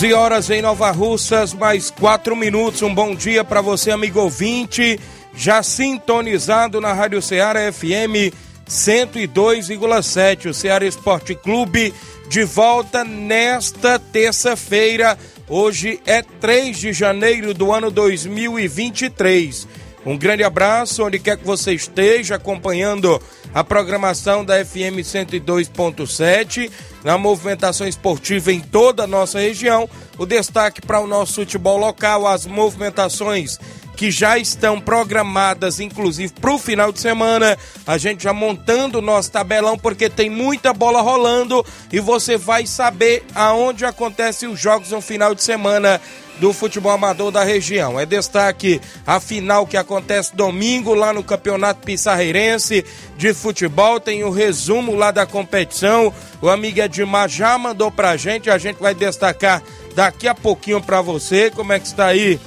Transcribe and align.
11 0.00 0.14
horas 0.14 0.48
em 0.48 0.62
Nova 0.62 0.90
Russas, 0.90 1.52
mais 1.52 1.90
4 1.90 2.34
minutos. 2.34 2.80
Um 2.80 2.94
bom 2.94 3.14
dia 3.14 3.44
para 3.44 3.60
você, 3.60 3.90
amigo 3.90 4.18
ouvinte, 4.18 4.98
já 5.34 5.62
sintonizado 5.62 6.80
na 6.80 6.94
Rádio 6.94 7.20
Ceará 7.20 7.70
FM 7.70 8.32
102,7. 8.66 10.48
O 10.48 10.54
Ceará 10.54 10.86
Esporte 10.86 11.34
Clube 11.34 11.92
de 12.30 12.44
volta 12.44 13.04
nesta 13.04 13.98
terça-feira. 13.98 15.18
Hoje 15.46 16.00
é 16.06 16.22
3 16.22 16.78
de 16.78 16.94
janeiro 16.94 17.52
do 17.52 17.70
ano 17.70 17.90
2023. 17.90 19.68
Um 20.04 20.16
grande 20.16 20.42
abraço, 20.42 21.04
onde 21.04 21.18
quer 21.18 21.36
que 21.36 21.44
você 21.44 21.74
esteja 21.74 22.36
acompanhando 22.36 23.20
a 23.52 23.62
programação 23.62 24.44
da 24.44 24.64
FM 24.64 25.00
102.7, 25.02 26.70
na 27.04 27.18
movimentação 27.18 27.86
esportiva 27.86 28.52
em 28.52 28.60
toda 28.60 29.04
a 29.04 29.06
nossa 29.06 29.38
região. 29.38 29.88
O 30.16 30.24
destaque 30.24 30.80
para 30.80 31.00
o 31.00 31.06
nosso 31.06 31.34
futebol 31.34 31.76
local, 31.76 32.26
as 32.26 32.46
movimentações 32.46 33.58
que 34.00 34.10
já 34.10 34.38
estão 34.38 34.80
programadas, 34.80 35.78
inclusive 35.78 36.32
para 36.40 36.54
o 36.54 36.58
final 36.58 36.90
de 36.90 36.98
semana. 36.98 37.58
A 37.86 37.98
gente 37.98 38.24
já 38.24 38.32
montando 38.32 38.96
o 38.96 39.02
nosso 39.02 39.30
tabelão, 39.30 39.76
porque 39.76 40.08
tem 40.08 40.30
muita 40.30 40.72
bola 40.72 41.02
rolando 41.02 41.62
e 41.92 42.00
você 42.00 42.38
vai 42.38 42.66
saber 42.66 43.22
aonde 43.34 43.84
acontecem 43.84 44.48
os 44.48 44.58
jogos 44.58 44.90
no 44.90 45.02
final 45.02 45.34
de 45.34 45.42
semana 45.42 46.00
do 46.38 46.50
futebol 46.54 46.92
amador 46.92 47.30
da 47.30 47.44
região. 47.44 48.00
É 48.00 48.06
destaque 48.06 48.80
a 49.06 49.20
final 49.20 49.66
que 49.66 49.76
acontece 49.76 50.34
domingo 50.34 50.94
lá 50.94 51.12
no 51.12 51.22
Campeonato 51.22 51.84
Pissarreirense 51.84 52.82
de 53.18 53.34
Futebol. 53.34 54.00
Tem 54.00 54.24
o 54.24 54.30
resumo 54.30 54.94
lá 54.94 55.10
da 55.10 55.26
competição. 55.26 56.10
O 56.40 56.48
amigo 56.48 56.80
Edmar 56.80 57.28
já 57.28 57.58
mandou 57.58 57.90
pra 57.90 58.16
gente. 58.16 58.48
A 58.48 58.56
gente 58.56 58.78
vai 58.80 58.94
destacar 58.94 59.62
daqui 59.94 60.26
a 60.26 60.34
pouquinho 60.34 60.80
para 60.80 61.02
você 61.02 61.50
como 61.50 61.74
é 61.74 61.78
que 61.78 61.86
está 61.86 62.06
aí 62.06 62.40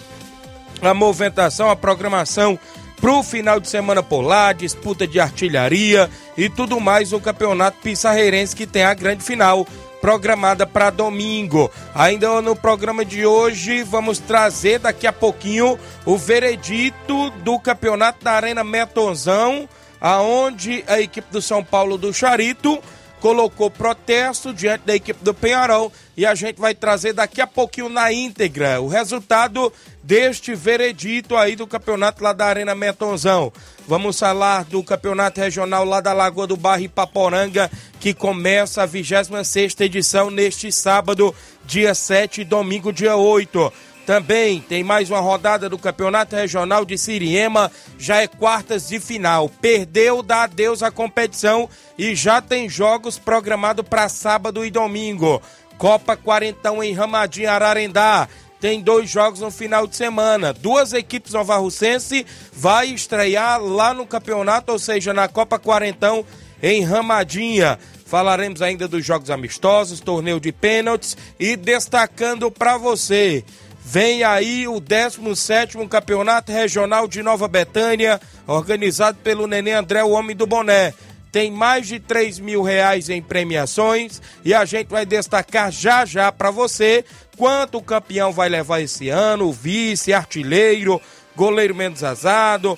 a 0.82 0.94
movimentação, 0.94 1.70
a 1.70 1.76
programação 1.76 2.60
pro 2.98 3.22
final 3.22 3.60
de 3.60 3.68
semana 3.68 4.02
por 4.02 4.22
lá, 4.22 4.54
disputa 4.54 5.06
de 5.06 5.20
artilharia 5.20 6.10
e 6.38 6.50
tudo 6.50 6.80
mais 6.80 7.12
no 7.12 7.20
Campeonato 7.20 7.78
Pissarreirense 7.82 8.56
que 8.56 8.66
tem 8.66 8.84
a 8.84 8.94
grande 8.94 9.24
final 9.24 9.68
programada 10.00 10.68
para 10.68 10.90
domingo. 10.90 11.72
Ainda 11.96 12.42
no 12.42 12.56
programa 12.56 13.06
de 13.06 13.26
hoje, 13.26 13.84
vamos 13.84 14.20
trazer 14.20 14.80
daqui 14.80 15.08
a 15.08 15.14
pouquinho 15.14 15.80
o 16.06 16.18
veredito 16.18 17.30
do 17.42 17.58
Campeonato 17.58 18.24
da 18.24 18.34
Arena 18.34 18.66
Metonzão, 18.66 19.68
aonde 20.02 20.84
a 20.88 21.00
equipe 21.00 21.32
do 21.32 21.42
São 21.42 21.64
Paulo 21.64 21.98
do 21.98 22.14
Charito 22.14 22.82
colocou 23.24 23.72
protesto 23.72 24.54
diante 24.54 24.82
da 24.82 24.94
equipe 24.94 25.24
do 25.24 25.34
Penharol 25.34 25.94
e 26.18 26.26
a 26.26 26.36
gente 26.36 26.60
vai 26.60 26.76
trazer 26.76 27.14
daqui 27.14 27.40
a 27.40 27.48
pouquinho 27.48 27.88
na 27.88 28.12
íntegra 28.12 28.82
o 28.82 28.90
resultado 28.90 29.72
deste 30.04 30.54
veredito 30.54 31.38
aí 31.38 31.56
do 31.56 31.66
campeonato 31.66 32.22
lá 32.22 32.34
da 32.34 32.46
Arena 32.46 32.76
Metonzão. 32.76 33.50
Vamos 33.88 34.20
falar 34.20 34.66
do 34.66 34.84
campeonato 34.84 35.40
regional 35.40 35.86
lá 35.86 36.02
da 36.02 36.12
Lagoa 36.12 36.46
do 36.46 36.58
Barro 36.58 36.82
Ipaporanga, 36.82 37.72
que 37.98 38.14
começa 38.14 38.84
a 38.84 38.86
26 38.86 39.80
edição 39.80 40.30
neste 40.30 40.70
sábado, 40.70 41.34
dia 41.64 41.96
7 41.96 42.42
e 42.42 42.44
domingo, 42.44 42.92
dia 42.92 43.16
8. 43.16 43.72
Também 44.06 44.60
tem 44.60 44.84
mais 44.84 45.10
uma 45.10 45.22
rodada 45.22 45.70
do 45.70 45.78
Campeonato 45.78 46.36
Regional 46.36 46.84
de 46.84 46.98
Siriema, 46.98 47.72
já 47.98 48.22
é 48.22 48.28
quartas 48.28 48.90
de 48.90 49.00
final. 49.00 49.48
Perdeu, 49.62 50.22
dá 50.22 50.44
adeus 50.44 50.84
à 50.84 50.92
competição 50.92 51.70
e 51.98 52.14
já 52.14 52.42
tem 52.42 52.68
jogos 52.68 53.18
programados 53.18 53.88
para 53.88 54.10
sábado 54.10 54.66
e 54.66 54.70
domingo. 54.70 55.42
Copa 55.78 56.18
Quarentão 56.18 56.84
em 56.84 56.94
Ramadinho, 56.94 57.50
Ararendá. 57.50 58.28
Tem 58.60 58.82
dois 58.82 59.10
jogos 59.10 59.40
no 59.40 59.52
final 59.52 59.88
de 59.88 59.96
semana. 59.96 60.54
Duas 60.54 60.94
equipes 60.94 61.34
novarrucense 61.34 62.26
vai 62.52 62.88
estrear 62.88 63.62
lá 63.62 63.94
no 63.94 64.06
campeonato, 64.06 64.72
ou 64.72 64.80
seja, 64.80 65.14
na 65.14 65.30
Copa 65.30 65.58
Quarentão 65.58 66.26
em 66.62 66.84
Ramadinha. 66.84 67.80
Falaremos 68.06 68.62
ainda 68.62 68.88
dos 68.88 69.04
jogos 69.04 69.30
amistosos, 69.30 70.00
torneio 70.00 70.40
de 70.40 70.52
pênaltis 70.52 71.18
e 71.40 71.56
destacando 71.56 72.52
para 72.52 72.78
você 72.78 73.44
Vem 73.86 74.24
aí 74.24 74.68
o 74.68 74.80
17º 74.80 75.88
Campeonato 75.88 76.52
Regional 76.52 77.08
de 77.08 77.22
Nova 77.22 77.48
Betânia, 77.48 78.20
organizado 78.48 79.18
pelo 79.24 79.46
Nenê 79.46 79.74
André, 79.74 80.04
o 80.04 80.12
Homem 80.12 80.36
do 80.36 80.48
Boné. 80.48 80.94
Tem 81.32 81.52
mais 81.52 81.88
de 81.88 82.00
3 82.00 82.40
mil 82.40 82.62
reais 82.62 83.10
em 83.10 83.22
premiações 83.22 84.22
e 84.46 84.54
a 84.54 84.66
gente 84.66 84.88
vai 84.88 85.06
destacar 85.06 85.72
já 85.72 86.06
já 86.06 86.32
para 86.32 86.52
você 86.52 87.04
quanto 87.36 87.80
o 87.80 87.84
campeão 87.84 88.32
vai 88.32 88.48
levar 88.48 88.82
esse 88.82 89.10
ano, 89.10 89.48
o 89.48 89.54
vice, 89.54 90.14
artilheiro, 90.14 91.02
goleiro 91.36 91.76
menos 91.76 92.04
azado, 92.04 92.78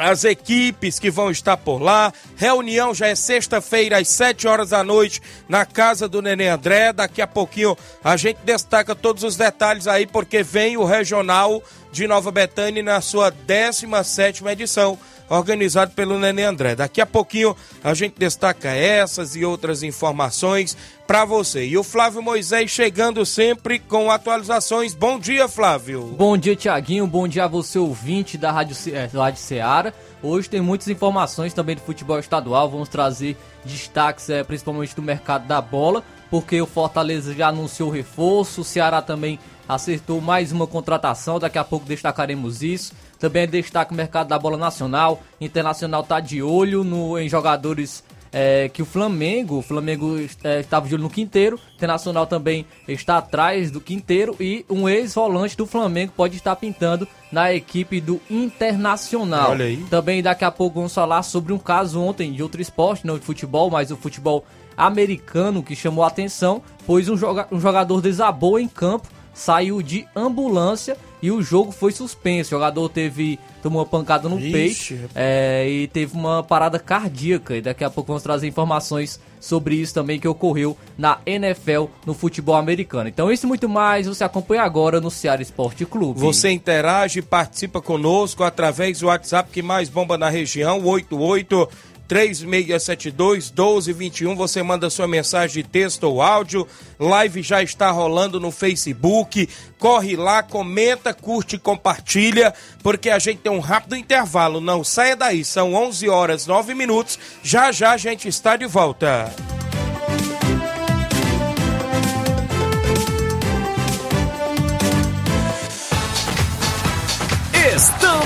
as 0.00 0.24
equipes 0.24 0.98
que 0.98 1.10
vão 1.10 1.30
estar 1.30 1.58
por 1.58 1.80
lá. 1.80 2.10
Reunião 2.34 2.94
já 2.94 3.08
é 3.08 3.14
sexta-feira, 3.14 3.98
às 3.98 4.08
7 4.08 4.48
horas 4.48 4.70
da 4.70 4.82
noite, 4.82 5.20
na 5.46 5.66
casa 5.66 6.08
do 6.08 6.22
Nenê 6.22 6.48
André. 6.48 6.90
Daqui 6.90 7.20
a 7.20 7.26
pouquinho 7.26 7.76
a 8.02 8.16
gente 8.16 8.38
destaca 8.42 8.94
todos 8.94 9.22
os 9.22 9.36
detalhes 9.36 9.86
aí, 9.86 10.06
porque 10.06 10.42
vem 10.42 10.78
o 10.78 10.84
Regional 10.84 11.62
de 11.92 12.06
Nova 12.06 12.30
Betânia 12.30 12.82
na 12.82 13.00
sua 13.02 13.30
17 13.30 14.42
edição 14.46 14.98
organizado 15.30 15.92
pelo 15.92 16.18
Nenê 16.18 16.42
André. 16.42 16.74
Daqui 16.74 17.00
a 17.00 17.06
pouquinho 17.06 17.56
a 17.82 17.94
gente 17.94 18.18
destaca 18.18 18.68
essas 18.68 19.36
e 19.36 19.44
outras 19.44 19.82
informações 19.82 20.76
para 21.06 21.24
você. 21.24 21.64
E 21.66 21.78
o 21.78 21.84
Flávio 21.84 22.22
Moisés 22.22 22.70
chegando 22.70 23.24
sempre 23.24 23.78
com 23.78 24.10
atualizações. 24.10 24.92
Bom 24.92 25.18
dia, 25.18 25.48
Flávio. 25.48 26.02
Bom 26.18 26.36
dia, 26.36 26.54
Tiaguinho. 26.54 27.06
Bom 27.06 27.26
dia 27.26 27.44
a 27.44 27.48
você, 27.48 27.78
ouvinte 27.78 28.36
da 28.36 28.50
Rádio, 28.50 28.76
é, 28.92 29.06
Rádio 29.06 29.40
Ceará. 29.40 29.92
Hoje 30.22 30.50
tem 30.50 30.60
muitas 30.60 30.88
informações 30.88 31.54
também 31.54 31.76
do 31.76 31.80
futebol 31.80 32.18
estadual. 32.18 32.68
Vamos 32.68 32.88
trazer 32.88 33.36
destaques, 33.64 34.28
é, 34.28 34.42
principalmente 34.44 34.94
do 34.94 35.02
mercado 35.02 35.46
da 35.46 35.60
bola, 35.60 36.04
porque 36.30 36.60
o 36.60 36.66
Fortaleza 36.66 37.34
já 37.34 37.48
anunciou 37.48 37.90
reforço, 37.90 38.60
o 38.60 38.64
Ceará 38.64 39.00
também 39.00 39.38
acertou 39.68 40.20
mais 40.20 40.52
uma 40.52 40.66
contratação. 40.66 41.38
Daqui 41.38 41.58
a 41.58 41.64
pouco 41.64 41.86
destacaremos 41.86 42.62
isso. 42.62 42.92
Também 43.20 43.46
destaca 43.46 43.92
o 43.92 43.96
mercado 43.96 44.28
da 44.28 44.38
bola 44.38 44.56
nacional. 44.56 45.22
Internacional 45.40 46.00
está 46.00 46.18
de 46.18 46.42
olho 46.42 46.82
no, 46.82 47.18
em 47.18 47.28
jogadores 47.28 48.02
é, 48.32 48.68
que 48.68 48.80
o 48.80 48.86
Flamengo, 48.86 49.58
o 49.58 49.62
Flamengo 49.62 50.16
é, 50.44 50.60
estava 50.60 50.88
de 50.88 50.94
olho 50.94 51.02
no 51.02 51.10
Quinteiro, 51.10 51.58
Internacional 51.76 52.26
também 52.26 52.64
está 52.86 53.18
atrás 53.18 53.70
do 53.70 53.80
Quinteiro 53.80 54.36
e 54.40 54.64
um 54.70 54.88
ex-volante 54.88 55.56
do 55.56 55.66
Flamengo 55.66 56.12
pode 56.16 56.36
estar 56.36 56.54
pintando 56.56 57.06
na 57.30 57.52
equipe 57.52 58.00
do 58.00 58.20
Internacional. 58.30 59.50
Olha 59.50 59.66
aí. 59.66 59.84
Também 59.90 60.22
daqui 60.22 60.44
a 60.44 60.50
pouco 60.50 60.76
vamos 60.76 60.94
falar 60.94 61.22
sobre 61.22 61.52
um 61.52 61.58
caso 61.58 62.00
ontem 62.00 62.32
de 62.32 62.42
outro 62.42 62.62
esporte, 62.62 63.06
não 63.06 63.18
de 63.18 63.24
futebol, 63.24 63.70
mas 63.70 63.90
o 63.90 63.96
futebol 63.96 64.44
americano 64.76 65.62
que 65.62 65.76
chamou 65.76 66.04
a 66.04 66.08
atenção, 66.08 66.62
pois 66.86 67.08
um, 67.08 67.16
joga 67.16 67.46
um 67.52 67.60
jogador 67.60 68.00
desabou 68.00 68.58
em 68.58 68.68
campo, 68.68 69.08
saiu 69.34 69.82
de 69.82 70.06
ambulância 70.14 70.96
e 71.22 71.30
o 71.30 71.42
jogo 71.42 71.72
foi 71.72 71.92
suspenso. 71.92 72.54
O 72.54 72.58
jogador 72.58 72.88
teve 72.88 73.38
tomou 73.62 73.80
uma 73.80 73.86
pancada 73.86 74.28
no 74.28 74.38
Ixi, 74.38 74.94
peito 74.94 75.10
é, 75.14 75.68
e 75.68 75.88
teve 75.88 76.14
uma 76.14 76.42
parada 76.42 76.78
cardíaca. 76.78 77.56
E 77.56 77.60
daqui 77.60 77.84
a 77.84 77.90
pouco 77.90 78.08
vamos 78.08 78.22
trazer 78.22 78.46
informações 78.46 79.20
sobre 79.38 79.74
isso 79.74 79.94
também 79.94 80.20
que 80.20 80.28
ocorreu 80.28 80.76
na 80.98 81.18
NFL, 81.24 81.86
no 82.06 82.14
futebol 82.14 82.54
americano. 82.54 83.08
Então, 83.08 83.32
isso 83.32 83.46
e 83.46 83.48
muito 83.48 83.68
mais 83.68 84.06
você 84.06 84.22
acompanha 84.22 84.62
agora 84.62 85.00
no 85.00 85.10
Ceará 85.10 85.40
Esporte 85.40 85.86
Clube. 85.86 86.20
Você 86.20 86.50
interage, 86.50 87.22
participa 87.22 87.80
conosco 87.80 88.44
através 88.44 89.00
do 89.00 89.06
WhatsApp 89.06 89.50
que 89.50 89.62
mais 89.62 89.88
bomba 89.88 90.18
na 90.18 90.28
região, 90.28 90.84
88 90.84 91.68
3672 92.10 93.52
1221. 93.52 94.34
Você 94.34 94.64
manda 94.64 94.90
sua 94.90 95.06
mensagem 95.06 95.62
de 95.62 95.68
texto 95.68 96.02
ou 96.02 96.20
áudio. 96.20 96.66
Live 96.98 97.40
já 97.40 97.62
está 97.62 97.88
rolando 97.92 98.40
no 98.40 98.50
Facebook. 98.50 99.48
Corre 99.78 100.16
lá, 100.16 100.42
comenta, 100.42 101.14
curte 101.14 101.54
e 101.54 101.58
compartilha, 101.58 102.52
porque 102.82 103.10
a 103.10 103.20
gente 103.20 103.38
tem 103.38 103.52
um 103.52 103.60
rápido 103.60 103.94
intervalo. 103.94 104.60
Não 104.60 104.82
saia 104.82 105.14
daí, 105.14 105.44
são 105.44 105.72
11 105.72 106.08
horas 106.08 106.46
9 106.48 106.74
minutos. 106.74 107.16
Já 107.44 107.70
já 107.70 107.92
a 107.92 107.96
gente 107.96 108.26
está 108.26 108.56
de 108.56 108.66
volta. 108.66 109.32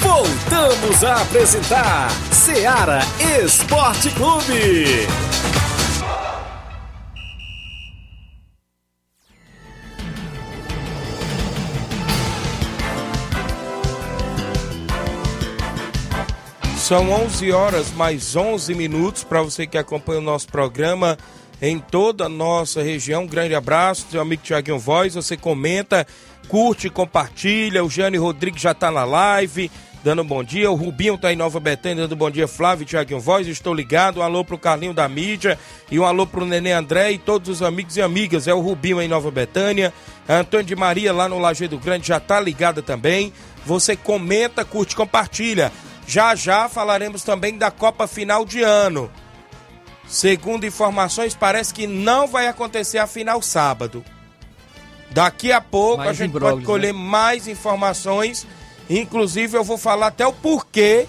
Voltamos 0.00 1.04
a 1.04 1.22
apresentar 1.22 2.10
Seara 2.32 3.00
Esporte 3.40 4.10
Clube. 4.10 5.33
São 16.84 17.10
11 17.10 17.50
horas 17.50 17.92
mais 17.92 18.36
11 18.36 18.74
minutos 18.74 19.24
para 19.24 19.40
você 19.40 19.66
que 19.66 19.78
acompanha 19.78 20.18
o 20.18 20.22
nosso 20.22 20.48
programa 20.48 21.16
em 21.62 21.78
toda 21.78 22.26
a 22.26 22.28
nossa 22.28 22.82
região. 22.82 23.22
Um 23.22 23.26
grande 23.26 23.54
abraço, 23.54 24.06
seu 24.10 24.20
amigo 24.20 24.42
Tiaguinho 24.42 24.78
Voz. 24.78 25.14
Você 25.14 25.34
comenta, 25.34 26.06
curte, 26.46 26.90
compartilha. 26.90 27.82
O 27.82 27.88
Jane 27.88 28.18
Rodrigues 28.18 28.60
já 28.60 28.72
está 28.72 28.90
na 28.90 29.02
live, 29.02 29.70
dando 30.04 30.20
um 30.20 30.26
bom 30.26 30.44
dia. 30.44 30.70
O 30.70 30.74
Rubinho 30.74 31.14
está 31.14 31.32
em 31.32 31.36
Nova 31.36 31.58
Betânia, 31.58 32.02
dando 32.02 32.12
um 32.12 32.18
bom 32.18 32.30
dia. 32.30 32.46
Flávio 32.46 32.84
Tiaguinho 32.84 33.18
Voz, 33.18 33.48
estou 33.48 33.72
ligado. 33.72 34.20
Um 34.20 34.22
alô 34.22 34.44
pro 34.44 34.58
Carlinho 34.58 34.92
da 34.92 35.08
mídia 35.08 35.58
e 35.90 35.98
um 35.98 36.04
alô 36.04 36.26
pro 36.26 36.44
Nenê 36.44 36.72
André 36.72 37.12
e 37.12 37.18
todos 37.18 37.48
os 37.48 37.62
amigos 37.62 37.96
e 37.96 38.02
amigas. 38.02 38.46
É 38.46 38.52
o 38.52 38.60
Rubinho 38.60 39.00
em 39.00 39.08
Nova 39.08 39.30
Betânia. 39.30 39.90
Antônio 40.28 40.66
de 40.66 40.76
Maria 40.76 41.14
lá 41.14 41.30
no 41.30 41.38
Lajeado 41.38 41.78
Grande 41.78 42.08
já 42.08 42.18
está 42.18 42.38
ligada 42.38 42.82
também. 42.82 43.32
Você 43.64 43.96
comenta, 43.96 44.66
curte, 44.66 44.94
compartilha. 44.94 45.72
Já 46.06 46.34
já 46.34 46.68
falaremos 46.68 47.22
também 47.22 47.56
da 47.56 47.70
Copa 47.70 48.06
Final 48.06 48.44
de 48.44 48.62
Ano. 48.62 49.10
Segundo 50.06 50.66
informações, 50.66 51.34
parece 51.34 51.72
que 51.72 51.86
não 51.86 52.26
vai 52.26 52.46
acontecer 52.46 52.98
a 52.98 53.06
final 53.06 53.40
sábado. 53.40 54.04
Daqui 55.10 55.52
a 55.52 55.60
pouco 55.60 55.98
Mais 55.98 56.10
a 56.10 56.12
gente 56.12 56.38
pode 56.38 56.64
colher 56.64 56.92
mais 56.92 57.48
informações. 57.48 58.46
Inclusive, 58.90 59.56
eu 59.56 59.64
vou 59.64 59.78
falar 59.78 60.08
até 60.08 60.26
o 60.26 60.32
porquê 60.32 61.06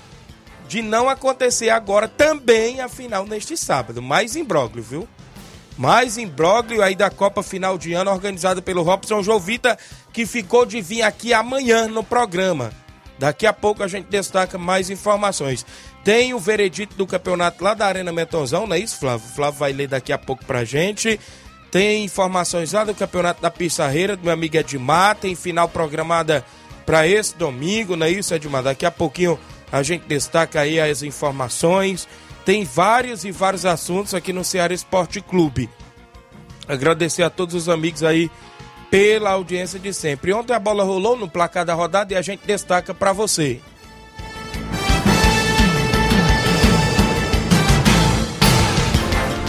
de 0.67 0.81
não 0.81 1.09
acontecer 1.09 1.69
agora 1.69 2.07
também 2.07 2.81
a 2.81 2.87
final 2.87 3.25
neste 3.25 3.57
sábado. 3.57 4.01
Mais 4.01 4.35
imbróglio, 4.35 4.83
viu? 4.83 5.07
Mais 5.77 6.17
imbróglio 6.17 6.81
aí 6.81 6.95
da 6.95 7.09
Copa 7.09 7.43
Final 7.43 7.77
de 7.77 7.93
Ano 7.93 8.11
organizada 8.11 8.61
pelo 8.61 8.81
Robson 8.81 9.21
Jovita, 9.21 9.77
que 10.13 10.25
ficou 10.25 10.65
de 10.65 10.81
vir 10.81 11.01
aqui 11.01 11.33
amanhã 11.33 11.87
no 11.87 12.03
programa. 12.03 12.71
Daqui 13.17 13.45
a 13.47 13.53
pouco 13.53 13.81
a 13.81 13.87
gente 13.87 14.07
destaca 14.07 14.57
mais 14.57 14.89
informações. 14.89 15.65
Tem 16.03 16.33
o 16.33 16.39
veredito 16.39 16.95
do 16.95 17.07
campeonato 17.07 17.63
lá 17.63 17.73
da 17.73 17.85
Arena 17.85 18.11
Metonzão, 18.11 18.67
não 18.67 18.75
é 18.75 18.79
isso, 18.79 18.99
Flávio? 18.99 19.27
O 19.27 19.35
Flávio 19.35 19.59
vai 19.59 19.73
ler 19.73 19.87
daqui 19.87 20.11
a 20.11 20.17
pouco 20.17 20.45
pra 20.45 20.63
gente. 20.63 21.19
Tem 21.71 22.03
informações 22.03 22.73
lá 22.73 22.83
do 22.83 22.93
campeonato 22.93 23.41
da 23.41 23.49
Pissarreira, 23.49 24.15
do 24.15 24.23
meu 24.23 24.33
amigo 24.33 24.57
Edmar. 24.57 25.15
Tem 25.15 25.35
final 25.35 25.67
programada 25.67 26.45
para 26.85 27.07
esse 27.07 27.35
domingo, 27.35 27.95
não 27.95 28.05
é 28.05 28.11
isso, 28.11 28.33
Edmar? 28.33 28.63
Daqui 28.63 28.85
a 28.85 28.91
pouquinho 28.91 29.39
a 29.71 29.81
gente 29.81 30.05
destaca 30.07 30.61
aí 30.61 30.79
as 30.79 31.01
informações. 31.01 32.07
Tem 32.45 32.63
vários 32.63 33.25
e 33.25 33.31
vários 33.31 33.65
assuntos 33.65 34.13
aqui 34.13 34.31
no 34.31 34.43
Ceará 34.43 34.73
Esporte 34.73 35.19
Clube. 35.19 35.69
Agradecer 36.67 37.23
a 37.23 37.29
todos 37.29 37.55
os 37.55 37.67
amigos 37.67 38.03
aí 38.03 38.29
pela 38.89 39.31
audiência 39.31 39.79
de 39.79 39.93
sempre. 39.93 40.33
Ontem 40.33 40.53
a 40.53 40.59
bola 40.59 40.83
rolou 40.83 41.17
no 41.17 41.29
placar 41.29 41.65
da 41.65 41.73
rodada 41.73 42.13
e 42.13 42.17
a 42.17 42.21
gente 42.21 42.45
destaca 42.45 42.93
para 42.93 43.13
você. 43.13 43.61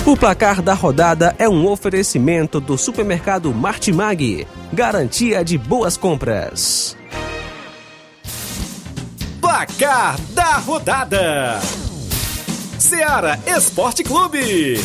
O 0.07 0.17
placar 0.17 0.63
da 0.63 0.73
rodada 0.73 1.35
é 1.37 1.49
um 1.49 1.67
oferecimento 1.67 2.61
do 2.61 2.79
supermercado 2.79 3.53
Martimag. 3.53 4.47
Garantia 4.73 5.45
de 5.45 5.59
boas 5.59 5.97
compras. 5.97 6.97
Placar 9.41 10.17
da 10.31 10.59
rodada: 10.59 11.61
Seara 12.79 13.37
Esporte 13.49 14.05
Clube. 14.05 14.77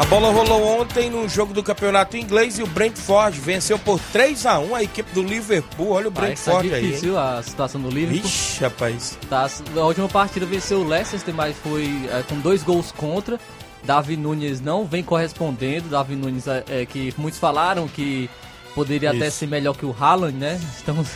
A 0.00 0.04
bola 0.06 0.32
rolou 0.32 0.80
ontem 0.80 1.10
no 1.10 1.28
jogo 1.28 1.52
do 1.52 1.62
campeonato 1.62 2.16
inglês 2.16 2.58
e 2.58 2.62
o 2.62 2.66
Brentford 2.66 3.38
venceu 3.38 3.78
por 3.78 4.00
3 4.00 4.46
a 4.46 4.58
1 4.58 4.74
a 4.74 4.82
equipe 4.82 5.12
do 5.12 5.22
Liverpool. 5.22 5.90
Olha 5.90 6.08
o 6.08 6.10
tá 6.10 6.22
Brentford 6.22 6.72
aí. 6.72 6.80
hein? 6.82 6.86
difícil 6.88 7.18
a 7.18 7.42
situação 7.42 7.82
do 7.82 7.90
Liverpool. 7.90 8.22
Vixe, 8.22 8.64
rapaz. 8.64 9.18
Tá, 9.28 9.46
a 9.76 9.80
última 9.80 10.08
partida 10.08 10.46
venceu 10.46 10.80
o 10.80 10.88
Leicester, 10.88 11.34
mas 11.34 11.54
foi 11.58 11.84
é, 12.10 12.22
com 12.22 12.40
dois 12.40 12.62
gols 12.62 12.90
contra. 12.90 13.38
Davi 13.84 14.16
Nunes 14.16 14.58
não 14.58 14.86
vem 14.86 15.02
correspondendo. 15.02 15.90
Davi 15.90 16.16
Nunes, 16.16 16.48
é, 16.48 16.64
é, 16.70 16.86
que 16.86 17.12
muitos 17.18 17.38
falaram 17.38 17.86
que 17.86 18.30
poderia 18.74 19.10
até 19.10 19.26
Isso. 19.26 19.36
ser 19.36 19.48
melhor 19.48 19.76
que 19.76 19.84
o 19.84 19.94
Haaland, 20.00 20.34
né? 20.34 20.58
Estamos, 20.78 21.08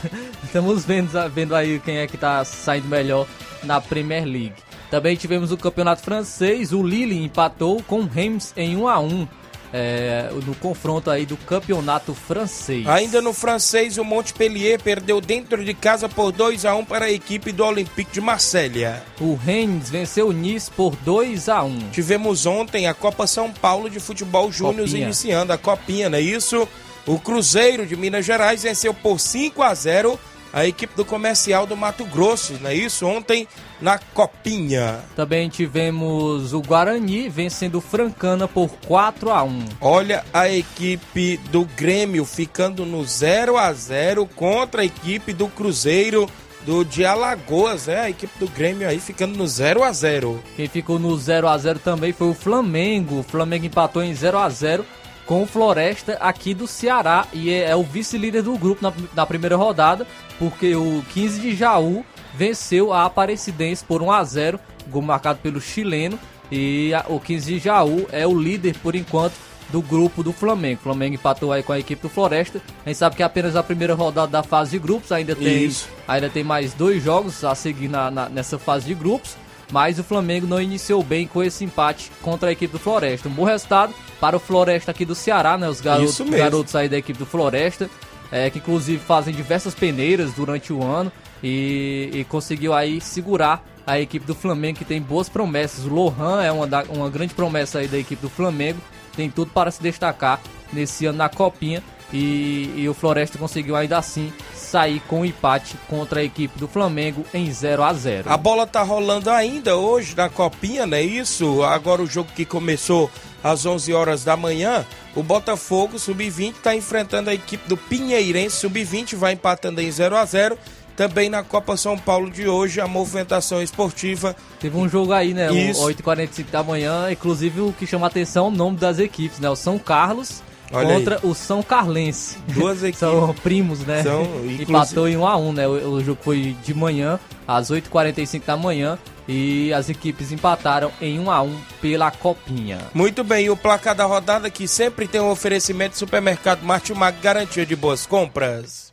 estamos 0.45 0.85
vendo, 0.85 1.11
vendo 1.31 1.57
aí 1.57 1.81
quem 1.83 1.97
é 1.97 2.07
que 2.07 2.19
tá 2.19 2.45
saindo 2.45 2.87
melhor 2.87 3.27
na 3.63 3.81
Premier 3.81 4.27
League. 4.27 4.53
Também 4.95 5.17
tivemos 5.17 5.51
o 5.51 5.57
campeonato 5.57 6.03
francês, 6.03 6.73
o 6.73 6.81
Lille 6.81 7.21
empatou 7.21 7.83
com 7.83 8.03
o 8.03 8.07
Reims 8.07 8.53
em 8.57 8.77
1 8.77 8.87
a 8.87 9.01
1 9.01 9.29
é, 9.73 10.31
no 10.47 10.55
confronto 10.55 11.11
aí 11.11 11.27
do 11.27 11.37
campeonato 11.37 12.15
francês. 12.15 12.87
Ainda 12.87 13.21
no 13.21 13.33
francês, 13.33 13.99
o 13.99 14.05
Montpellier 14.05 14.81
perdeu 14.81 15.21
dentro 15.21 15.65
de 15.65 15.75
casa 15.75 16.09
por 16.09 16.31
2 16.31 16.65
a 16.65 16.77
1 16.77 16.85
para 16.85 17.07
a 17.07 17.11
equipe 17.11 17.51
do 17.51 17.65
Olympique 17.65 18.13
de 18.13 18.21
Marselha. 18.21 19.03
O 19.21 19.35
Rennes 19.35 19.91
venceu 19.91 20.29
o 20.29 20.33
Nice 20.33 20.71
por 20.71 20.95
2 20.95 21.49
a 21.49 21.65
1. 21.65 21.91
Tivemos 21.91 22.47
ontem 22.47 22.87
a 22.87 22.95
Copa 22.95 23.27
São 23.27 23.51
Paulo 23.51 23.91
de 23.91 23.99
Futebol 23.99 24.53
Júnior 24.53 24.87
iniciando 24.87 25.53
a 25.53 25.59
copinha, 25.59 26.09
não 26.09 26.19
é 26.19 26.21
isso? 26.21 26.69
O 27.05 27.19
Cruzeiro 27.19 27.85
de 27.85 27.97
Minas 27.97 28.25
Gerais 28.25 28.63
venceu 28.63 28.95
por 28.95 29.19
5 29.19 29.61
a 29.61 29.75
0 29.75 30.17
a 30.55 30.65
equipe 30.65 30.95
do 30.95 31.05
comercial 31.05 31.67
do 31.67 31.77
Mato 31.77 32.05
Grosso, 32.05 32.55
não 32.61 32.71
é 32.71 32.75
isso? 32.75 33.05
Ontem 33.05 33.49
na 33.81 33.99
Copinha. 33.99 35.01
Também 35.17 35.49
tivemos 35.49 36.53
o 36.53 36.63
Guarani 36.63 37.29
vencendo 37.29 37.79
o 37.79 37.81
Francana 37.81 38.47
por 38.47 38.71
4 38.87 39.33
a 39.33 39.43
1. 39.43 39.65
Olha 39.81 40.25
a 40.33 40.49
equipe 40.49 41.39
do 41.51 41.65
Grêmio 41.65 42.25
ficando 42.25 42.87
no 42.87 43.05
0 43.05 43.59
a 43.59 43.73
0 43.73 44.27
contra 44.27 44.83
a 44.83 44.85
equipe 44.85 45.33
do 45.33 45.49
Cruzeiro 45.49 46.31
do 46.65 46.85
de 46.85 47.05
Alagoas, 47.05 47.89
né? 47.89 48.03
A 48.03 48.11
equipe 48.11 48.39
do 48.39 48.47
Grêmio 48.47 48.89
aí 48.89 49.01
ficando 49.01 49.37
no 49.37 49.49
0 49.49 49.83
a 49.83 49.93
0. 49.93 50.41
Quem 50.55 50.69
ficou 50.69 51.01
no 51.01 51.19
0 51.19 51.49
a 51.49 51.59
0 51.59 51.81
também 51.81 52.13
foi 52.13 52.29
o 52.29 52.35
Flamengo. 52.35 53.19
O 53.19 53.23
Flamengo 53.25 53.67
empatou 53.67 54.05
em 54.05 54.15
0 54.15 54.39
a 54.39 54.49
0 54.49 54.87
com 55.27 55.43
o 55.43 55.47
Floresta 55.47 56.17
aqui 56.21 56.55
do 56.55 56.67
Ceará 56.67 57.27
e 57.33 57.51
é, 57.51 57.71
é 57.71 57.77
o 57.77 57.83
vice-líder 57.83 58.43
do 58.43 58.57
grupo 58.59 58.83
na, 58.83 58.93
na, 59.15 59.27
primeira 59.27 59.57
rodada, 59.57 60.07
porque 60.39 60.75
o 60.75 61.03
15 61.13 61.41
de 61.41 61.55
Jaú 61.55 62.05
venceu 62.35 62.93
a 62.93 63.05
Aparecidense 63.05 63.85
por 63.85 64.03
1 64.03 64.11
a 64.11 64.25
0, 64.25 64.61
gol 64.89 65.03
marcado 65.03 65.39
pelo 65.41 65.61
chileno, 65.61 66.19
e 66.51 66.93
a, 66.95 67.05
o 67.09 67.21
15 67.21 67.55
de 67.55 67.59
Jaú 67.59 68.07
é 68.13 68.27
o 68.27 68.39
líder 68.39 68.77
por 68.79 68.95
enquanto 68.95 69.35
do 69.71 69.81
grupo 69.81 70.23
do 70.23 70.33
Flamengo. 70.33 70.81
O 70.81 70.85
Flamengo 70.85 71.15
empatou 71.15 71.53
aí 71.53 71.63
com 71.63 71.73
a 71.73 71.79
equipe 71.79 72.03
do 72.03 72.09
Floresta. 72.09 72.61
A 72.85 72.89
gente 72.89 72.99
sabe 72.99 73.17
que 73.17 73.23
é 73.23 73.27
apenas 73.27 73.57
a 73.57 73.63
primeira 73.63 73.95
rodada 73.95 74.31
da 74.31 74.43
fase 74.43 74.73
de 74.73 74.79
grupos, 74.79 75.11
ainda 75.11 75.35
tem, 75.35 75.71
ainda 76.07 76.29
tem 76.29 76.45
mais 76.45 76.75
dois 76.75 77.03
jogos 77.03 77.45
a 77.45 77.55
seguir 77.55 77.89
na, 77.89 78.11
na, 78.11 78.29
nessa 78.29 78.59
fase 78.59 78.87
de 78.87 78.95
grupos 78.95 79.37
mas 79.73 79.99
o 79.99 80.05
Flamengo 80.05 80.47
não 80.47 80.61
iniciou 80.61 81.03
bem 81.03 81.27
com 81.27 81.43
esse 81.43 81.65
empate 81.65 82.11
contra 82.23 82.49
a 82.49 82.53
equipe 82.53 82.73
do 82.73 82.79
Floresta. 82.79 83.29
Um 83.29 83.33
bom 83.33 83.45
resultado 83.45 83.95
para 84.21 84.37
o 84.37 84.41
Floresta 84.41 84.91
aqui 84.91 85.05
do 85.05 85.15
Ceará, 85.15 85.59
né? 85.59 85.69
Os 85.69 85.81
garotos, 85.81 86.21
garotos 86.31 86.77
aí 86.77 86.89
da 86.89 86.97
equipe 86.97 87.19
do 87.19 87.27
Floresta, 87.27 87.91
é, 88.31 88.51
que 88.51 88.59
inclusive 88.59 88.99
fazem 88.99 89.35
diversas 89.35 89.75
peneiras 89.75 90.33
durante 90.33 90.73
o 90.73 90.83
ano 90.83 91.11
e, 91.43 92.11
e, 92.13 92.25
conseguiu 92.25 92.73
aí 92.73 93.01
segurar 93.01 93.65
a 93.87 94.01
equipe 94.01 94.25
do 94.25 94.35
Flamengo, 94.35 94.79
que 94.79 94.85
tem 94.85 95.01
boas 95.01 95.29
promessas. 95.29 95.85
O 95.85 95.91
Lohan 95.91 96.43
é 96.43 96.51
uma, 96.51 96.67
da, 96.67 96.85
uma 96.85 97.11
grande 97.11 97.35
promessa 97.35 97.81
aí 97.81 97.89
da 97.89 97.99
equipe 97.99 98.23
do 98.23 98.31
Flamengo, 98.31 98.81
tem 99.15 99.31
tudo 99.31 99.51
para 99.51 99.71
se 99.71 99.83
destacar 99.83 100.41
nesse 100.73 101.07
ano 101.07 101.19
na 101.19 101.29
Copinha. 101.29 101.83
E, 102.13 102.73
e, 102.77 102.89
o 102.89 102.95
Floresta 102.95 103.39
conseguiu 103.39 103.75
ainda 103.75 103.99
assim 103.99 104.33
sair 104.55 105.01
com 105.01 105.21
um 105.21 105.25
empate 105.25 105.77
contra 105.89 106.21
a 106.21 106.23
equipe 106.23 106.59
do 106.59 106.69
Flamengo 106.69 107.25
em 107.35 107.51
0 107.51 107.83
a 107.83 107.93
0 107.93 108.31
A 108.31 108.37
bola 108.37 108.67
tá 108.67 108.83
rolando 108.83 109.31
ainda 109.31 109.77
hoje 109.77 110.15
na 110.17 110.29
Copinha, 110.29 110.87
não 110.87 110.97
é 110.97 111.03
isso? 111.03 111.63
Agora 111.63 112.03
o 112.03 112.07
jogo 112.07 112.31
que 112.35 112.45
começou 112.45 113.11
às 113.45 113.67
11 113.67 113.93
horas 113.93 114.25
da 114.25 114.37
manhã, 114.39 114.87
o 115.15 115.23
Botafogo 115.23 115.99
Sub-20 115.99 116.55
está 116.57 116.75
enfrentando 116.75 117.29
a 117.29 117.35
equipe 117.35 117.69
do 117.69 117.77
Pinheirense 117.77 118.57
Sub-20, 118.57 119.15
vai 119.15 119.35
empatando 119.35 119.83
em 119.83 119.91
0 119.91 120.17
a 120.17 120.25
0 120.25 120.59
também 120.97 121.29
na 121.29 121.43
Copa 121.43 121.77
São 121.77 121.99
Paulo 121.99 122.31
de 122.31 122.49
hoje, 122.49 122.81
a 122.81 122.87
movimentação 122.87 123.61
esportiva. 123.61 124.35
Teve 124.61 124.77
um 124.77 124.89
jogo 124.89 125.13
aí, 125.13 125.35
né? 125.35 125.53
Isso. 125.53 125.83
8h45 125.83 126.51
da 126.51 126.63
manhã, 126.63 127.11
inclusive 127.11 127.61
o 127.61 127.73
que 127.73 127.87
chama 127.87 128.07
atenção 128.07 128.47
é 128.47 128.49
o 128.49 128.51
nome 128.51 128.79
das 128.79 128.99
equipes, 128.99 129.39
né? 129.41 129.51
O 129.51 129.57
São 129.57 129.79
Carlos 129.79 130.43
Olha 130.73 130.95
contra 130.95 131.15
aí. 131.17 131.21
o 131.31 131.35
São 131.35 131.63
Carlense. 131.63 132.39
Duas 132.49 132.79
equipes. 132.83 133.01
São 133.01 133.35
primos, 133.43 133.81
né? 133.81 134.03
São, 134.03 134.23
inclusive... 134.47 134.63
Empatou 134.63 135.09
em 135.09 135.17
1 135.17 135.27
a 135.27 135.37
1 135.37 135.53
né? 135.53 135.69
O, 135.69 135.73
o 135.73 136.05
jogo 136.05 136.21
foi 136.23 136.57
de 136.65 136.73
manhã, 136.73 137.19
às 137.47 137.71
8h45 137.71 138.45
da 138.45 138.57
manhã. 138.57 138.99
E 139.27 139.73
as 139.73 139.89
equipes 139.89 140.33
empataram 140.33 140.93
em 141.01 141.19
1 141.19 141.31
a 141.31 141.43
1 141.43 141.61
pela 141.81 142.11
Copinha. 142.11 142.79
Muito 142.93 143.25
bem, 143.25 143.47
e 143.47 143.51
o 143.51 143.57
placar 143.57 143.95
da 143.95 144.05
rodada 144.05 144.51
que 144.51 144.69
sempre 144.69 145.09
tem 145.09 145.21
um 145.21 145.31
oferecimento 145.31 145.93
do 145.93 145.99
supermercado 145.99 146.63
Martimag, 146.63 147.19
garantia 147.21 147.65
de 147.65 147.75
boas 147.75 148.07
compras. 148.07 148.93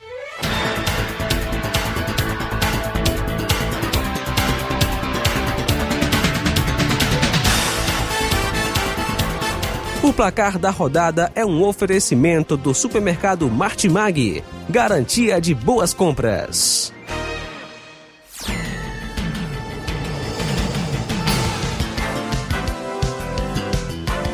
O 10.03 10.11
placar 10.11 10.57
da 10.57 10.71
rodada 10.71 11.31
é 11.35 11.45
um 11.45 11.63
oferecimento 11.63 12.57
do 12.57 12.73
supermercado 12.73 13.47
Martimag, 13.47 14.43
garantia 14.67 15.39
de 15.39 15.53
boas 15.53 15.93
compras. 15.93 16.91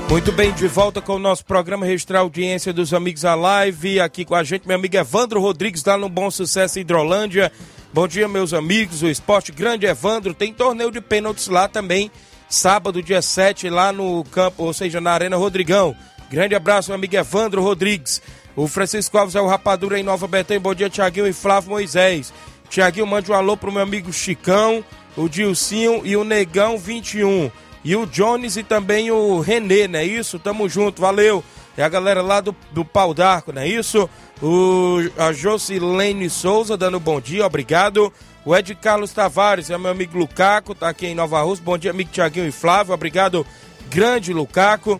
Muito 0.09 0.31
bem, 0.31 0.53
de 0.53 0.67
volta 0.67 1.01
com 1.01 1.15
o 1.15 1.19
nosso 1.19 1.45
programa 1.45 1.85
Registrar 1.85 2.19
Audiência 2.19 2.71
dos 2.71 2.93
Amigos 2.93 3.25
à 3.25 3.35
Live. 3.35 3.99
Aqui 3.99 4.23
com 4.23 4.35
a 4.35 4.43
gente, 4.43 4.67
meu 4.67 4.77
amigo 4.77 4.95
Evandro 4.95 5.41
Rodrigues, 5.41 5.83
lá 5.83 5.97
no 5.97 6.07
Bom 6.07 6.31
Sucesso 6.31 6.79
Hidrolândia. 6.79 7.51
Bom 7.93 8.07
dia, 8.07 8.27
meus 8.27 8.53
amigos. 8.53 9.03
O 9.03 9.07
Esporte 9.07 9.51
Grande 9.51 9.85
Evandro 9.85 10.33
tem 10.33 10.53
torneio 10.53 10.91
de 10.91 11.01
pênaltis 11.01 11.47
lá 11.47 11.67
também 11.67 12.09
sábado, 12.49 13.03
dia 13.03 13.21
7, 13.21 13.69
lá 13.69 13.91
no 13.91 14.23
campo, 14.25 14.63
ou 14.63 14.73
seja, 14.73 15.01
na 15.01 15.11
Arena 15.11 15.37
Rodrigão. 15.37 15.95
Grande 16.29 16.55
abraço, 16.55 16.89
meu 16.89 16.95
amigo 16.95 17.15
Evandro 17.15 17.61
Rodrigues. 17.61 18.21
O 18.55 18.67
Francisco 18.67 19.17
Alves 19.17 19.35
é 19.35 19.41
o 19.41 19.47
Rapadura 19.47 19.99
em 19.99 20.03
Nova 20.03 20.27
Betânia. 20.27 20.59
Bom 20.59 20.73
dia, 20.73 20.89
Tiaguinho 20.89 21.27
e 21.27 21.33
Flávio 21.33 21.71
Moisés. 21.71 22.33
Tiaguinho, 22.69 23.07
mande 23.07 23.31
um 23.31 23.35
alô 23.35 23.55
pro 23.55 23.71
meu 23.71 23.81
amigo 23.81 24.11
Chicão, 24.11 24.83
o 25.15 25.29
Dilcinho 25.29 26.01
e 26.03 26.17
o 26.17 26.23
Negão 26.23 26.77
21. 26.77 27.51
E 27.87 27.95
o 27.95 28.05
Jones 28.05 28.57
e 28.57 28.63
também 28.63 29.11
o 29.11 29.39
Renê, 29.39 29.87
não 29.87 29.99
é 29.99 30.03
isso? 30.03 30.37
Tamo 30.37 30.67
junto, 30.67 31.01
valeu. 31.01 31.41
É 31.77 31.83
a 31.83 31.87
galera 31.87 32.21
lá 32.21 32.41
do, 32.41 32.53
do 32.73 32.83
Pau 32.83 33.13
d'Arco, 33.13 33.53
não 33.53 33.61
é 33.61 33.67
isso? 33.69 34.09
O, 34.43 34.97
a 35.17 35.31
Jocilene 35.31 36.29
Souza 36.29 36.75
dando 36.75 36.99
bom 36.99 37.21
dia, 37.21 37.45
obrigado. 37.45 38.11
O 38.43 38.53
Ed 38.53 38.75
Carlos 38.75 39.13
Tavares 39.13 39.69
é 39.69 39.77
meu 39.77 39.91
amigo 39.91 40.17
Lucaco, 40.17 40.75
tá 40.75 40.89
aqui 40.89 41.07
em 41.07 41.15
Nova 41.15 41.41
Rússia. 41.41 41.63
Bom 41.63 41.77
dia, 41.77 41.91
amigo 41.91 42.09
Tiaguinho 42.11 42.45
e 42.45 42.51
Flávio. 42.51 42.93
Obrigado, 42.93 43.47
grande 43.89 44.33
Lucaco. 44.33 44.99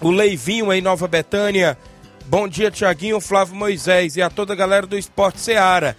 O 0.00 0.10
Leivinho 0.10 0.72
em 0.72 0.80
Nova 0.80 1.06
Betânia. 1.06 1.76
Bom 2.24 2.48
dia, 2.48 2.70
Tiaguinho, 2.70 3.20
Flávio 3.20 3.54
Moisés 3.54 4.16
e 4.16 4.22
a 4.22 4.30
toda 4.30 4.54
a 4.54 4.56
galera 4.56 4.86
do 4.86 4.96
Esporte 4.96 5.42
Seara. 5.42 5.94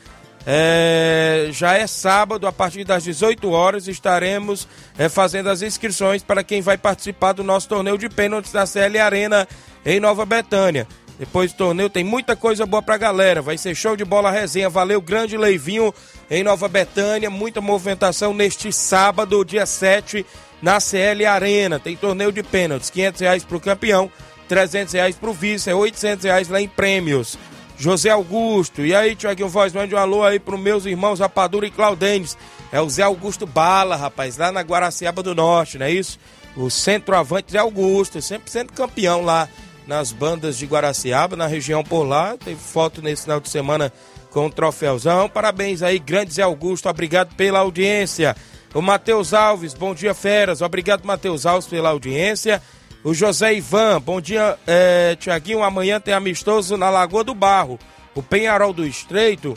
É, 0.45 1.47
já 1.51 1.77
é 1.77 1.87
sábado, 1.87 2.45
a 2.45 2.51
partir 2.51 2.83
das 2.83 3.03
18 3.03 3.49
horas, 3.49 3.87
estaremos 3.87 4.67
é, 4.97 5.07
fazendo 5.07 5.49
as 5.49 5.61
inscrições 5.61 6.21
para 6.21 6.43
quem 6.43 6.61
vai 6.61 6.77
participar 6.77 7.31
do 7.33 7.43
nosso 7.43 7.69
torneio 7.69 7.97
de 7.97 8.09
pênaltis 8.09 8.51
da 8.51 8.65
CL 8.65 8.99
Arena 8.99 9.47
em 9.85 9.99
Nova 9.99 10.25
Betânia. 10.25 10.87
Depois 11.17 11.53
do 11.53 11.57
torneio 11.57 11.89
tem 11.89 12.03
muita 12.03 12.35
coisa 12.35 12.65
boa 12.65 12.81
pra 12.81 12.97
galera. 12.97 13.41
Vai 13.41 13.57
ser 13.57 13.75
show 13.75 13.95
de 13.95 14.03
bola 14.03 14.31
resenha. 14.31 14.69
Valeu, 14.69 14.99
grande 14.99 15.37
Leivinho 15.37 15.93
em 16.29 16.43
Nova 16.43 16.67
Betânia. 16.67 17.29
Muita 17.29 17.61
movimentação 17.61 18.33
neste 18.33 18.73
sábado, 18.73 19.45
dia 19.45 19.65
7, 19.65 20.25
na 20.61 20.79
CL 20.79 21.25
Arena. 21.25 21.79
Tem 21.79 21.95
torneio 21.95 22.31
de 22.31 22.43
pênaltis. 22.43 22.89
500 22.89 23.21
reais 23.21 23.43
pro 23.43 23.59
campeão, 23.59 24.11
300 24.49 24.93
reais 24.93 25.15
pro 25.15 25.33
vice, 25.33 25.69
é 25.69 25.75
800 25.75 26.25
reais 26.25 26.49
lá 26.49 26.59
em 26.59 26.67
prêmios. 26.67 27.37
José 27.83 28.09
Augusto. 28.09 28.85
E 28.85 28.95
aí, 28.95 29.13
Tiaguinho 29.13 29.49
Voz, 29.49 29.73
mande 29.73 29.93
um 29.93 29.97
alô 29.97 30.23
aí 30.23 30.39
pros 30.39 30.57
meus 30.57 30.85
irmãos 30.85 31.19
Rapadura 31.19 31.67
e 31.67 31.71
Claudênis. 31.71 32.37
É 32.71 32.79
o 32.79 32.89
Zé 32.89 33.03
Augusto 33.03 33.45
Bala, 33.45 33.97
rapaz, 33.97 34.37
lá 34.37 34.53
na 34.53 34.61
Guaraciaba 34.61 35.21
do 35.21 35.35
Norte, 35.35 35.77
não 35.77 35.85
é 35.85 35.91
isso? 35.91 36.17
O 36.55 36.69
centroavante 36.69 37.51
Zé 37.51 37.57
Augusto, 37.57 38.21
sempre 38.21 38.49
sendo 38.49 38.71
campeão 38.71 39.21
lá 39.21 39.49
nas 39.85 40.13
bandas 40.13 40.57
de 40.57 40.65
Guaraciaba, 40.65 41.35
na 41.35 41.45
região 41.45 41.83
por 41.83 42.03
lá. 42.03 42.37
Teve 42.37 42.55
foto 42.55 43.01
nesse 43.01 43.23
final 43.23 43.41
de 43.41 43.49
semana 43.49 43.91
com 44.31 44.45
o 44.45 44.49
troféuzão. 44.49 45.27
Parabéns 45.27 45.81
aí, 45.81 45.99
grande 45.99 46.35
Zé 46.35 46.41
Augusto, 46.41 46.87
obrigado 46.87 47.35
pela 47.35 47.59
audiência. 47.59 48.33
O 48.73 48.81
Matheus 48.81 49.33
Alves, 49.33 49.73
bom 49.73 49.93
dia, 49.93 50.13
feras. 50.13 50.61
Obrigado, 50.61 51.03
Matheus 51.03 51.45
Alves, 51.45 51.67
pela 51.67 51.89
audiência. 51.89 52.61
O 53.03 53.13
José 53.13 53.55
Ivan, 53.55 53.99
bom 53.99 54.21
dia, 54.21 54.57
é, 54.65 55.17
Tiaguinho. 55.19 55.61
Amanhã 55.61 55.99
tem 55.99 56.13
amistoso 56.13 56.77
na 56.77 56.89
Lagoa 56.89 57.21
do 57.21 57.35
Barro, 57.35 57.77
o 58.15 58.23
Penharol 58.23 58.71
do 58.71 58.85
Estreito 58.85 59.55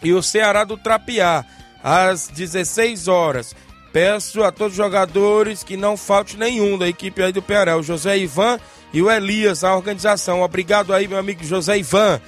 e 0.00 0.12
o 0.12 0.22
Ceará 0.22 0.62
do 0.62 0.76
Trapiá, 0.76 1.44
às 1.82 2.28
16 2.28 3.08
horas. 3.08 3.56
Peço 3.92 4.44
a 4.44 4.52
todos 4.52 4.74
os 4.74 4.76
jogadores 4.76 5.64
que 5.64 5.76
não 5.76 5.96
falte 5.96 6.36
nenhum 6.36 6.78
da 6.78 6.88
equipe 6.88 7.20
aí 7.20 7.32
do 7.32 7.42
Penharol. 7.42 7.82
José 7.82 8.16
Ivan 8.16 8.60
e 8.92 9.02
o 9.02 9.10
Elias, 9.10 9.64
a 9.64 9.74
organização. 9.74 10.40
Obrigado 10.40 10.94
aí, 10.94 11.08
meu 11.08 11.18
amigo 11.18 11.44
José 11.44 11.78
Ivan. 11.78 12.20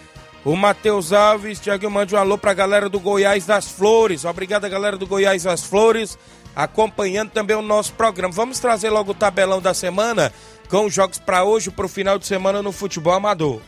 O 0.45 0.55
Matheus 0.55 1.11
Alves, 1.13 1.59
Tiago, 1.59 1.91
mande 1.91 2.15
um 2.15 2.19
alô 2.19 2.37
pra 2.37 2.53
galera 2.53 2.89
do 2.89 3.01
Goiás 3.01 3.47
das 3.47 3.71
Flores. 3.71 4.27
Obrigado, 4.27 4.69
galera 4.69 4.97
do 4.97 5.07
Goiás 5.07 5.45
das 5.45 5.65
Flores, 5.65 6.19
acompanhando 6.55 7.31
também 7.31 7.57
o 7.57 7.63
nosso 7.63 7.95
programa. 7.95 8.35
Vamos 8.35 8.59
trazer 8.59 8.91
logo 8.91 9.13
o 9.13 9.15
tabelão 9.15 9.63
da 9.63 9.73
semana 9.73 10.31
com 10.69 10.85
os 10.85 10.93
jogos 10.93 11.19
para 11.19 11.45
hoje, 11.45 11.71
pro 11.71 11.89
final 11.89 12.19
de 12.19 12.27
semana 12.27 12.63
no 12.63 12.73
futebol 12.73 13.15
amador. 13.15 13.61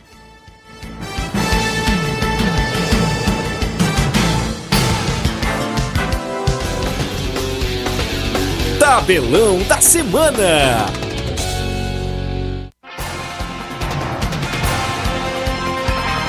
Tabelão 8.79 9.63
da 9.63 9.81
Semana. 9.81 11.06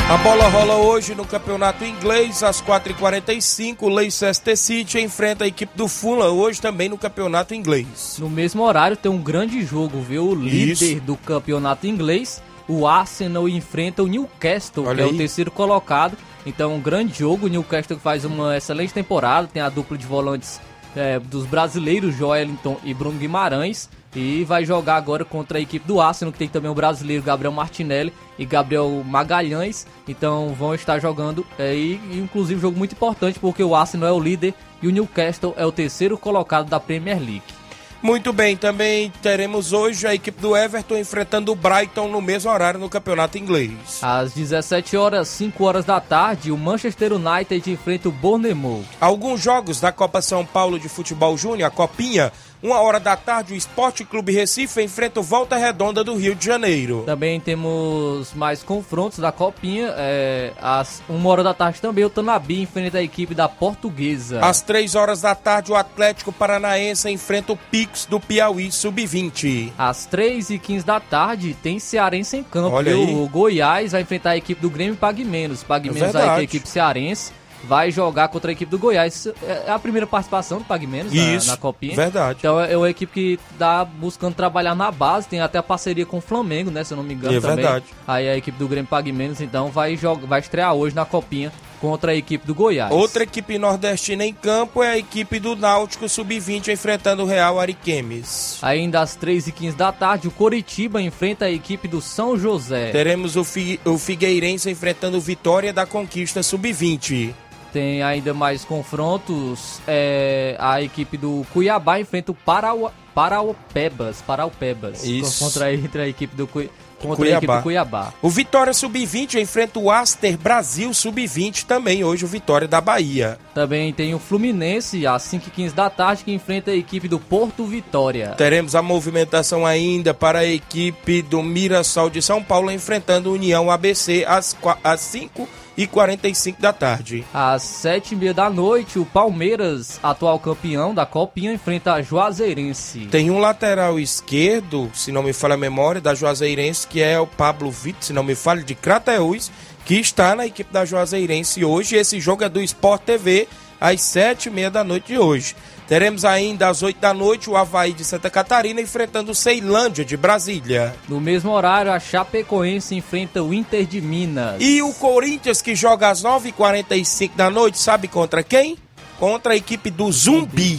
A 0.09 0.17
bola 0.17 0.49
rola 0.49 0.77
hoje 0.77 1.15
no 1.15 1.27
campeonato 1.27 1.85
inglês, 1.85 2.43
às 2.43 2.62
4h45. 2.62 3.77
O 3.83 3.88
Leicester 3.91 4.57
City 4.57 4.99
enfrenta 5.00 5.45
a 5.45 5.47
equipe 5.47 5.77
do 5.77 5.87
Fulham, 5.87 6.33
hoje 6.33 6.62
também 6.62 6.88
no 6.88 6.97
campeonato 6.97 7.55
inglês. 7.55 8.17
No 8.19 8.31
mesmo 8.31 8.62
horário 8.62 8.97
tem 8.97 9.12
um 9.12 9.19
grande 9.23 9.62
jogo, 9.62 10.00
viu? 10.00 10.29
O 10.29 10.35
líder 10.35 10.73
Isso. 10.95 11.00
do 11.03 11.15
campeonato 11.15 11.87
inglês, 11.87 12.43
o 12.67 12.87
Arsenal 12.87 13.47
enfrenta 13.50 14.03
o 14.03 14.07
Newcastle, 14.07 14.87
Olha 14.87 14.97
que 14.97 15.03
é 15.03 15.05
aí. 15.05 15.15
o 15.15 15.17
terceiro 15.19 15.50
colocado. 15.50 16.17
Então, 16.47 16.75
um 16.75 16.81
grande 16.81 17.19
jogo. 17.19 17.45
O 17.45 17.50
Newcastle 17.50 17.99
faz 17.99 18.25
uma 18.25 18.57
excelente 18.57 18.95
temporada, 18.95 19.47
tem 19.47 19.61
a 19.61 19.69
dupla 19.69 19.99
de 19.99 20.07
volantes 20.07 20.59
é, 20.97 21.19
dos 21.19 21.45
brasileiros, 21.45 22.17
Joelinton 22.17 22.79
e 22.83 22.95
Bruno 22.95 23.19
Guimarães. 23.19 23.91
E 24.15 24.45
vai 24.45 24.65
jogar 24.65 24.97
agora 24.97 25.25
contra 25.25 25.59
a 25.59 25.61
equipe 25.61 25.87
do 25.87 26.00
Arsenal, 26.00 26.33
que 26.33 26.38
tem 26.38 26.49
também 26.49 26.71
o 26.71 26.75
brasileiro 26.75 27.23
Gabriel 27.23 27.53
Martinelli 27.53 28.12
e 28.38 28.45
Gabriel 28.45 29.03
Magalhães. 29.05 29.87
Então 30.07 30.55
vão 30.55 30.75
estar 30.75 30.99
jogando, 30.99 31.47
é, 31.59 31.75
e, 31.75 32.00
inclusive 32.12 32.61
jogo 32.61 32.79
muito 32.79 32.93
importante, 32.93 33.38
porque 33.38 33.62
o 33.62 33.75
Arsenal 33.75 34.09
é 34.09 34.12
o 34.12 34.21
líder 34.21 34.55
e 34.83 34.88
o 34.88 34.91
Newcastle 34.91 35.55
é 35.57 35.67
o 35.67 35.73
terceiro 35.73 36.17
colocado 36.17 36.69
da 36.69 36.81
Premier 36.81 37.19
League. 37.19 37.59
Muito 38.00 38.33
bem, 38.33 38.57
também 38.57 39.12
teremos 39.21 39.73
hoje 39.73 40.07
a 40.07 40.15
equipe 40.15 40.41
do 40.41 40.57
Everton 40.57 40.97
enfrentando 40.97 41.50
o 41.50 41.57
Brighton 41.57 42.07
no 42.07 42.23
mesmo 42.23 42.49
horário 42.49 42.79
no 42.79 42.88
campeonato 42.88 43.37
inglês. 43.37 43.73
Às 44.00 44.33
17 44.33 44.97
horas, 44.97 45.27
5 45.27 45.65
horas 45.65 45.85
da 45.85 46.00
tarde, 46.00 46.53
o 46.53 46.57
Manchester 46.57 47.12
United 47.12 47.69
enfrenta 47.69 48.09
o 48.09 48.12
Bournemouth. 48.12 48.85
Alguns 49.00 49.41
jogos 49.41 49.81
da 49.81 49.91
Copa 49.91 50.23
São 50.23 50.47
Paulo 50.47 50.79
de 50.79 50.88
Futebol 50.88 51.37
Júnior, 51.37 51.67
a 51.67 51.71
Copinha, 51.71 52.33
uma 52.62 52.81
hora 52.81 52.99
da 52.99 53.17
tarde, 53.17 53.55
o 53.55 53.57
Esporte 53.57 54.05
Clube 54.05 54.33
Recife 54.33 54.83
enfrenta 54.83 55.21
o 55.21 55.23
Volta 55.23 55.57
Redonda 55.57 56.03
do 56.03 56.17
Rio 56.17 56.35
de 56.35 56.45
Janeiro. 56.45 57.05
Também 57.07 57.38
temos 57.38 58.33
mais 58.35 58.62
confrontos 58.62 59.19
da 59.19 59.31
Copinha. 59.31 59.95
É, 59.97 60.53
às 60.61 61.03
1 61.09 61.27
hora 61.27 61.45
da 61.45 61.55
tarde 61.55 61.81
também, 61.81 62.05
o 62.05 62.11
Tanabi 62.11 62.62
enfrenta 62.62 62.99
a 62.99 63.03
equipe 63.03 63.35
da 63.35 63.49
Portuguesa. 63.49 64.41
Às 64.41 64.61
três 64.61 64.95
horas 64.95 65.21
da 65.21 65.35
tarde, 65.35 65.71
o 65.71 65.77
Atlético 65.77 66.33
Paranaense 66.33 67.09
enfrenta 67.09 67.53
o 67.53 67.57
Pix 67.57 68.07
do 68.07 68.19
Piauí 68.19 68.73
Sub-20. 68.73 69.73
Às 69.79 70.07
3 70.07 70.50
e 70.50 70.59
15 70.59 70.85
da 70.85 70.99
tarde, 71.00 71.57
tem 71.62 71.79
Cearense 71.79 72.37
em 72.37 72.43
campo. 72.43 72.75
Olha 72.75 72.93
aí. 72.93 73.15
O 73.15 73.29
Goiás 73.29 73.93
vai 73.93 74.03
enfrentar 74.03 74.31
a 74.31 74.37
equipe 74.37 74.61
do 74.61 74.69
Grêmio 74.69 74.97
Pague 74.97 75.25
Menos. 75.25 75.62
Pague 75.62 75.88
É 75.91 75.93
Menos 75.93 76.15
é 76.15 76.29
a 76.29 76.43
equipe 76.43 76.69
cearense. 76.69 77.33
Vai 77.65 77.91
jogar 77.91 78.29
contra 78.29 78.50
a 78.50 78.53
equipe 78.53 78.71
do 78.71 78.79
Goiás. 78.79 79.27
É 79.67 79.71
a 79.71 79.79
primeira 79.79 80.07
participação 80.07 80.59
do 80.59 80.65
Pague 80.65 80.87
Menos 80.87 81.12
na, 81.12 81.35
Isso, 81.35 81.47
na 81.49 81.57
Copinha. 81.57 81.95
verdade. 81.97 82.38
Então 82.38 82.59
é 82.61 82.77
uma 82.77 82.88
equipe 82.88 83.12
que 83.12 83.41
tá 83.59 83.85
buscando 83.85 84.35
trabalhar 84.35 84.75
na 84.75 84.91
base, 84.91 85.29
tem 85.29 85.41
até 85.41 85.59
a 85.59 85.62
parceria 85.62 86.07
com 86.07 86.19
o 86.19 86.21
Flamengo, 86.21 86.71
né? 86.71 86.85
Se 86.85 86.93
eu 86.93 86.97
não 86.97 87.05
me 87.05 87.15
engano 87.15 87.37
É 87.37 87.41
também. 87.41 87.57
verdade. 87.57 87.85
Aí 88.07 88.29
a 88.29 88.37
equipe 88.37 88.57
do 88.59 88.69
Grêmio 88.69 88.88
Pague 88.88 89.12
Menos, 89.12 89.41
então, 89.41 89.69
vai, 89.69 89.97
jogar, 89.97 90.27
vai 90.27 90.41
estrear 90.41 90.73
hoje 90.75 90.95
na 90.95 91.05
Copinha 91.05 91.53
contra 91.81 92.11
a 92.12 92.15
equipe 92.15 92.45
do 92.47 92.55
Goiás. 92.55 92.91
Outra 92.93 93.23
equipe 93.23 93.57
nordestina 93.59 94.25
em 94.25 94.33
campo 94.35 94.83
é 94.83 94.90
a 94.92 94.99
equipe 94.99 95.38
do 95.38 95.55
Náutico 95.55 96.09
Sub-20 96.09 96.68
enfrentando 96.73 97.23
o 97.23 97.27
Real 97.27 97.59
Ariquemes. 97.61 98.59
Ainda 98.62 99.01
às 99.01 99.16
3h15 99.16 99.75
da 99.77 99.92
tarde, 99.92 100.27
o 100.27 100.31
Coritiba 100.31 101.01
enfrenta 101.03 101.44
a 101.44 101.51
equipe 101.51 101.87
do 101.87 102.01
São 102.01 102.37
José. 102.37 102.90
Teremos 102.90 103.37
o, 103.37 103.44
Fi- 103.44 103.79
o 103.85 103.97
Figueirense 103.99 104.68
enfrentando 104.71 105.18
o 105.18 105.21
Vitória 105.21 105.73
da 105.73 105.87
Conquista 105.87 106.42
Sub-20. 106.42 107.33
Tem 107.72 108.02
ainda 108.02 108.33
mais 108.35 108.64
confrontos. 108.64 109.81
é, 109.87 110.57
a 110.59 110.81
equipe 110.83 111.16
do 111.16 111.46
Cuiabá 111.52 112.00
enfrenta 112.00 112.33
o 112.33 112.35
Parau, 112.35 112.92
Paraupebas. 113.14 114.22
Paraupebas. 114.26 115.04
Isso. 115.04 115.44
Contra, 115.44 115.72
entre 115.72 116.02
a 116.02 116.09
equipe 116.09 116.35
do, 116.37 116.46
Cui- 116.46 116.70
contra 116.98 117.12
a 117.12 117.16
Cuiabá. 117.16 117.37
equipe 117.38 117.57
do 117.57 117.62
Cuiabá. 117.62 118.12
O 118.22 118.28
Vitória 118.31 118.72
Sub-20 118.72 119.40
enfrenta 119.40 119.78
o 119.78 119.90
Aster 119.90 120.37
Brasil 120.38 120.92
Sub-20 120.92 121.64
também, 121.64 122.02
hoje 122.04 122.24
o 122.24 122.28
Vitória 122.28 122.66
da 122.66 122.81
Bahia. 122.81 123.38
Também 123.54 123.92
tem 123.92 124.14
o 124.14 124.18
Fluminense 124.18 125.07
às 125.07 125.22
5h15 125.24 125.72
da 125.74 125.88
tarde 125.90 126.24
que 126.24 126.33
enfrenta 126.33 126.70
a 126.70 126.76
equipe 126.76 127.07
do 127.09 127.18
Porto 127.20 127.64
Vitória. 127.64 128.35
Teremos 128.37 128.74
a 128.74 128.83
movimentação 128.83 129.64
ainda 129.66 130.12
para 130.14 130.40
a 130.40 130.46
equipe 130.46 131.22
do 131.22 131.42
Mirassol 131.42 132.11
de 132.11 132.20
São 132.22 132.42
Paulo 132.42 132.70
enfrentando 132.70 133.31
o 133.31 133.35
União 133.35 133.70
ABC 133.70 134.24
às, 134.26 134.57
às 134.83 135.00
5 135.00 135.48
e 135.79 135.87
45 135.87 136.61
da 136.61 136.73
tarde. 136.73 137.25
Às 137.33 137.62
7h30 137.62 138.33
da 138.33 138.51
noite, 138.51 138.99
o 138.99 139.07
Palmeiras, 139.07 140.01
atual 140.03 140.37
campeão 140.41 140.93
da 140.93 141.07
Copinha, 141.07 141.53
enfrenta 141.53 141.93
a 141.93 142.03
Juazeirense. 142.03 143.07
Tem 143.07 143.31
um 143.31 143.38
lateral 143.38 144.01
esquerdo, 144.01 144.91
se 144.93 145.12
não 145.12 145.23
me 145.23 145.33
falha 145.33 145.55
a 145.55 145.57
memória, 145.57 146.01
da 146.01 146.17
Juazeirense, 146.17 146.85
que 146.85 147.01
é 147.01 147.21
o 147.21 147.29
Pablo 147.29 147.71
Vitor, 147.71 148.03
se 148.03 148.12
não 148.12 148.25
me 148.25 148.35
falha, 148.35 148.64
de 148.64 148.75
Crateús, 148.75 149.53
que 149.85 149.95
está 149.95 150.35
na 150.35 150.47
equipe 150.47 150.73
da 150.73 150.85
Juazeirense 150.85 151.64
hoje. 151.64 151.95
Esse 151.95 152.19
jogo 152.19 152.43
é 152.43 152.49
do 152.49 152.61
Sport 152.61 153.03
TV, 153.03 153.47
às 153.81 154.01
sete 154.01 154.49
e 154.49 154.51
meia 154.51 154.73
da 154.73 154.83
noite 154.83 155.12
de 155.12 155.19
hoje. 155.19 155.55
Teremos 155.88 156.22
ainda 156.27 156.68
às 156.68 156.83
8 156.83 157.01
da 157.01 157.14
noite 157.14 157.48
o 157.48 157.57
Havaí 157.57 157.94
de 157.94 158.05
Santa 158.05 158.29
Catarina 158.29 158.79
enfrentando 158.79 159.33
o 159.33 159.35
Ceilândia 159.35 160.05
de 160.05 160.18
Brasília. 160.18 160.94
No 161.09 161.18
mesmo 161.18 161.51
horário, 161.51 161.90
a 161.90 161.98
Chapecoense 161.98 162.94
enfrenta 162.94 163.42
o 163.42 163.55
Inter 163.55 163.87
de 163.87 163.98
Minas. 163.98 164.57
E 164.61 164.83
o 164.83 164.92
Corinthians 164.92 165.62
que 165.62 165.74
joga 165.74 166.11
às 166.11 166.22
9h45 166.22 167.31
da 167.35 167.48
noite, 167.48 167.79
sabe 167.79 168.07
contra 168.07 168.42
quem? 168.42 168.77
Contra 169.18 169.55
a 169.55 169.57
equipe 169.57 169.90
do 169.90 170.12
Zumbi. 170.12 170.79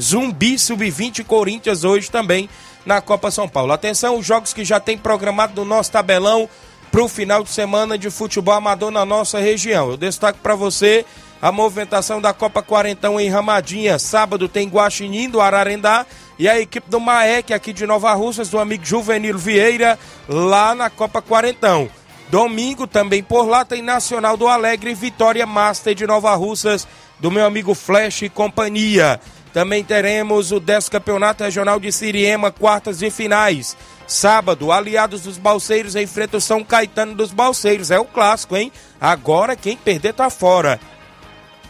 Zumbi 0.00 0.58
Sub-20 0.58 1.24
Corinthians 1.24 1.84
hoje 1.84 2.10
também 2.10 2.50
na 2.84 3.00
Copa 3.00 3.30
São 3.30 3.48
Paulo. 3.48 3.72
Atenção, 3.72 4.18
os 4.18 4.26
jogos 4.26 4.52
que 4.52 4.64
já 4.64 4.80
tem 4.80 4.98
programado 4.98 5.54
no 5.54 5.64
nosso 5.64 5.92
tabelão 5.92 6.48
para 6.90 7.02
o 7.02 7.08
final 7.08 7.44
de 7.44 7.50
semana 7.50 7.96
de 7.96 8.10
futebol 8.10 8.54
amador 8.54 8.90
na 8.90 9.04
nossa 9.04 9.38
região. 9.38 9.90
Eu 9.90 9.96
destaco 9.96 10.40
para 10.42 10.56
você 10.56 11.04
a 11.40 11.52
movimentação 11.52 12.20
da 12.20 12.32
Copa 12.32 12.62
Quarentão 12.62 13.20
em 13.20 13.28
Ramadinha. 13.28 13.98
Sábado 13.98 14.48
tem 14.48 14.68
Guaxinim 14.68 15.30
do 15.30 15.40
Ararendá 15.40 16.04
e 16.38 16.48
a 16.48 16.58
equipe 16.58 16.90
do 16.90 17.00
Maek 17.00 17.52
aqui 17.52 17.72
de 17.72 17.86
Nova 17.86 18.12
Russas, 18.14 18.48
do 18.48 18.58
amigo 18.58 18.84
Juvenil 18.84 19.38
Vieira, 19.38 19.98
lá 20.28 20.74
na 20.74 20.90
Copa 20.90 21.22
Quarentão. 21.22 21.88
Domingo 22.28 22.86
também 22.86 23.22
por 23.22 23.46
lá 23.46 23.64
tem 23.64 23.80
Nacional 23.80 24.36
do 24.36 24.48
Alegre 24.48 24.92
Vitória 24.94 25.46
Master 25.46 25.94
de 25.94 26.06
Nova 26.06 26.34
Russas, 26.34 26.86
do 27.18 27.30
meu 27.30 27.46
amigo 27.46 27.74
Flash 27.74 28.22
e 28.22 28.28
companhia. 28.28 29.18
Também 29.52 29.82
teremos 29.82 30.52
o 30.52 30.60
10 30.60 30.90
Campeonato 30.90 31.42
Regional 31.42 31.80
de 31.80 31.90
Siriema, 31.90 32.50
quartas 32.50 33.00
e 33.00 33.10
finais. 33.10 33.76
Sábado, 34.06 34.70
Aliados 34.70 35.22
dos 35.22 35.38
Balseiros 35.38 35.96
enfrentam 35.96 36.38
São 36.38 36.62
Caetano 36.62 37.14
dos 37.14 37.32
Balseiros. 37.32 37.90
É 37.90 37.98
o 37.98 38.04
clássico, 38.04 38.56
hein? 38.56 38.70
Agora 39.00 39.56
quem 39.56 39.76
perder 39.76 40.12
tá 40.12 40.28
fora. 40.28 40.78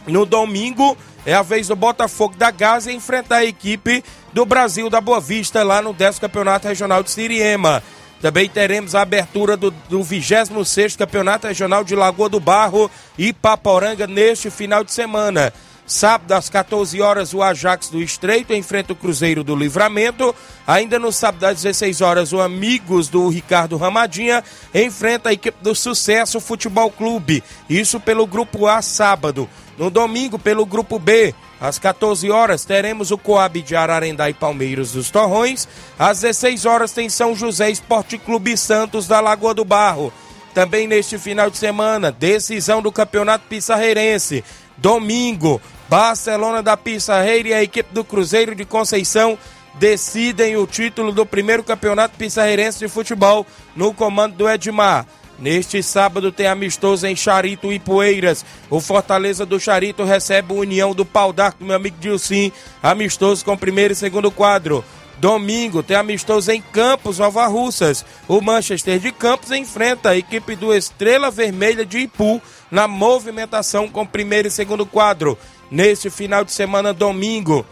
No 0.09 0.25
domingo 0.25 0.97
é 1.25 1.33
a 1.33 1.41
vez 1.41 1.67
do 1.67 1.75
Botafogo 1.75 2.35
da 2.35 2.51
Gaza 2.51 2.91
enfrentar 2.91 3.37
a 3.37 3.45
equipe 3.45 4.03
do 4.33 4.45
Brasil 4.45 4.89
da 4.89 4.99
Boa 4.99 5.19
Vista 5.19 5.63
lá 5.63 5.81
no 5.81 5.93
10 5.93 6.19
Campeonato 6.19 6.67
Regional 6.67 7.03
de 7.03 7.11
Siriema. 7.11 7.83
Também 8.21 8.49
teremos 8.49 8.95
a 8.95 9.01
abertura 9.01 9.55
do, 9.55 9.71
do 9.71 9.99
26º 9.99 10.97
Campeonato 10.97 11.47
Regional 11.47 11.83
de 11.83 11.95
Lagoa 11.95 12.27
do 12.27 12.39
Barro 12.39 12.91
e 13.17 13.31
Paporanga 13.31 14.05
neste 14.05 14.49
final 14.49 14.83
de 14.83 14.91
semana. 14.91 15.53
Sábado, 15.89 16.33
às 16.33 16.49
14 16.49 17.01
horas, 17.01 17.33
o 17.33 17.41
Ajax 17.41 17.89
do 17.89 17.99
Estreito 17.99 18.53
enfrenta 18.53 18.93
o 18.93 18.95
Cruzeiro 18.95 19.43
do 19.43 19.55
Livramento. 19.55 20.35
Ainda 20.67 20.99
no 20.99 21.11
sábado, 21.11 21.45
às 21.45 21.63
16 21.63 22.01
horas, 22.01 22.31
o 22.31 22.39
Amigos 22.39 23.07
do 23.07 23.27
Ricardo 23.27 23.75
Ramadinha 23.75 24.43
enfrenta 24.71 25.29
a 25.29 25.33
equipe 25.33 25.57
do 25.63 25.73
Sucesso 25.73 26.39
Futebol 26.39 26.91
Clube. 26.91 27.43
Isso 27.67 27.99
pelo 27.99 28.27
Grupo 28.27 28.67
A, 28.67 28.83
sábado. 28.83 29.49
No 29.79 29.89
domingo, 29.89 30.37
pelo 30.37 30.65
Grupo 30.65 30.99
B, 30.99 31.33
às 31.57 31.79
14 31.79 32.29
horas, 32.29 32.65
teremos 32.65 33.11
o 33.11 33.17
Coab 33.17 33.61
de 33.61 33.77
Ararendá 33.77 34.29
e 34.29 34.33
Palmeiras 34.33 34.91
dos 34.91 35.09
Torrões. 35.09 35.69
Às 35.97 36.19
16 36.19 36.65
horas, 36.65 36.91
tem 36.91 37.07
São 37.07 37.33
José 37.33 37.71
Esporte 37.71 38.17
Clube 38.17 38.57
Santos 38.57 39.07
da 39.07 39.21
Lagoa 39.21 39.53
do 39.53 39.63
Barro. 39.63 40.11
Também 40.53 40.85
neste 40.85 41.17
final 41.17 41.49
de 41.49 41.57
semana, 41.57 42.11
decisão 42.11 42.81
do 42.81 42.91
Campeonato 42.91 43.45
Pissarreirense. 43.47 44.43
Domingo, 44.75 45.61
Barcelona 45.87 46.61
da 46.61 46.75
Pissarreira 46.75 47.47
e 47.47 47.53
a 47.53 47.63
equipe 47.63 47.93
do 47.93 48.03
Cruzeiro 48.03 48.53
de 48.53 48.65
Conceição 48.65 49.37
decidem 49.75 50.57
o 50.57 50.67
título 50.67 51.13
do 51.13 51.25
primeiro 51.25 51.63
Campeonato 51.63 52.17
Pissarreirense 52.17 52.79
de 52.79 52.89
Futebol 52.89 53.47
no 53.77 53.93
comando 53.93 54.35
do 54.35 54.49
Edmar. 54.49 55.05
Neste 55.41 55.81
sábado 55.81 56.31
tem 56.31 56.47
amistoso 56.47 57.07
em 57.07 57.15
Charito 57.15 57.71
e 57.71 57.79
Poeiras. 57.79 58.45
O 58.69 58.81
Fortaleza 58.81 59.45
do 59.45 59.59
Charito 59.59 60.03
recebe 60.03 60.51
o 60.51 60.57
União 60.57 60.93
do 60.93 61.05
Pau 61.05 61.31
d'Arco, 61.31 61.63
meu 61.63 61.75
amigo 61.75 61.97
Dilcim. 61.99 62.51
Amistoso 62.83 63.45
com 63.45 63.55
primeiro 63.55 63.93
e 63.93 63.95
segundo 63.95 64.29
quadro. 64.29 64.83
Domingo 65.17 65.83
tem 65.83 65.97
amistoso 65.97 66.51
em 66.51 66.61
Campos, 66.61 67.19
Nova 67.19 67.45
Russas. 67.47 68.05
O 68.27 68.41
Manchester 68.41 68.99
de 68.99 69.11
Campos 69.11 69.51
enfrenta 69.51 70.09
a 70.09 70.17
equipe 70.17 70.55
do 70.55 70.73
Estrela 70.73 71.31
Vermelha 71.31 71.85
de 71.85 71.99
Ipu 71.99 72.41
na 72.69 72.87
movimentação 72.87 73.87
com 73.87 74.05
primeiro 74.05 74.47
e 74.47 74.51
segundo 74.51 74.85
quadro. 74.85 75.37
Neste 75.71 76.09
final 76.09 76.43
de 76.43 76.51
semana, 76.51 76.93
domingo, 76.93 77.65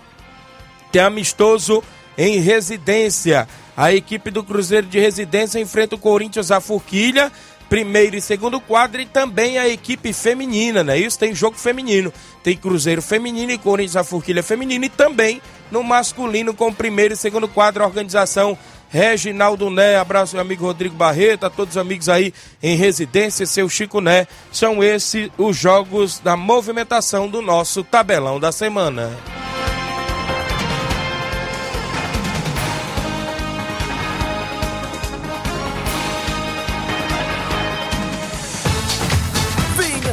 tem 0.92 1.02
amistoso 1.02 1.84
em 2.18 2.40
residência. 2.40 3.48
A 3.78 3.94
equipe 3.94 4.32
do 4.32 4.44
Cruzeiro 4.44 4.88
de 4.88 5.00
Residência 5.00 5.60
enfrenta 5.60 5.96
o 5.96 6.00
Corinthians 6.00 6.50
a 6.50 6.60
Forquilha 6.60 7.32
primeiro 7.70 8.16
e 8.16 8.22
segundo 8.22 8.60
quadro 8.60 9.02
e 9.02 9.06
também 9.06 9.58
a 9.58 9.68
equipe 9.68 10.14
feminina, 10.14 10.84
né? 10.84 10.98
Isso 10.98 11.20
tem 11.20 11.36
jogo 11.36 11.58
feminino. 11.58 12.12
Tem 12.44 12.56
Cruzeiro 12.56 13.02
feminino 13.02 13.52
e 13.52 13.58
Corinthians 13.58 13.98
a 13.98 14.04
Forquilha 14.04 14.42
feminina 14.42 14.86
e 14.86 14.90
também 14.90 15.42
no 15.70 15.84
masculino 15.84 16.54
com 16.54 16.74
primeiro 16.74 17.14
e 17.14 17.18
segundo 17.18 17.48
quadro, 17.48 17.84
a 17.84 17.88
organização 17.88 18.58
Reginaldo 18.90 19.70
Né, 19.70 19.98
abraço 19.98 20.36
meu 20.36 20.42
amigo 20.42 20.66
Rodrigo 20.66 20.96
Barreto, 20.96 21.46
a 21.46 21.50
todos 21.50 21.76
os 21.76 21.82
amigos 21.82 22.08
aí 22.08 22.34
em 22.64 22.78
residência, 22.78 23.46
seu 23.46 23.68
Chico 23.68 24.00
Né. 24.00 24.28
São 24.52 24.82
esses 24.82 25.30
os 25.38 25.58
jogos 25.58 26.20
da 26.20 26.38
movimentação 26.38 27.28
do 27.28 27.42
nosso 27.42 27.84
tabelão 27.84 28.40
da 28.40 28.52
semana. 28.52 29.12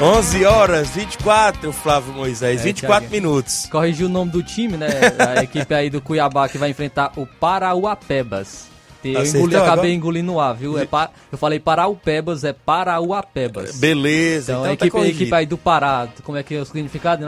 11 0.00 0.44
horas, 0.44 0.90
24, 0.90 1.72
Flávio 1.72 2.12
Moisés, 2.12 2.60
É, 2.60 2.64
24 2.64 3.00
Thiago. 3.08 3.14
minutos. 3.14 3.66
Corrigiu 3.70 4.06
o 4.06 4.10
nome 4.10 4.30
do 4.30 4.42
time, 4.44 4.76
né? 4.76 4.86
A 5.36 5.42
equipe 5.42 5.74
aí 5.74 5.90
do 5.90 6.00
Cuiabá 6.00 6.48
que 6.48 6.56
vai 6.56 6.70
enfrentar 6.70 7.12
o 7.16 7.26
Parauapebas. 7.26 8.68
Eu 9.02 9.20
Acertou 9.20 9.40
engoli, 9.48 9.56
acabei 9.56 9.94
engolindo 9.94 10.34
o 10.34 10.40
A, 10.40 10.52
viu? 10.52 10.78
É 10.78 10.84
pa- 10.84 11.10
eu 11.32 11.38
falei 11.38 11.58
Parauapebas, 11.58 12.44
é 12.44 12.52
Parauapebas. 12.52 13.76
Beleza, 13.78 14.52
Então, 14.52 14.62
então, 14.62 14.64
a, 14.64 14.66
tá 14.68 14.72
equipe, 14.74 14.88
a 14.88 14.90
corrigido. 14.90 15.22
equipe 15.22 15.34
aí 15.36 15.46
do 15.46 15.58
Pará, 15.58 16.08
como 16.24 16.36
é 16.38 16.42
que 16.44 16.54
é 16.54 16.60
o 16.60 16.64
significado? 16.64 17.24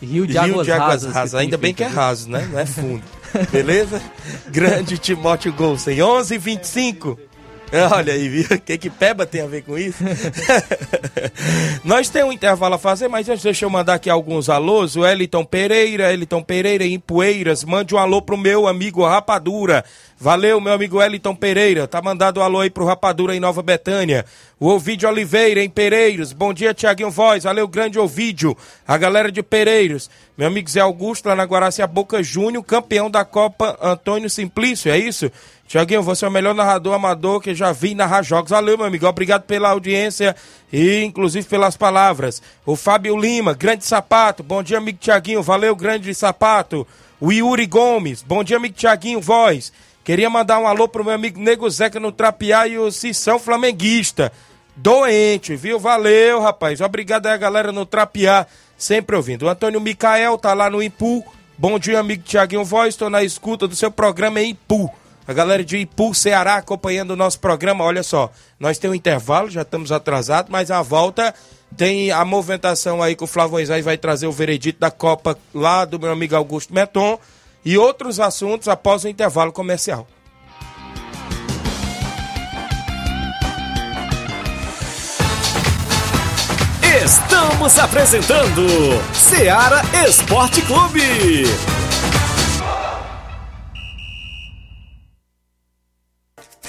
Rio 0.00 0.26
de 0.26 0.32
Rio 0.34 0.42
Águas 0.52 0.66
de 0.66 0.72
Águas 0.72 0.88
Rasas. 1.02 1.12
Rasas, 1.14 1.34
ainda 1.34 1.56
bem 1.58 1.74
que 1.74 1.82
é 1.82 1.86
raso, 1.88 2.28
né? 2.30 2.48
Não 2.52 2.58
é 2.58 2.64
fundo. 2.66 3.02
Beleza? 3.50 4.00
Grande 4.48 4.96
Timóteo 4.96 5.52
Golsen, 5.52 6.00
11 6.00 6.34
h 6.36 6.42
25 6.44 7.18
Olha 7.92 8.12
aí, 8.12 8.28
viu? 8.28 8.44
O 8.44 8.60
que 8.60 8.78
que 8.78 8.90
Peba 8.90 9.26
tem 9.26 9.42
a 9.42 9.46
ver 9.46 9.62
com 9.62 9.78
isso? 9.78 10.02
Nós 11.84 12.08
temos 12.08 12.30
um 12.30 12.32
intervalo 12.32 12.74
a 12.74 12.78
fazer, 12.78 13.08
mas 13.08 13.28
antes 13.28 13.42
deixa 13.42 13.64
eu 13.64 13.70
mandar 13.70 13.94
aqui 13.94 14.08
alguns 14.08 14.48
alôs. 14.48 14.96
O 14.96 15.06
Eliton 15.06 15.44
Pereira, 15.44 16.12
Eliton 16.12 16.42
Pereira 16.42 16.84
em 16.84 16.98
Poeiras, 16.98 17.64
mande 17.64 17.94
um 17.94 17.98
alô 17.98 18.22
pro 18.22 18.36
meu 18.36 18.66
amigo 18.66 19.04
Rapadura. 19.04 19.84
Valeu, 20.20 20.60
meu 20.60 20.72
amigo 20.72 21.00
Eliton 21.00 21.32
Pereira. 21.32 21.86
Tá 21.86 22.02
mandado 22.02 22.40
um 22.40 22.42
alô 22.42 22.58
aí 22.58 22.68
pro 22.68 22.84
Rapadura 22.84 23.36
em 23.36 23.40
Nova 23.40 23.62
Betânia. 23.62 24.24
O 24.58 24.66
Ovidio 24.66 25.08
Oliveira 25.08 25.62
em 25.62 25.70
Pereiros. 25.70 26.32
Bom 26.32 26.52
dia, 26.52 26.74
Tiaguinho 26.74 27.08
Voz. 27.08 27.44
Valeu, 27.44 27.68
grande 27.68 28.00
Ovidio. 28.00 28.56
A 28.86 28.98
galera 28.98 29.30
de 29.30 29.44
Pereiros. 29.44 30.10
Meu 30.36 30.48
amigo 30.48 30.68
Zé 30.68 30.80
Augusto 30.80 31.28
lá 31.28 31.36
na 31.36 31.44
Guaracia 31.44 31.86
Boca 31.86 32.20
Júnior, 32.20 32.64
campeão 32.64 33.08
da 33.08 33.24
Copa 33.24 33.78
Antônio 33.80 34.28
Simplício, 34.28 34.90
é 34.90 34.98
isso? 34.98 35.30
Tiaguinho, 35.68 36.02
você 36.02 36.24
é 36.24 36.28
o 36.28 36.32
melhor 36.32 36.54
narrador 36.54 36.94
amador 36.94 37.40
que 37.40 37.54
já 37.54 37.70
vi 37.70 37.94
narrar 37.94 38.22
jogos. 38.22 38.50
Valeu, 38.50 38.76
meu 38.76 38.86
amigo. 38.86 39.06
Obrigado 39.06 39.42
pela 39.42 39.68
audiência 39.68 40.34
e, 40.72 41.04
inclusive, 41.04 41.46
pelas 41.46 41.76
palavras. 41.76 42.42
O 42.66 42.74
Fábio 42.74 43.16
Lima, 43.16 43.54
grande 43.54 43.84
sapato. 43.84 44.42
Bom 44.42 44.64
dia, 44.64 44.78
amigo 44.78 44.98
Tiaguinho. 44.98 45.42
Valeu, 45.44 45.76
grande 45.76 46.12
sapato. 46.12 46.84
O 47.20 47.30
Yuri 47.30 47.66
Gomes. 47.66 48.22
Bom 48.22 48.42
dia, 48.42 48.56
amigo 48.56 48.74
Tiaguinho. 48.74 49.20
Voz. 49.20 49.72
Queria 50.08 50.30
mandar 50.30 50.58
um 50.58 50.66
alô 50.66 50.88
pro 50.88 51.04
meu 51.04 51.12
amigo 51.12 51.38
Nego 51.38 51.68
Zeca 51.68 52.00
no 52.00 52.10
Trapiá 52.10 52.66
e 52.66 52.78
o 52.78 52.90
Cissão 52.90 53.38
Flamenguista. 53.38 54.32
Doente, 54.74 55.54
viu? 55.54 55.78
Valeu, 55.78 56.40
rapaz. 56.40 56.80
Obrigado 56.80 57.26
aí, 57.26 57.34
a 57.34 57.36
galera 57.36 57.72
no 57.72 57.84
Trapiá. 57.84 58.46
Sempre 58.78 59.16
ouvindo. 59.16 59.44
O 59.44 59.50
Antônio 59.50 59.78
Micael 59.82 60.38
tá 60.38 60.54
lá 60.54 60.70
no 60.70 60.82
Impu. 60.82 61.22
Bom 61.58 61.78
dia, 61.78 62.00
amigo 62.00 62.22
Tiaguinho 62.22 62.64
Voz. 62.64 62.94
Estou 62.94 63.10
na 63.10 63.22
escuta 63.22 63.68
do 63.68 63.76
seu 63.76 63.90
programa 63.90 64.40
em 64.40 64.52
Impu. 64.52 64.90
A 65.26 65.34
galera 65.34 65.62
de 65.62 65.76
Ipu, 65.76 66.14
Ceará, 66.14 66.54
acompanhando 66.54 67.10
o 67.10 67.16
nosso 67.16 67.38
programa. 67.38 67.84
Olha 67.84 68.02
só, 68.02 68.32
nós 68.58 68.78
temos 68.78 68.94
um 68.94 68.96
intervalo, 68.96 69.50
já 69.50 69.60
estamos 69.60 69.92
atrasados, 69.92 70.50
mas 70.50 70.70
a 70.70 70.80
volta 70.80 71.34
tem 71.76 72.10
a 72.10 72.24
movimentação 72.24 73.02
aí 73.02 73.14
que 73.14 73.24
o 73.24 73.26
Flávio 73.26 73.52
Moisés 73.52 73.84
vai 73.84 73.98
trazer 73.98 74.26
o 74.26 74.32
veredito 74.32 74.80
da 74.80 74.90
Copa 74.90 75.36
lá 75.54 75.84
do 75.84 76.00
meu 76.00 76.10
amigo 76.10 76.34
Augusto 76.34 76.72
Meton 76.72 77.20
e 77.64 77.76
outros 77.76 78.20
assuntos 78.20 78.68
após 78.68 79.04
o 79.04 79.08
intervalo 79.08 79.52
comercial. 79.52 80.06
Estamos 87.04 87.78
apresentando 87.78 88.66
Seara 89.14 89.82
Esporte 90.06 90.60
Clube. 90.62 91.44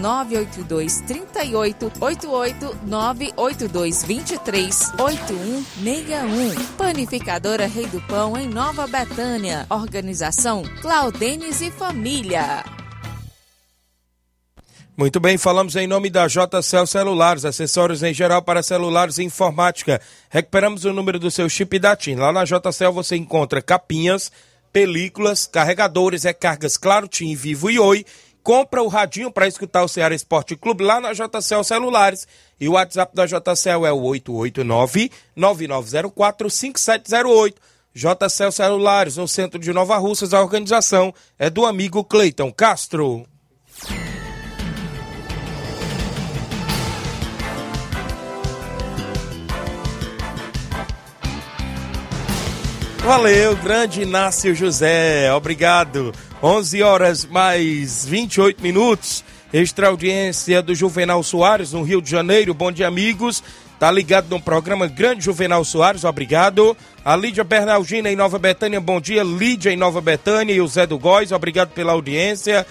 982 0.00 1.02
38 1.02 1.92
88 2.00 2.78
982 2.86 4.04
23 4.04 4.92
8161. 4.98 6.64
Panificadora 6.76 7.66
Rei 7.66 7.86
do 7.86 8.00
Pão, 8.02 8.36
em 8.36 8.48
Nova 8.48 8.86
Betânia. 8.86 9.66
Organização 9.68 10.62
Claudenes 10.80 11.60
e 11.60 11.70
Família. 11.70 12.64
Muito 14.96 15.18
bem, 15.18 15.38
falamos 15.38 15.76
em 15.76 15.86
nome 15.86 16.10
da 16.10 16.26
JCL 16.26 16.86
Celulares, 16.86 17.46
acessórios 17.46 18.02
em 18.02 18.12
geral 18.12 18.42
para 18.42 18.62
celulares 18.62 19.16
e 19.16 19.22
informática. 19.22 19.98
Recuperamos 20.28 20.84
o 20.84 20.92
número 20.92 21.18
do 21.18 21.30
seu 21.30 21.48
chip 21.48 21.78
da 21.78 21.96
TIM. 21.96 22.16
Lá 22.16 22.30
na 22.30 22.44
JCL 22.44 22.92
você 22.92 23.16
encontra 23.16 23.62
capinhas, 23.62 24.30
películas, 24.70 25.46
carregadores, 25.46 26.24
recargas 26.24 26.76
Claro, 26.76 27.08
TIM, 27.08 27.34
Vivo 27.34 27.70
e 27.70 27.78
Oi. 27.78 28.04
Compra 28.50 28.82
o 28.82 28.88
radinho 28.88 29.30
para 29.30 29.46
escutar 29.46 29.84
o 29.84 29.88
Ceará 29.88 30.12
Esporte 30.12 30.56
Clube 30.56 30.82
lá 30.82 31.00
na 31.00 31.12
JCL 31.12 31.62
Celulares. 31.62 32.26
E 32.58 32.68
o 32.68 32.72
WhatsApp 32.72 33.14
da 33.14 33.24
JCL 33.24 33.86
é 33.86 33.92
o 33.92 34.02
889-9904-5708. 35.36 37.54
JCL 37.94 38.50
Celulares, 38.50 39.18
no 39.18 39.28
centro 39.28 39.60
de 39.60 39.72
Nova 39.72 39.96
Russas, 39.98 40.34
a 40.34 40.40
organização 40.40 41.14
é 41.38 41.48
do 41.48 41.64
amigo 41.64 42.02
Cleiton 42.02 42.50
Castro. 42.50 43.24
Valeu, 52.98 53.56
grande 53.58 54.02
Inácio 54.02 54.52
José, 54.56 55.32
obrigado. 55.32 56.12
11 56.42 56.82
horas 56.82 57.24
mais 57.26 58.06
28 58.06 58.62
minutos. 58.62 59.22
Extra 59.52 59.88
audiência 59.88 60.62
do 60.62 60.74
Juvenal 60.74 61.22
Soares, 61.22 61.72
no 61.72 61.82
Rio 61.82 62.00
de 62.00 62.10
Janeiro. 62.10 62.54
Bom 62.54 62.72
dia, 62.72 62.88
amigos. 62.88 63.42
Tá 63.78 63.90
ligado 63.90 64.28
no 64.30 64.40
programa 64.40 64.86
Grande 64.86 65.24
Juvenal 65.24 65.64
Soares, 65.64 66.04
obrigado. 66.04 66.76
A 67.04 67.16
Lídia 67.16 67.42
Bernaldina 67.42 68.10
em 68.10 68.16
Nova 68.16 68.38
Betânia, 68.38 68.80
bom 68.80 69.00
dia. 69.00 69.22
Lídia 69.22 69.70
em 69.70 69.76
Nova 69.76 70.00
Betânia 70.00 70.54
e 70.54 70.60
o 70.60 70.68
Zé 70.68 70.86
do 70.86 70.98
Góis, 70.98 71.32
obrigado 71.32 71.70
pela 71.70 71.92
audiência. 71.92 72.66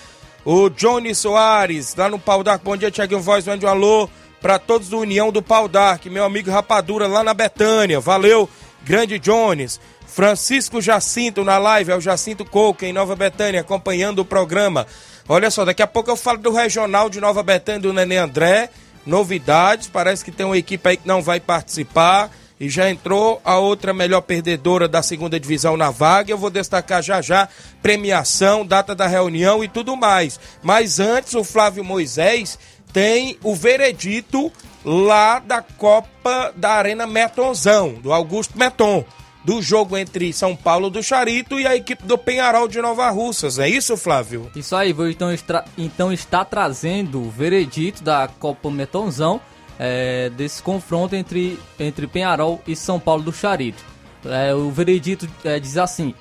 O 0.46 0.70
Johnny 0.70 1.14
Soares, 1.14 1.96
lá 1.96 2.10
no 2.10 2.18
Pau 2.18 2.44
Dark, 2.44 2.64
bom 2.64 2.78
dia, 2.78 2.90
Tiaguinho 2.90 3.22
Voz, 3.22 3.46
mande 3.46 3.66
um 3.66 3.70
alô 3.70 4.10
para 4.42 4.58
todos 4.58 4.90
do 4.90 5.00
União 5.00 5.32
do 5.32 5.42
Pau 5.42 5.68
Dark, 5.68 6.06
meu 6.06 6.24
amigo 6.24 6.50
Rapadura 6.50 7.08
lá 7.08 7.24
na 7.24 7.34
Betânia, 7.34 8.00
valeu, 8.00 8.50
grande 8.84 9.20
Jones. 9.20 9.80
Francisco 10.10 10.82
Jacinto 10.82 11.44
na 11.44 11.58
live, 11.58 11.92
é 11.92 11.96
o 11.96 12.02
Jacinto 12.02 12.44
Coco 12.44 12.84
em 12.84 12.92
Nova 12.92 13.16
Betânia, 13.16 13.62
acompanhando 13.62 14.20
o 14.20 14.26
programa. 14.26 14.86
Olha 15.28 15.52
só, 15.52 15.64
daqui 15.64 15.82
a 15.82 15.88
pouco 15.88 16.10
eu 16.10 16.18
falo 16.18 16.40
do 16.40 16.52
Regional 16.52 17.10
de 17.10 17.22
Nova 17.22 17.44
Betânia 17.44 17.82
do 17.82 17.94
Nenê 17.94 18.18
André 18.18 18.70
novidades. 19.06 19.88
Parece 19.88 20.24
que 20.24 20.32
tem 20.32 20.46
uma 20.46 20.58
equipe 20.58 20.88
aí 20.88 20.98
que 20.98 21.08
não 21.08 21.22
vai 21.22 21.40
participar. 21.40 22.32
E 22.60 22.68
já 22.68 22.90
entrou 22.90 23.42
a 23.46 23.58
outra 23.58 23.94
melhor 23.94 24.20
perdedora 24.22 24.86
da 24.86 25.02
segunda 25.02 25.40
divisão 25.40 25.78
na 25.78 25.92
vaga. 25.92 26.32
Eu 26.32 26.38
vou 26.38 26.50
destacar 26.50 27.02
já 27.02 27.22
já 27.22 27.48
premiação, 27.82 28.66
data 28.66 28.94
da 28.94 29.08
reunião 29.08 29.64
e 29.64 29.68
tudo 29.70 29.96
mais. 29.96 30.40
Mas 30.62 31.00
antes, 31.00 31.36
o 31.36 31.44
Flávio 31.44 31.86
Moisés 31.86 32.60
tem 32.92 33.38
o 33.44 33.56
veredito 33.56 34.52
lá 34.84 35.40
da 35.40 35.62
Copa 35.62 36.52
da 36.56 36.72
Arena 36.72 37.08
Metonzão, 37.08 37.94
do 37.94 38.12
Augusto 38.12 38.58
Meton 38.58 39.06
do 39.44 39.62
jogo 39.62 39.98
entre 39.98 40.34
São 40.34 40.56
Paulo 40.56 40.90
do 40.90 41.02
Charito 41.02 41.60
e 41.60 41.66
a 41.66 41.76
equipe 41.76 42.06
do 42.06 42.18
Penharol 42.18 42.68
de 42.68 42.82
Nova 42.82 43.10
Russas. 43.10 43.58
É 43.58 43.68
isso, 43.68 43.96
Flávio? 43.96 44.52
Isso 44.56 44.76
aí, 44.76 44.92
vou 44.92 45.10
então, 45.10 45.32
extra... 45.32 45.64
então 45.78 46.12
está 46.12 46.44
trazendo 46.44 47.22
o 47.22 47.30
veredito 47.30 48.04
da 48.04 48.28
Copa 48.28 48.70
Metonzão 48.70 49.40
é, 49.78 50.30
desse 50.30 50.62
confronto 50.62 51.16
entre, 51.16 51.58
entre 51.80 52.06
Penharol 52.06 52.62
e 52.68 52.76
São 52.76 53.00
Paulo 53.00 53.24
do 53.24 53.32
Charito. 53.32 53.84
É, 54.26 54.54
o 54.54 54.70
veredito 54.70 55.28
é, 55.46 55.60
diz 55.60 55.78
assim: 55.78 56.14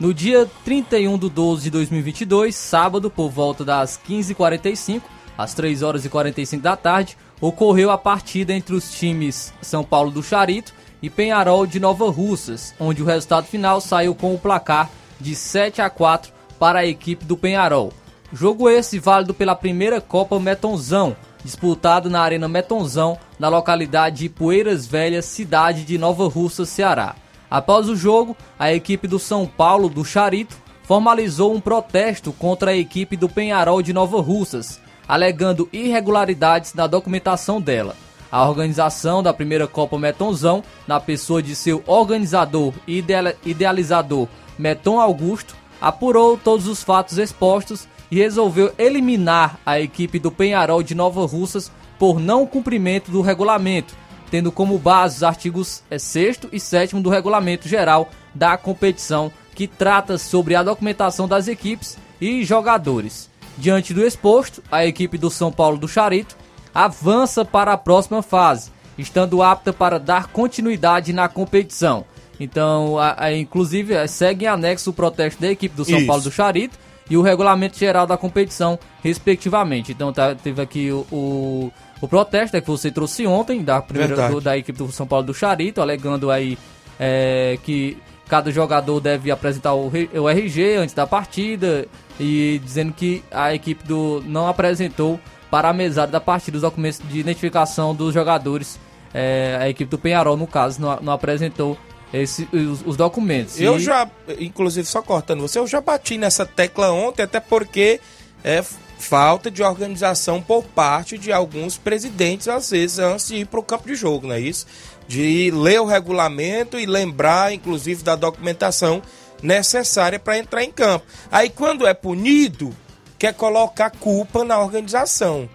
no 0.00 0.12
dia 0.12 0.50
31 0.64 1.16
de 1.16 1.30
12 1.30 1.62
de 1.64 1.70
2022, 1.70 2.54
sábado, 2.54 3.08
por 3.08 3.30
volta 3.30 3.64
das 3.64 4.00
15h45, 4.08 5.02
às 5.38 5.54
3 5.54 5.82
horas 5.82 6.04
e 6.04 6.08
45 6.08 6.62
da 6.62 6.76
tarde, 6.76 7.16
ocorreu 7.40 7.92
a 7.92 7.98
partida 7.98 8.52
entre 8.52 8.74
os 8.74 8.92
times 8.92 9.54
São 9.62 9.84
Paulo 9.84 10.10
do 10.10 10.22
Charito 10.22 10.74
e 11.04 11.10
Penharol 11.10 11.66
de 11.66 11.78
Nova 11.78 12.10
Russas, 12.10 12.74
onde 12.80 13.02
o 13.02 13.04
resultado 13.04 13.44
final 13.44 13.78
saiu 13.78 14.14
com 14.14 14.34
o 14.34 14.38
placar 14.38 14.88
de 15.20 15.36
7 15.36 15.82
a 15.82 15.90
4 15.90 16.32
para 16.58 16.78
a 16.78 16.86
equipe 16.86 17.26
do 17.26 17.36
Penharol. 17.36 17.92
Jogo 18.32 18.70
esse 18.70 18.98
válido 18.98 19.34
pela 19.34 19.54
primeira 19.54 20.00
Copa 20.00 20.40
Metonzão, 20.40 21.14
disputado 21.44 22.08
na 22.08 22.22
Arena 22.22 22.48
Metonzão, 22.48 23.18
na 23.38 23.50
localidade 23.50 24.20
de 24.20 24.28
Poeiras 24.30 24.86
Velhas, 24.86 25.26
cidade 25.26 25.84
de 25.84 25.98
Nova 25.98 26.26
Russa, 26.26 26.64
Ceará. 26.64 27.14
Após 27.50 27.86
o 27.90 27.94
jogo, 27.94 28.34
a 28.58 28.72
equipe 28.72 29.06
do 29.06 29.18
São 29.18 29.46
Paulo 29.46 29.90
do 29.90 30.06
Charito 30.06 30.56
formalizou 30.84 31.52
um 31.54 31.60
protesto 31.60 32.32
contra 32.32 32.70
a 32.70 32.76
equipe 32.76 33.14
do 33.14 33.28
Penharol 33.28 33.82
de 33.82 33.92
Nova 33.92 34.22
Russas, 34.22 34.80
alegando 35.06 35.68
irregularidades 35.70 36.72
na 36.72 36.86
documentação 36.86 37.60
dela. 37.60 37.94
A 38.34 38.48
organização 38.48 39.22
da 39.22 39.32
primeira 39.32 39.68
Copa 39.68 39.96
Metonzão, 39.96 40.64
na 40.88 40.98
pessoa 40.98 41.40
de 41.40 41.54
seu 41.54 41.84
organizador 41.86 42.74
e 42.84 42.98
idealizador 43.46 44.26
Meton 44.58 44.98
Augusto, 44.98 45.54
apurou 45.80 46.36
todos 46.36 46.66
os 46.66 46.82
fatos 46.82 47.16
expostos 47.16 47.86
e 48.10 48.16
resolveu 48.16 48.74
eliminar 48.76 49.60
a 49.64 49.78
equipe 49.78 50.18
do 50.18 50.32
Penharol 50.32 50.82
de 50.82 50.96
Nova 50.96 51.24
Russas 51.24 51.70
por 51.96 52.18
não 52.18 52.44
cumprimento 52.44 53.08
do 53.08 53.20
regulamento, 53.20 53.94
tendo 54.32 54.50
como 54.50 54.80
base 54.80 55.18
os 55.18 55.22
artigos 55.22 55.84
6 55.96 56.40
e 56.50 56.58
7 56.58 56.96
do 56.96 57.10
regulamento 57.10 57.68
geral 57.68 58.08
da 58.34 58.56
competição, 58.56 59.30
que 59.54 59.68
trata 59.68 60.18
sobre 60.18 60.56
a 60.56 60.62
documentação 60.64 61.28
das 61.28 61.46
equipes 61.46 61.96
e 62.20 62.42
jogadores. 62.42 63.30
Diante 63.56 63.94
do 63.94 64.04
exposto, 64.04 64.60
a 64.72 64.84
equipe 64.84 65.16
do 65.16 65.30
São 65.30 65.52
Paulo 65.52 65.78
do 65.78 65.86
Charito 65.86 66.42
avança 66.74 67.44
para 67.44 67.72
a 67.72 67.78
próxima 67.78 68.22
fase, 68.22 68.72
estando 68.98 69.42
apta 69.42 69.72
para 69.72 69.98
dar 69.98 70.28
continuidade 70.28 71.12
na 71.12 71.28
competição. 71.28 72.04
Então, 72.38 72.98
a, 72.98 73.24
a, 73.24 73.36
inclusive, 73.36 73.94
é, 73.94 74.06
segue 74.06 74.44
em 74.44 74.48
anexo 74.48 74.90
o 74.90 74.92
protesto 74.92 75.40
da 75.40 75.50
equipe 75.50 75.76
do 75.76 75.84
São 75.84 75.98
Isso. 75.98 76.06
Paulo 76.06 76.22
do 76.22 76.32
Charito 76.32 76.76
e 77.08 77.16
o 77.16 77.22
regulamento 77.22 77.78
geral 77.78 78.06
da 78.06 78.16
competição, 78.16 78.78
respectivamente. 79.02 79.92
Então, 79.92 80.12
tá, 80.12 80.34
teve 80.34 80.60
aqui 80.60 80.90
o, 80.90 81.06
o, 81.12 81.72
o 82.00 82.08
protesto 82.08 82.56
é 82.56 82.60
que 82.60 82.66
você 82.66 82.90
trouxe 82.90 83.26
ontem 83.26 83.62
da 83.62 83.80
primeira 83.80 84.28
do, 84.28 84.40
da 84.40 84.56
equipe 84.56 84.78
do 84.78 84.90
São 84.90 85.06
Paulo 85.06 85.26
do 85.26 85.34
Charito, 85.34 85.80
alegando 85.80 86.30
aí 86.30 86.58
é, 86.98 87.58
que 87.62 87.96
cada 88.28 88.50
jogador 88.50 89.00
deve 89.00 89.30
apresentar 89.30 89.74
o, 89.74 89.92
o 90.14 90.28
RG 90.28 90.76
antes 90.76 90.94
da 90.94 91.06
partida 91.06 91.86
e 92.18 92.60
dizendo 92.64 92.92
que 92.92 93.22
a 93.30 93.54
equipe 93.54 93.84
do 93.84 94.22
não 94.26 94.48
apresentou 94.48 95.20
para 95.54 95.68
a 95.68 95.72
mesada 95.72 96.10
da 96.10 96.20
partida 96.20 96.56
os 96.56 96.62
documentos 96.62 97.00
de 97.08 97.20
identificação 97.20 97.94
dos 97.94 98.12
jogadores. 98.12 98.76
É, 99.14 99.56
a 99.60 99.68
equipe 99.68 99.88
do 99.88 99.96
Penharol, 99.96 100.36
no 100.36 100.48
caso, 100.48 100.80
não, 100.80 100.98
não 101.00 101.12
apresentou 101.12 101.78
esse, 102.12 102.48
os, 102.52 102.84
os, 102.84 102.96
documentos. 102.96 103.60
Eu 103.60 103.76
e... 103.76 103.78
já, 103.78 104.10
inclusive, 104.40 104.84
só 104.88 105.00
cortando 105.00 105.42
você, 105.42 105.60
eu 105.60 105.66
já 105.68 105.80
bati 105.80 106.18
nessa 106.18 106.44
tecla 106.44 106.90
ontem, 106.90 107.22
até 107.22 107.38
porque 107.38 108.00
é 108.42 108.64
falta 108.98 109.48
de 109.48 109.62
organização 109.62 110.42
por 110.42 110.64
parte 110.64 111.16
de 111.16 111.32
alguns 111.32 111.78
presidentes, 111.78 112.48
às 112.48 112.70
vezes, 112.70 112.98
antes 112.98 113.28
de 113.28 113.36
ir 113.36 113.46
para 113.46 113.60
o 113.60 113.62
campo 113.62 113.86
de 113.86 113.94
jogo, 113.94 114.26
não 114.26 114.34
é 114.34 114.40
isso? 114.40 114.66
De 115.06 115.52
ler 115.52 115.80
o 115.80 115.84
regulamento 115.84 116.80
e 116.80 116.84
lembrar, 116.84 117.52
inclusive, 117.54 118.02
da 118.02 118.16
documentação 118.16 119.00
necessária 119.40 120.18
para 120.18 120.36
entrar 120.36 120.64
em 120.64 120.72
campo. 120.72 121.06
Aí, 121.30 121.48
quando 121.48 121.86
é 121.86 121.94
punido, 121.94 122.74
quer 123.18 123.34
colocar 123.34 123.90
culpa 123.90 124.44
na 124.44 124.58
organização. 124.58 125.48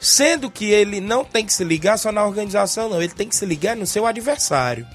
Sendo 0.00 0.50
que 0.50 0.70
ele 0.70 1.00
não 1.00 1.24
tem 1.24 1.46
que 1.46 1.52
se 1.52 1.62
ligar 1.62 1.96
só 1.96 2.10
na 2.10 2.24
organização, 2.24 2.88
não. 2.88 3.00
Ele 3.00 3.12
tem 3.12 3.28
que 3.28 3.36
se 3.36 3.46
ligar 3.46 3.76
no 3.76 3.86
seu 3.86 4.04
adversário, 4.04 4.86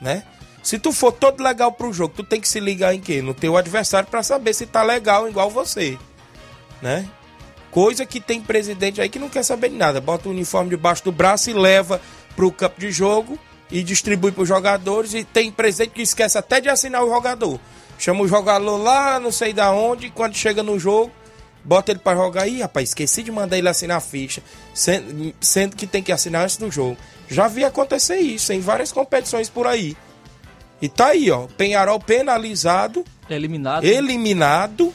né? 0.00 0.22
Se 0.62 0.78
tu 0.78 0.92
for 0.92 1.12
todo 1.12 1.42
legal 1.42 1.70
pro 1.72 1.92
jogo, 1.92 2.14
tu 2.16 2.24
tem 2.24 2.40
que 2.40 2.48
se 2.48 2.58
ligar 2.58 2.94
em 2.94 3.00
quê? 3.00 3.22
No 3.22 3.34
teu 3.34 3.56
adversário 3.56 4.08
para 4.08 4.22
saber 4.22 4.52
se 4.52 4.66
tá 4.66 4.82
legal 4.82 5.28
igual 5.28 5.48
você, 5.50 5.98
né? 6.82 7.08
Coisa 7.70 8.06
que 8.06 8.20
tem 8.20 8.40
presidente 8.40 9.00
aí 9.00 9.08
que 9.08 9.18
não 9.18 9.28
quer 9.28 9.42
saber 9.42 9.68
de 9.68 9.76
nada. 9.76 10.00
Bota 10.00 10.28
o 10.28 10.32
uniforme 10.32 10.70
debaixo 10.70 11.04
do 11.04 11.12
braço 11.12 11.50
e 11.50 11.52
leva 11.52 12.00
pro 12.34 12.50
campo 12.50 12.80
de 12.80 12.90
jogo 12.90 13.38
e 13.70 13.82
distribui 13.82 14.32
pros 14.32 14.48
jogadores. 14.48 15.12
E 15.14 15.24
tem 15.24 15.52
presidente 15.52 15.90
que 15.90 16.02
esquece 16.02 16.38
até 16.38 16.60
de 16.60 16.68
assinar 16.68 17.04
o 17.04 17.08
jogador. 17.08 17.60
Chama 17.98 18.22
o 18.22 18.28
jogador 18.28 18.76
lá, 18.76 19.20
não 19.20 19.30
sei 19.30 19.52
da 19.52 19.70
onde, 19.72 20.10
quando 20.10 20.34
chega 20.34 20.62
no 20.62 20.78
jogo, 20.78 21.12
bota 21.66 21.90
ele 21.90 21.98
para 21.98 22.16
jogar 22.16 22.42
aí, 22.42 22.60
rapaz, 22.60 22.90
esqueci 22.90 23.24
de 23.24 23.32
mandar 23.32 23.58
ele 23.58 23.68
assinar 23.68 23.96
a 23.96 24.00
ficha, 24.00 24.40
sendo, 24.72 25.34
sendo 25.40 25.74
que 25.74 25.86
tem 25.86 26.02
que 26.02 26.12
assinar 26.12 26.44
antes 26.44 26.56
do 26.56 26.70
jogo. 26.70 26.96
Já 27.28 27.48
vi 27.48 27.64
acontecer 27.64 28.18
isso 28.18 28.52
em 28.52 28.60
várias 28.60 28.92
competições 28.92 29.50
por 29.50 29.66
aí. 29.66 29.96
E 30.80 30.88
tá 30.88 31.08
aí, 31.08 31.30
ó, 31.30 31.48
Penharol 31.56 31.98
penalizado, 31.98 33.04
eliminado, 33.28 33.84
eliminado, 33.84 34.94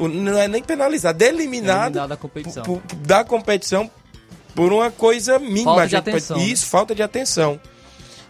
não 0.00 0.36
é 0.36 0.48
nem 0.48 0.62
penalizado, 0.62 1.22
eliminado, 1.22 1.96
eliminado 1.96 2.08
da 2.08 2.16
competição. 2.16 2.62
Por, 2.64 2.82
da 2.96 3.24
competição 3.24 3.90
por 4.54 4.72
uma 4.72 4.90
coisa 4.90 5.38
mínima, 5.38 5.74
falta 5.74 5.86
de 5.86 5.96
atenção, 5.96 6.38
isso, 6.38 6.66
falta 6.66 6.94
de 6.94 7.02
atenção. 7.02 7.60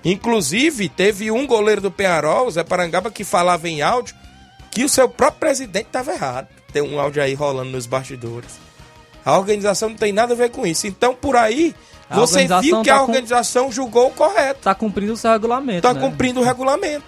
Inclusive, 0.05 0.89
teve 0.89 1.31
um 1.31 1.47
goleiro 1.47 1.81
do 1.81 1.91
Penharol, 1.91 2.51
Zé 2.51 2.63
Parangaba, 2.63 3.11
que 3.11 3.25
falava 3.25 3.69
em 3.69 3.81
áudio 3.81 4.15
que 4.71 4.85
o 4.85 4.89
seu 4.89 5.09
próprio 5.09 5.41
presidente 5.41 5.87
estava 5.87 6.13
errado. 6.13 6.49
Tem 6.73 6.83
um 6.83 6.99
áudio 6.99 7.23
aí 7.23 7.35
rolando 7.35 7.71
nos 7.71 7.87
bastidores. 7.87 8.59
A 9.25 9.39
organização 9.39 9.91
não 9.91 9.97
tem 9.97 10.13
nada 10.13 10.33
a 10.33 10.37
ver 10.37 10.51
com 10.51 10.67
isso. 10.67 10.87
Então, 10.87 11.15
por 11.15 11.37
aí, 11.37 11.75
a 12.09 12.17
você 12.17 12.47
viu 12.61 12.83
que 12.83 12.89
tá 12.89 12.97
a 12.97 13.03
organização 13.03 13.67
com... 13.67 13.73
julgou 13.73 14.09
o 14.09 14.11
correto. 14.11 14.61
Está 14.61 14.75
cumprindo 14.75 15.13
o 15.13 15.17
seu 15.17 15.31
regulamento. 15.31 15.79
Está 15.79 15.95
né? 15.95 16.01
cumprindo 16.01 16.41
o 16.41 16.45
regulamento. 16.45 17.05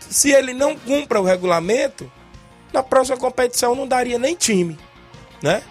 Se 0.00 0.30
ele 0.30 0.54
não 0.54 0.76
cumpra 0.76 1.20
o 1.20 1.24
regulamento, 1.24 2.10
na 2.72 2.82
próxima 2.82 3.16
competição 3.16 3.74
não 3.74 3.86
daria 3.86 4.18
nem 4.18 4.34
time. 4.34 4.78
Né? 5.42 5.62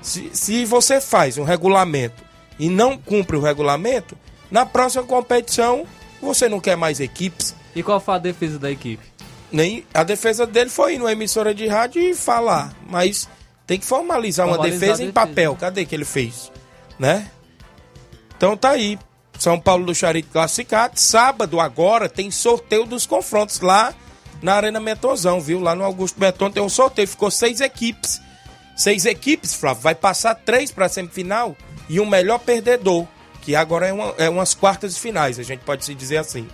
Se, 0.00 0.30
se 0.32 0.64
você 0.64 1.00
faz 1.00 1.36
um 1.36 1.44
regulamento 1.44 2.22
e 2.58 2.68
não 2.68 2.96
cumpre 2.96 3.36
o 3.36 3.40
regulamento, 3.40 4.16
na 4.50 4.64
próxima 4.64 5.04
competição 5.04 5.86
você 6.20 6.48
não 6.48 6.60
quer 6.60 6.76
mais 6.76 7.00
equipes. 7.00 7.54
E 7.74 7.82
qual 7.82 8.00
foi 8.00 8.14
a 8.14 8.18
defesa 8.18 8.58
da 8.58 8.70
equipe? 8.70 9.02
Nem 9.52 9.84
a 9.92 10.02
defesa 10.02 10.46
dele 10.46 10.70
foi 10.70 10.94
ir 10.94 10.98
numa 10.98 11.12
emissora 11.12 11.54
de 11.54 11.66
rádio 11.66 12.02
e 12.02 12.14
falar, 12.14 12.74
mas 12.88 13.28
tem 13.66 13.78
que 13.78 13.86
formalizar, 13.86 14.46
formalizar 14.46 14.68
uma 14.68 14.78
defesa, 14.78 14.92
defesa 14.92 15.04
em 15.04 15.12
papel. 15.12 15.56
Cadê 15.56 15.84
que 15.84 15.94
ele 15.94 16.04
fez, 16.04 16.50
né? 16.98 17.30
Então 18.36 18.56
tá 18.56 18.70
aí. 18.70 18.98
São 19.38 19.58
Paulo 19.58 19.86
do 19.86 19.94
Charito 19.94 20.28
classificado. 20.30 21.00
Sábado 21.00 21.60
agora 21.60 22.08
tem 22.08 22.30
sorteio 22.30 22.84
dos 22.84 23.06
confrontos 23.06 23.60
lá 23.60 23.94
na 24.42 24.54
Arena 24.54 24.80
Metozão, 24.80 25.40
viu? 25.40 25.60
Lá 25.60 25.74
no 25.74 25.84
Augusto 25.84 26.18
Beton 26.20 26.50
tem 26.50 26.62
um 26.62 26.68
sorteio. 26.68 27.08
Ficou 27.08 27.30
seis 27.30 27.60
equipes. 27.60 28.20
Seis 28.76 29.06
equipes, 29.06 29.54
Flávio. 29.54 29.82
Vai 29.82 29.94
passar 29.94 30.34
três 30.34 30.70
para 30.70 30.88
semifinal 30.88 31.56
e 31.88 32.00
um 32.00 32.06
melhor 32.06 32.38
perdedor. 32.38 33.06
que 33.40 33.56
agora 33.56 33.86
é, 33.86 33.92
uma, 33.92 34.14
é 34.18 34.28
umas 34.28 34.54
quartas 34.54 34.94
de 34.94 35.00
finais, 35.00 35.38
a 35.38 35.42
gente 35.42 35.60
pode 35.60 35.84
se 35.84 35.94
dizer 35.94 36.18
assim. 36.18 36.46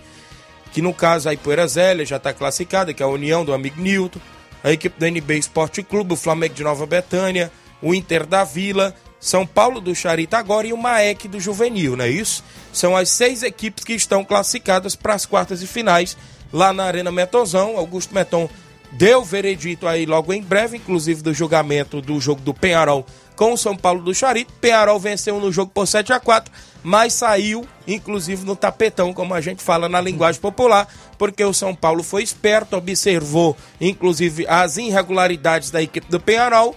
Que 0.71 0.81
no 0.81 0.93
caso 0.93 1.29
a 1.29 1.33
Ipoeira 1.33 1.67
Zélia 1.67 2.05
já 2.05 2.17
está 2.17 2.33
classificada, 2.33 2.93
que 2.93 3.01
é 3.01 3.05
a 3.05 3.09
União 3.09 3.43
do 3.43 3.53
amigo 3.53 3.81
Nilton, 3.81 4.19
a 4.63 4.71
equipe 4.71 4.99
do 4.99 5.05
NB 5.05 5.37
Esporte 5.37 5.81
Clube, 5.83 6.13
o 6.13 6.17
Flamengo 6.17 6.53
de 6.53 6.63
Nova 6.63 6.85
Betânia, 6.85 7.51
o 7.81 7.93
Inter 7.93 8.25
da 8.25 8.43
Vila, 8.43 8.93
São 9.19 9.45
Paulo 9.45 9.79
do 9.79 9.95
Charita 9.95 10.37
agora 10.37 10.67
e 10.67 10.73
o 10.73 10.77
Maek 10.77 11.27
do 11.27 11.39
Juvenil, 11.39 11.95
não 11.95 12.05
é 12.05 12.09
isso? 12.09 12.43
São 12.73 12.95
as 12.95 13.09
seis 13.09 13.43
equipes 13.43 13.83
que 13.83 13.93
estão 13.93 14.23
classificadas 14.23 14.95
para 14.95 15.13
as 15.13 15.25
quartas 15.25 15.59
de 15.59 15.67
finais 15.67 16.17
lá 16.51 16.73
na 16.73 16.85
Arena 16.85 17.11
Metozão. 17.11 17.77
Augusto 17.77 18.13
Meton 18.13 18.49
deu 18.91 19.23
veredito 19.23 19.87
aí 19.87 20.05
logo 20.05 20.33
em 20.33 20.41
breve, 20.41 20.77
inclusive 20.77 21.21
do 21.21 21.33
julgamento 21.33 22.01
do 22.01 22.19
jogo 22.19 22.41
do 22.41 22.53
Penharol 22.53 23.05
com 23.35 23.53
o 23.53 23.57
São 23.57 23.77
Paulo 23.77 24.01
do 24.01 24.13
Charito. 24.13 24.51
Penharol 24.59 24.99
venceu 24.99 25.39
no 25.39 25.51
jogo 25.51 25.71
por 25.73 25.87
7 25.87 26.11
a 26.11 26.19
4 26.19 26.51
mas 26.87 27.11
saiu, 27.11 27.67
inclusive, 27.85 28.45
no 28.45 28.55
tapetão, 28.55 29.13
como 29.13 29.33
a 29.33 29.41
gente 29.41 29.61
fala 29.61 29.89
na 29.89 29.99
linguagem 29.99 30.39
popular, 30.39 30.87
porque 31.17 31.43
o 31.43 31.53
São 31.53 31.75
Paulo 31.75 32.01
foi 32.01 32.23
esperto, 32.23 32.77
observou, 32.77 33.57
inclusive, 33.81 34.47
as 34.47 34.77
irregularidades 34.77 35.69
da 35.69 35.81
equipe 35.81 36.09
do 36.09 36.17
Penharol 36.17 36.73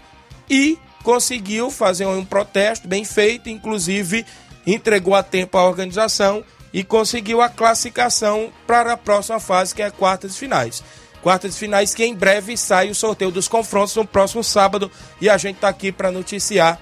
e 0.50 0.76
conseguiu 1.04 1.70
fazer 1.70 2.06
um 2.06 2.24
protesto 2.24 2.88
bem 2.88 3.04
feito, 3.04 3.48
inclusive 3.48 4.26
entregou 4.66 5.14
a 5.14 5.22
tempo 5.22 5.56
a 5.56 5.64
organização 5.64 6.42
e 6.72 6.82
conseguiu 6.82 7.40
a 7.40 7.48
classificação 7.48 8.52
para 8.66 8.94
a 8.94 8.96
próxima 8.96 9.38
fase, 9.38 9.72
que 9.72 9.80
é 9.80 9.92
quartas 9.92 10.36
finais. 10.36 10.82
Quartas 11.22 11.56
finais 11.56 11.94
que 11.94 12.04
em 12.04 12.16
breve 12.16 12.56
sai 12.56 12.90
o 12.90 12.96
sorteio 12.96 13.30
dos 13.30 13.46
confrontos 13.46 13.94
no 13.94 14.04
próximo 14.04 14.42
sábado 14.42 14.90
e 15.20 15.30
a 15.30 15.38
gente 15.38 15.54
está 15.54 15.68
aqui 15.68 15.92
para 15.92 16.10
noticiar 16.10 16.80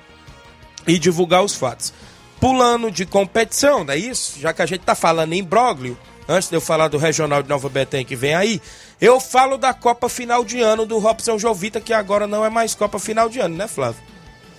e 0.86 0.98
divulgar 0.98 1.44
os 1.44 1.54
fatos. 1.54 1.92
Pulando 2.40 2.90
de 2.90 3.04
competição, 3.04 3.82
não 3.84 3.92
é 3.92 3.96
isso? 3.96 4.38
Já 4.38 4.52
que 4.52 4.62
a 4.62 4.66
gente 4.66 4.80
está 4.80 4.94
falando 4.94 5.32
em 5.32 5.42
Broglio, 5.42 5.98
antes 6.28 6.48
de 6.48 6.56
eu 6.56 6.60
falar 6.60 6.88
do 6.88 6.98
Regional 6.98 7.42
de 7.42 7.48
Nova 7.48 7.68
Betém 7.68 8.04
que 8.04 8.14
vem 8.14 8.34
aí, 8.34 8.60
eu 9.00 9.18
falo 9.20 9.56
da 9.56 9.74
Copa 9.74 10.08
Final 10.08 10.44
de 10.44 10.60
Ano 10.60 10.86
do 10.86 10.98
Robson 10.98 11.38
Jovita, 11.38 11.80
que 11.80 11.92
agora 11.92 12.26
não 12.26 12.44
é 12.44 12.50
mais 12.50 12.74
Copa 12.74 12.98
Final 12.98 13.28
de 13.28 13.40
Ano, 13.40 13.56
né, 13.56 13.66
Flávio? 13.66 14.02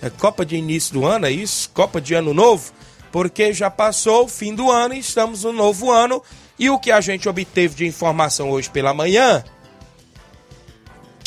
É 0.02 0.10
Copa 0.10 0.44
de 0.44 0.56
início 0.56 0.94
do 0.94 1.06
ano, 1.06 1.26
é 1.26 1.30
isso? 1.30 1.70
Copa 1.70 2.00
de 2.00 2.14
Ano 2.14 2.34
Novo? 2.34 2.72
Porque 3.10 3.52
já 3.52 3.70
passou 3.70 4.24
o 4.24 4.28
fim 4.28 4.54
do 4.54 4.70
ano 4.70 4.94
e 4.94 4.98
estamos 4.98 5.44
no 5.44 5.52
novo 5.52 5.90
ano. 5.90 6.22
E 6.58 6.70
o 6.70 6.78
que 6.78 6.92
a 6.92 7.00
gente 7.00 7.28
obteve 7.28 7.74
de 7.74 7.86
informação 7.86 8.50
hoje 8.50 8.70
pela 8.70 8.94
manhã 8.94 9.42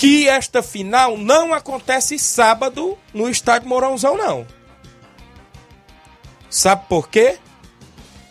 que 0.04 0.28
esta 0.28 0.62
final 0.62 1.18
não 1.18 1.54
acontece 1.54 2.20
sábado 2.20 2.98
no 3.14 3.30
estádio 3.30 3.70
Mourãozão, 3.70 4.18
não. 4.18 4.46
Sabe 6.54 6.84
por 6.88 7.10
quê? 7.10 7.40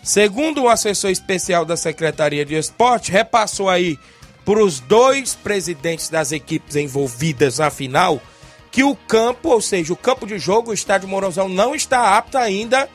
Segundo 0.00 0.62
um 0.62 0.68
assessor 0.68 1.10
especial 1.10 1.64
da 1.64 1.76
Secretaria 1.76 2.44
de 2.44 2.54
Esporte, 2.54 3.10
repassou 3.10 3.68
aí 3.68 3.98
para 4.44 4.62
os 4.62 4.78
dois 4.78 5.34
presidentes 5.34 6.08
das 6.08 6.30
equipes 6.30 6.76
envolvidas 6.76 7.58
na 7.58 7.68
final 7.68 8.22
que 8.70 8.84
o 8.84 8.94
campo, 8.94 9.48
ou 9.48 9.60
seja, 9.60 9.92
o 9.92 9.96
campo 9.96 10.24
de 10.24 10.38
jogo, 10.38 10.70
o 10.70 10.72
estádio 10.74 11.08
Mourãozão, 11.08 11.48
não 11.48 11.74
está 11.74 12.16
apto 12.16 12.38
ainda 12.38 12.88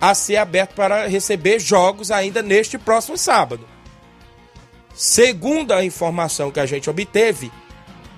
a 0.00 0.14
ser 0.14 0.36
aberto 0.36 0.74
para 0.74 1.06
receber 1.06 1.58
jogos 1.58 2.10
ainda 2.10 2.40
neste 2.40 2.78
próximo 2.78 3.18
sábado. 3.18 3.68
Segundo 4.94 5.72
a 5.72 5.84
informação 5.84 6.50
que 6.50 6.60
a 6.60 6.66
gente 6.66 6.88
obteve, 6.88 7.52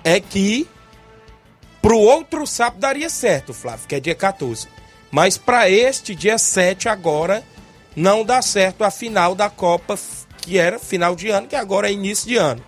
é 0.05 0.21
que 0.21 0.65
pro 1.81 1.97
outro 1.97 2.47
sábado 2.47 2.79
daria 2.79 3.09
certo, 3.09 3.53
Flávio, 3.53 3.89
que 3.89 3.95
é 3.95 3.99
dia 3.99 4.15
14. 4.15 4.78
Mas 5.11 5.37
para 5.37 5.69
este 5.69 6.13
dia 6.13 6.37
7 6.37 6.87
agora 6.87 7.43
não 7.95 8.23
dá 8.23 8.41
certo 8.41 8.83
a 8.83 8.91
final 8.91 9.33
da 9.33 9.49
Copa, 9.49 9.97
que 10.41 10.57
era 10.57 10.79
final 10.79 11.15
de 11.15 11.29
ano, 11.29 11.47
que 11.47 11.55
agora 11.55 11.89
é 11.89 11.93
início 11.93 12.27
de 12.27 12.37
ano. 12.37 12.63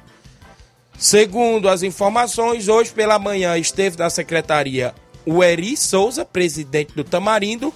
Segundo 0.98 1.70
as 1.70 1.84
informações, 1.84 2.68
hoje 2.68 2.92
pela 2.92 3.18
manhã 3.18 3.58
esteve 3.58 3.98
na 3.98 4.10
secretaria 4.10 4.94
o 5.26 5.44
Eri 5.44 5.78
Souza, 5.78 6.26
presidente 6.26 6.94
do 6.94 7.04
Tamarindo, 7.04 7.74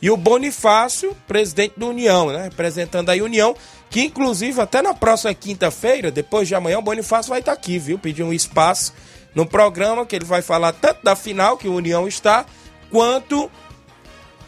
e 0.00 0.10
o 0.10 0.16
Bonifácio, 0.16 1.16
presidente 1.26 1.74
da 1.76 1.86
União, 1.86 2.28
né, 2.30 2.44
representando 2.44 3.10
a 3.10 3.14
União, 3.14 3.54
que 3.90 4.02
inclusive 4.02 4.60
até 4.60 4.80
na 4.80 4.94
próxima 4.94 5.34
quinta-feira, 5.34 6.10
depois 6.10 6.46
de 6.46 6.54
amanhã, 6.54 6.78
o 6.78 6.82
Bonifácio 6.82 7.30
vai 7.30 7.40
estar 7.40 7.52
aqui, 7.52 7.78
viu? 7.78 7.98
Pedir 7.98 8.22
um 8.22 8.32
espaço 8.32 8.92
no 9.34 9.44
programa 9.44 10.06
que 10.06 10.14
ele 10.14 10.24
vai 10.24 10.42
falar 10.42 10.72
tanto 10.72 11.02
da 11.02 11.16
final 11.16 11.56
que 11.56 11.68
o 11.68 11.74
União 11.74 12.06
está, 12.06 12.46
quanto 12.90 13.50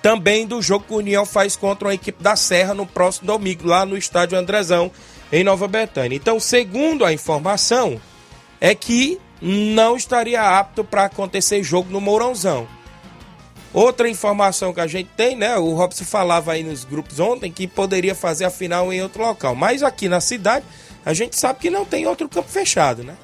também 0.02 0.46
do 0.46 0.62
jogo 0.62 0.84
que 0.86 0.94
o 0.94 0.98
União 0.98 1.26
faz 1.26 1.56
contra 1.56 1.88
uma 1.88 1.94
equipe 1.94 2.22
da 2.22 2.36
Serra 2.36 2.74
no 2.74 2.86
próximo 2.86 3.26
domingo, 3.26 3.66
lá 3.66 3.84
no 3.84 3.96
estádio 3.96 4.38
Andrezão, 4.38 4.90
em 5.32 5.44
Nova 5.44 5.68
Betânia. 5.68 6.16
Então, 6.16 6.40
segundo 6.40 7.04
a 7.04 7.12
informação, 7.12 8.00
é 8.60 8.74
que 8.74 9.20
não 9.40 9.96
estaria 9.96 10.58
apto 10.58 10.84
para 10.84 11.04
acontecer 11.04 11.62
jogo 11.62 11.90
no 11.90 12.00
Mourãozão. 12.00 12.66
Outra 13.72 14.08
informação 14.08 14.74
que 14.74 14.80
a 14.80 14.86
gente 14.86 15.10
tem, 15.16 15.36
né? 15.36 15.56
O 15.56 15.74
Robson 15.74 16.04
falava 16.04 16.52
aí 16.52 16.64
nos 16.64 16.84
grupos 16.84 17.20
ontem 17.20 17.52
que 17.52 17.68
poderia 17.68 18.14
fazer 18.14 18.44
a 18.44 18.50
final 18.50 18.92
em 18.92 19.00
outro 19.00 19.22
local. 19.22 19.54
Mas 19.54 19.82
aqui 19.82 20.08
na 20.08 20.20
cidade, 20.20 20.64
a 21.06 21.14
gente 21.14 21.36
sabe 21.36 21.60
que 21.60 21.70
não 21.70 21.84
tem 21.84 22.06
outro 22.06 22.28
campo 22.28 22.48
fechado, 22.48 23.04
né? 23.04 23.14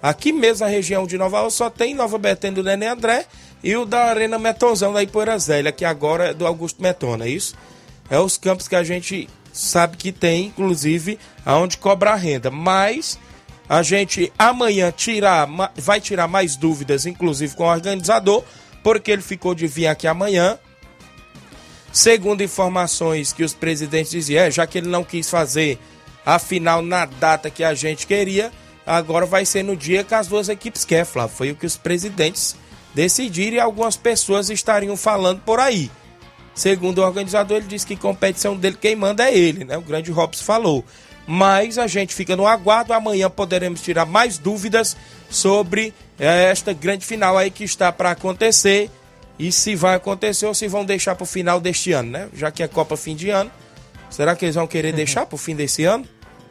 Aqui 0.00 0.32
mesmo, 0.32 0.66
a 0.66 0.68
região 0.68 1.06
de 1.06 1.18
Nova 1.18 1.38
Alça, 1.38 1.56
só 1.58 1.70
tem 1.70 1.94
Nova 1.94 2.16
Betânia 2.16 2.56
do 2.56 2.64
Nenê 2.64 2.86
André 2.86 3.26
e 3.62 3.76
o 3.76 3.84
da 3.84 4.04
Arena 4.04 4.38
Metonzão 4.38 4.92
da 4.92 5.02
Ipoeira 5.02 5.38
Zélia, 5.38 5.72
que 5.72 5.84
agora 5.84 6.30
é 6.30 6.34
do 6.34 6.46
Augusto 6.46 6.82
Metona, 6.82 7.26
é 7.26 7.28
isso? 7.28 7.54
É 8.10 8.18
os 8.18 8.36
campos 8.36 8.66
que 8.66 8.74
a 8.74 8.82
gente 8.82 9.28
sabe 9.52 9.96
que 9.96 10.10
tem, 10.10 10.46
inclusive, 10.46 11.18
aonde 11.44 11.76
cobrar 11.76 12.16
renda. 12.16 12.50
Mas 12.50 13.18
a 13.68 13.82
gente 13.82 14.32
amanhã 14.38 14.90
tirar, 14.90 15.48
vai 15.76 16.00
tirar 16.00 16.26
mais 16.26 16.56
dúvidas, 16.56 17.06
inclusive 17.06 17.54
com 17.54 17.64
o 17.64 17.70
organizador, 17.70 18.42
porque 18.82 19.10
ele 19.10 19.22
ficou 19.22 19.54
de 19.54 19.66
vir 19.66 19.86
aqui 19.86 20.06
amanhã. 20.06 20.58
Segundo 21.92 22.42
informações 22.42 23.32
que 23.32 23.44
os 23.44 23.54
presidentes 23.54 24.10
diziam, 24.10 24.44
é, 24.44 24.50
já 24.50 24.66
que 24.66 24.78
ele 24.78 24.88
não 24.88 25.04
quis 25.04 25.28
fazer 25.30 25.78
a 26.24 26.38
final 26.38 26.82
na 26.82 27.04
data 27.04 27.50
que 27.50 27.62
a 27.62 27.74
gente 27.74 28.06
queria, 28.06 28.50
agora 28.86 29.26
vai 29.26 29.44
ser 29.44 29.62
no 29.62 29.76
dia 29.76 30.02
que 30.02 30.14
as 30.14 30.26
duas 30.26 30.48
equipes 30.48 30.84
querem, 30.84 31.04
Flávio. 31.04 31.36
Foi 31.36 31.50
o 31.50 31.56
que 31.56 31.66
os 31.66 31.76
presidentes 31.76 32.56
decidiram 32.94 33.56
e 33.56 33.60
algumas 33.60 33.96
pessoas 33.96 34.50
estariam 34.50 34.96
falando 34.96 35.40
por 35.40 35.60
aí. 35.60 35.90
Segundo 36.54 36.98
o 36.98 37.04
organizador, 37.04 37.58
ele 37.58 37.66
disse 37.66 37.86
que 37.86 37.96
competição 37.96 38.56
dele 38.56 38.76
quem 38.80 38.94
manda 38.94 39.24
é 39.24 39.36
ele, 39.36 39.64
né? 39.64 39.76
O 39.76 39.82
grande 39.82 40.10
Robson 40.10 40.44
falou. 40.44 40.84
Mas 41.26 41.78
a 41.78 41.86
gente 41.86 42.14
fica 42.14 42.36
no 42.36 42.46
aguardo, 42.46 42.92
amanhã 42.92 43.30
poderemos 43.30 43.80
tirar 43.80 44.04
mais 44.04 44.38
dúvidas 44.38 44.96
sobre 45.30 45.94
é 46.18 46.44
esta 46.44 46.72
grande 46.72 47.06
final 47.06 47.38
aí 47.38 47.50
que 47.50 47.64
está 47.64 47.90
para 47.90 48.10
acontecer 48.10 48.90
e 49.38 49.50
se 49.50 49.74
vai 49.74 49.96
acontecer 49.96 50.46
ou 50.46 50.54
se 50.54 50.68
vão 50.68 50.84
deixar 50.84 51.14
para 51.14 51.24
o 51.24 51.26
final 51.26 51.60
deste 51.60 51.92
ano, 51.92 52.10
né? 52.10 52.28
Já 52.34 52.50
que 52.50 52.62
é 52.62 52.68
Copa 52.68 52.96
fim 52.96 53.16
de 53.16 53.30
ano, 53.30 53.50
será 54.10 54.36
que 54.36 54.44
eles 54.44 54.54
vão 54.54 54.66
querer 54.66 54.92
deixar 54.94 55.26
para 55.26 55.34
o 55.34 55.38
fim 55.38 55.56
desse 55.56 55.84
ano, 55.84 56.06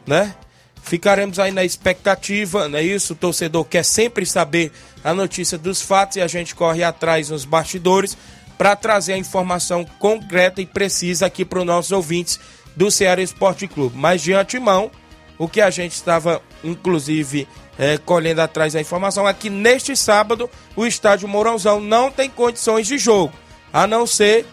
né? 0.06 0.34
Ficaremos 0.82 1.38
aí 1.38 1.52
na 1.52 1.64
expectativa, 1.64 2.68
não 2.68 2.78
é 2.78 2.82
isso? 2.82 3.12
O 3.12 3.16
torcedor 3.16 3.64
quer 3.64 3.84
sempre 3.84 4.26
saber 4.26 4.72
a 5.02 5.14
notícia 5.14 5.56
dos 5.56 5.80
fatos 5.80 6.16
e 6.16 6.20
a 6.20 6.26
gente 6.26 6.54
corre 6.54 6.82
atrás 6.82 7.30
nos 7.30 7.44
bastidores 7.44 8.16
para 8.58 8.76
trazer 8.76 9.14
a 9.14 9.18
informação 9.18 9.84
concreta 9.98 10.60
e 10.60 10.66
precisa 10.66 11.26
aqui 11.26 11.44
para 11.44 11.60
os 11.60 11.66
nossos 11.66 11.92
ouvintes 11.92 12.38
do 12.76 12.90
Ceará 12.90 13.22
Esporte 13.22 13.66
Clube. 13.66 13.96
Mas 13.96 14.22
de 14.22 14.32
antemão, 14.32 14.90
o 15.38 15.48
que 15.48 15.60
a 15.60 15.70
gente 15.70 15.92
estava, 15.92 16.42
inclusive, 16.62 17.48
é, 17.78 17.98
colhendo 17.98 18.40
atrás 18.40 18.72
da 18.72 18.80
informação 18.80 19.28
é 19.28 19.32
que 19.32 19.48
neste 19.48 19.96
sábado 19.96 20.48
o 20.76 20.86
estádio 20.86 21.26
Mourãozão 21.28 21.80
não 21.80 22.10
tem 22.10 22.28
condições 22.28 22.86
de 22.86 22.98
jogo, 22.98 23.32
a 23.72 23.86
não 23.86 24.06
ser 24.06 24.46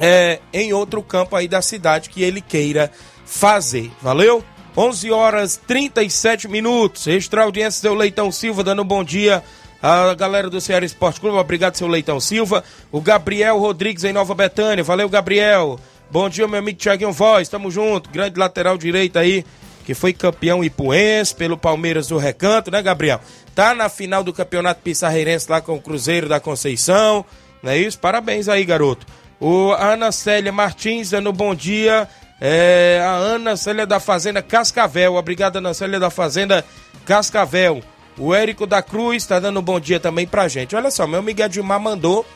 é, 0.00 0.40
em 0.52 0.72
outro 0.72 1.02
campo 1.02 1.36
aí 1.36 1.46
da 1.46 1.62
cidade 1.62 2.10
que 2.10 2.22
ele 2.22 2.40
queira 2.40 2.90
fazer. 3.24 3.90
Valeu? 4.00 4.44
11 4.76 5.10
horas 5.10 5.60
37 5.66 6.48
minutos. 6.48 7.06
Extra 7.06 7.42
audiência, 7.42 7.80
seu 7.80 7.94
Leitão 7.94 8.32
Silva, 8.32 8.64
dando 8.64 8.82
um 8.82 8.86
bom 8.86 9.04
dia 9.04 9.42
a 9.82 10.14
galera 10.14 10.48
do 10.48 10.60
Ceará 10.60 10.86
Esporte 10.86 11.20
Clube. 11.20 11.36
Obrigado, 11.36 11.74
seu 11.74 11.88
Leitão 11.88 12.20
Silva. 12.20 12.62
O 12.90 13.00
Gabriel 13.00 13.58
Rodrigues 13.58 14.04
em 14.04 14.12
Nova 14.12 14.34
Betânia. 14.34 14.84
Valeu, 14.84 15.08
Gabriel. 15.08 15.78
Bom 16.10 16.28
dia, 16.28 16.46
meu 16.46 16.60
amigo 16.60 16.78
Thiaguinho 16.78 17.12
Voz. 17.12 17.48
Tamo 17.48 17.70
junto. 17.70 18.08
Grande 18.10 18.38
lateral 18.38 18.78
direito 18.78 19.18
aí 19.18 19.44
que 19.84 19.94
foi 19.94 20.12
campeão 20.12 20.62
ipuense 20.62 21.34
pelo 21.34 21.58
Palmeiras 21.58 22.06
do 22.06 22.16
Recanto, 22.16 22.70
né, 22.70 22.80
Gabriel? 22.80 23.20
Tá 23.54 23.74
na 23.74 23.88
final 23.88 24.22
do 24.22 24.32
Campeonato 24.32 24.80
Pissarreirense 24.80 25.50
lá 25.50 25.60
com 25.60 25.74
o 25.74 25.80
Cruzeiro 25.80 26.28
da 26.28 26.38
Conceição, 26.38 27.24
não 27.62 27.72
é 27.72 27.78
isso? 27.78 27.98
Parabéns 27.98 28.48
aí, 28.48 28.64
garoto. 28.64 29.06
O 29.40 29.72
Ana 29.72 30.12
Célia 30.12 30.52
Martins 30.52 31.10
dando 31.10 31.32
bom 31.32 31.52
dia. 31.52 32.08
É, 32.44 33.00
a 33.06 33.12
Ana 33.12 33.56
Célia 33.56 33.86
da 33.86 34.00
Fazenda 34.00 34.42
Cascavel. 34.42 35.14
Obrigado, 35.14 35.58
Ana 35.58 35.72
Célia 35.72 36.00
da 36.00 36.10
Fazenda 36.10 36.64
Cascavel. 37.06 37.80
O 38.18 38.34
Érico 38.34 38.66
da 38.66 38.82
Cruz 38.82 39.22
está 39.22 39.38
dando 39.38 39.60
um 39.60 39.62
bom 39.62 39.78
dia 39.78 40.00
também 40.00 40.26
pra 40.26 40.48
gente. 40.48 40.74
Olha 40.74 40.90
só, 40.90 41.06
meu 41.06 41.20
amigo 41.20 41.40
Edmar 41.40 41.78
mandou 41.78 42.26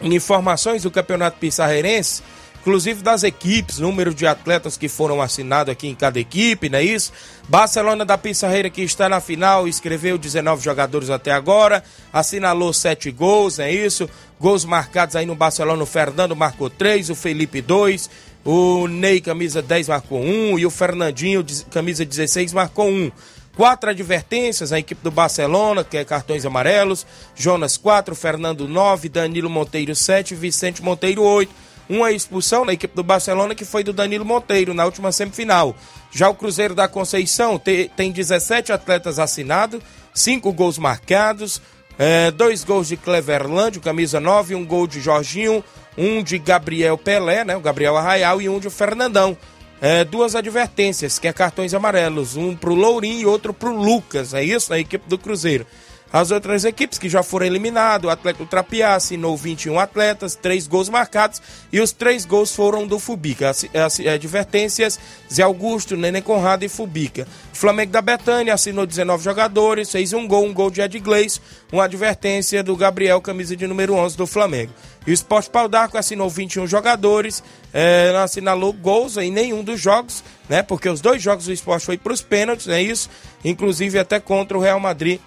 informações 0.00 0.84
do 0.84 0.92
Campeonato 0.92 1.38
Pissarreirense 1.38 2.22
inclusive 2.60 3.02
das 3.02 3.22
equipes, 3.22 3.78
número 3.78 4.14
de 4.14 4.26
atletas 4.26 4.76
que 4.76 4.88
foram 4.88 5.22
assinados 5.22 5.72
aqui 5.72 5.88
em 5.88 5.94
cada 5.94 6.20
equipe, 6.20 6.68
não 6.68 6.78
é 6.78 6.84
isso? 6.84 7.12
Barcelona 7.48 8.04
da 8.04 8.18
Pissarreira 8.18 8.68
que 8.68 8.82
está 8.82 9.08
na 9.08 9.20
final, 9.20 9.66
escreveu 9.66 10.18
19 10.18 10.62
jogadores 10.62 11.08
até 11.08 11.32
agora, 11.32 11.82
assinalou 12.12 12.72
7 12.72 13.10
gols, 13.10 13.58
não 13.58 13.64
é 13.64 13.72
isso? 13.72 14.08
Gols 14.38 14.64
marcados 14.64 15.16
aí 15.16 15.24
no 15.24 15.34
Barcelona, 15.34 15.82
o 15.82 15.86
Fernando 15.86 16.36
marcou 16.36 16.68
3, 16.68 17.10
o 17.10 17.14
Felipe 17.14 17.62
2, 17.62 18.10
o 18.44 18.88
Ney, 18.88 19.20
camisa 19.20 19.60
10, 19.60 19.88
marcou 19.88 20.20
1 20.20 20.58
e 20.58 20.66
o 20.66 20.70
Fernandinho, 20.70 21.44
camisa 21.70 22.04
16, 22.04 22.52
marcou 22.52 22.88
1. 22.88 23.10
Quatro 23.56 23.90
advertências, 23.90 24.72
a 24.72 24.78
equipe 24.78 25.02
do 25.02 25.10
Barcelona, 25.10 25.84
que 25.84 25.96
é 25.96 26.04
cartões 26.04 26.46
amarelos. 26.46 27.06
Jonas 27.34 27.76
4, 27.76 28.14
Fernando 28.14 28.66
9, 28.66 29.08
Danilo 29.08 29.50
Monteiro 29.50 29.94
7, 29.94 30.34
Vicente 30.34 30.82
Monteiro 30.82 31.22
8. 31.22 31.52
Uma 31.88 32.12
expulsão 32.12 32.64
na 32.64 32.72
equipe 32.72 32.94
do 32.94 33.02
Barcelona 33.02 33.54
que 33.54 33.64
foi 33.64 33.82
do 33.82 33.92
Danilo 33.92 34.24
Monteiro 34.24 34.72
na 34.72 34.84
última 34.84 35.12
semifinal. 35.12 35.76
Já 36.10 36.28
o 36.30 36.34
Cruzeiro 36.34 36.74
da 36.74 36.88
Conceição 36.88 37.58
te, 37.58 37.90
tem 37.96 38.12
17 38.12 38.72
atletas 38.72 39.18
assinados, 39.18 39.82
5 40.14 40.52
gols 40.52 40.78
marcados, 40.78 41.60
é, 42.00 42.30
dois 42.30 42.64
gols 42.64 42.88
de 42.88 42.96
Cleverland, 42.96 43.78
camisa 43.78 44.18
9, 44.18 44.54
um 44.54 44.64
gol 44.64 44.86
de 44.86 45.02
Jorginho, 45.02 45.62
um 45.98 46.22
de 46.22 46.38
Gabriel 46.38 46.96
Pelé, 46.96 47.44
né, 47.44 47.54
o 47.54 47.60
Gabriel 47.60 47.94
Arraial, 47.94 48.40
e 48.40 48.48
um 48.48 48.58
de 48.58 48.70
Fernandão 48.70 49.36
é, 49.80 50.04
duas 50.04 50.34
advertências, 50.34 51.18
que 51.18 51.26
é 51.26 51.32
cartões 51.32 51.72
amarelos, 51.72 52.36
um 52.36 52.54
pro 52.54 52.74
Lourinho 52.74 53.20
e 53.20 53.26
outro 53.26 53.52
pro 53.54 53.74
Lucas, 53.74 54.34
é 54.34 54.42
isso? 54.42 54.72
A 54.72 54.78
equipe 54.78 55.08
do 55.08 55.18
Cruzeiro. 55.18 55.66
As 56.12 56.32
outras 56.32 56.64
equipes 56.64 56.98
que 56.98 57.08
já 57.08 57.22
foram 57.22 57.46
eliminadas, 57.46 58.08
o 58.08 58.10
Atlético 58.10 58.44
Trapiá 58.44 58.96
assinou 58.96 59.36
21 59.36 59.78
atletas, 59.78 60.34
três 60.34 60.66
gols 60.66 60.88
marcados 60.88 61.40
e 61.72 61.80
os 61.80 61.92
três 61.92 62.24
gols 62.24 62.54
foram 62.54 62.84
do 62.84 62.98
Fubica. 62.98 63.48
As, 63.48 63.64
as 63.72 64.00
advertências, 64.00 64.98
Zé 65.32 65.44
Augusto, 65.44 65.96
Nenê 65.96 66.20
Conrado 66.20 66.64
e 66.64 66.68
Fubica. 66.68 67.28
O 67.52 67.56
Flamengo 67.56 67.92
da 67.92 68.02
Betânia 68.02 68.54
assinou 68.54 68.86
19 68.86 69.22
jogadores, 69.22 69.92
fez 69.92 70.12
um 70.12 70.26
gol, 70.26 70.46
um 70.46 70.52
gol 70.52 70.68
de 70.68 70.80
Edgley, 70.80 71.28
uma 71.72 71.84
advertência 71.84 72.60
do 72.62 72.74
Gabriel, 72.74 73.20
camisa 73.20 73.54
de 73.54 73.66
número 73.68 73.94
11 73.94 74.16
do 74.16 74.26
Flamengo. 74.26 74.72
E 75.06 75.12
o 75.12 75.14
Esporte 75.14 75.48
Pau 75.48 75.68
d'Arco 75.68 75.96
assinou 75.96 76.28
21 76.28 76.66
jogadores, 76.66 77.42
é, 77.72 78.12
não 78.12 78.20
assinalou 78.20 78.72
gols 78.72 79.16
em 79.16 79.30
nenhum 79.30 79.62
dos 79.62 79.80
jogos, 79.80 80.24
né? 80.48 80.62
Porque 80.62 80.88
os 80.88 81.00
dois 81.00 81.22
jogos 81.22 81.46
do 81.46 81.52
esporte 81.52 81.86
foi 81.86 81.96
para 81.96 82.12
os 82.12 82.20
pênaltis, 82.20 82.68
é 82.68 82.82
isso? 82.82 83.08
Inclusive 83.44 83.98
até 83.98 84.18
contra 84.18 84.58
o 84.58 84.60
Real 84.60 84.80
Madrid 84.80 85.20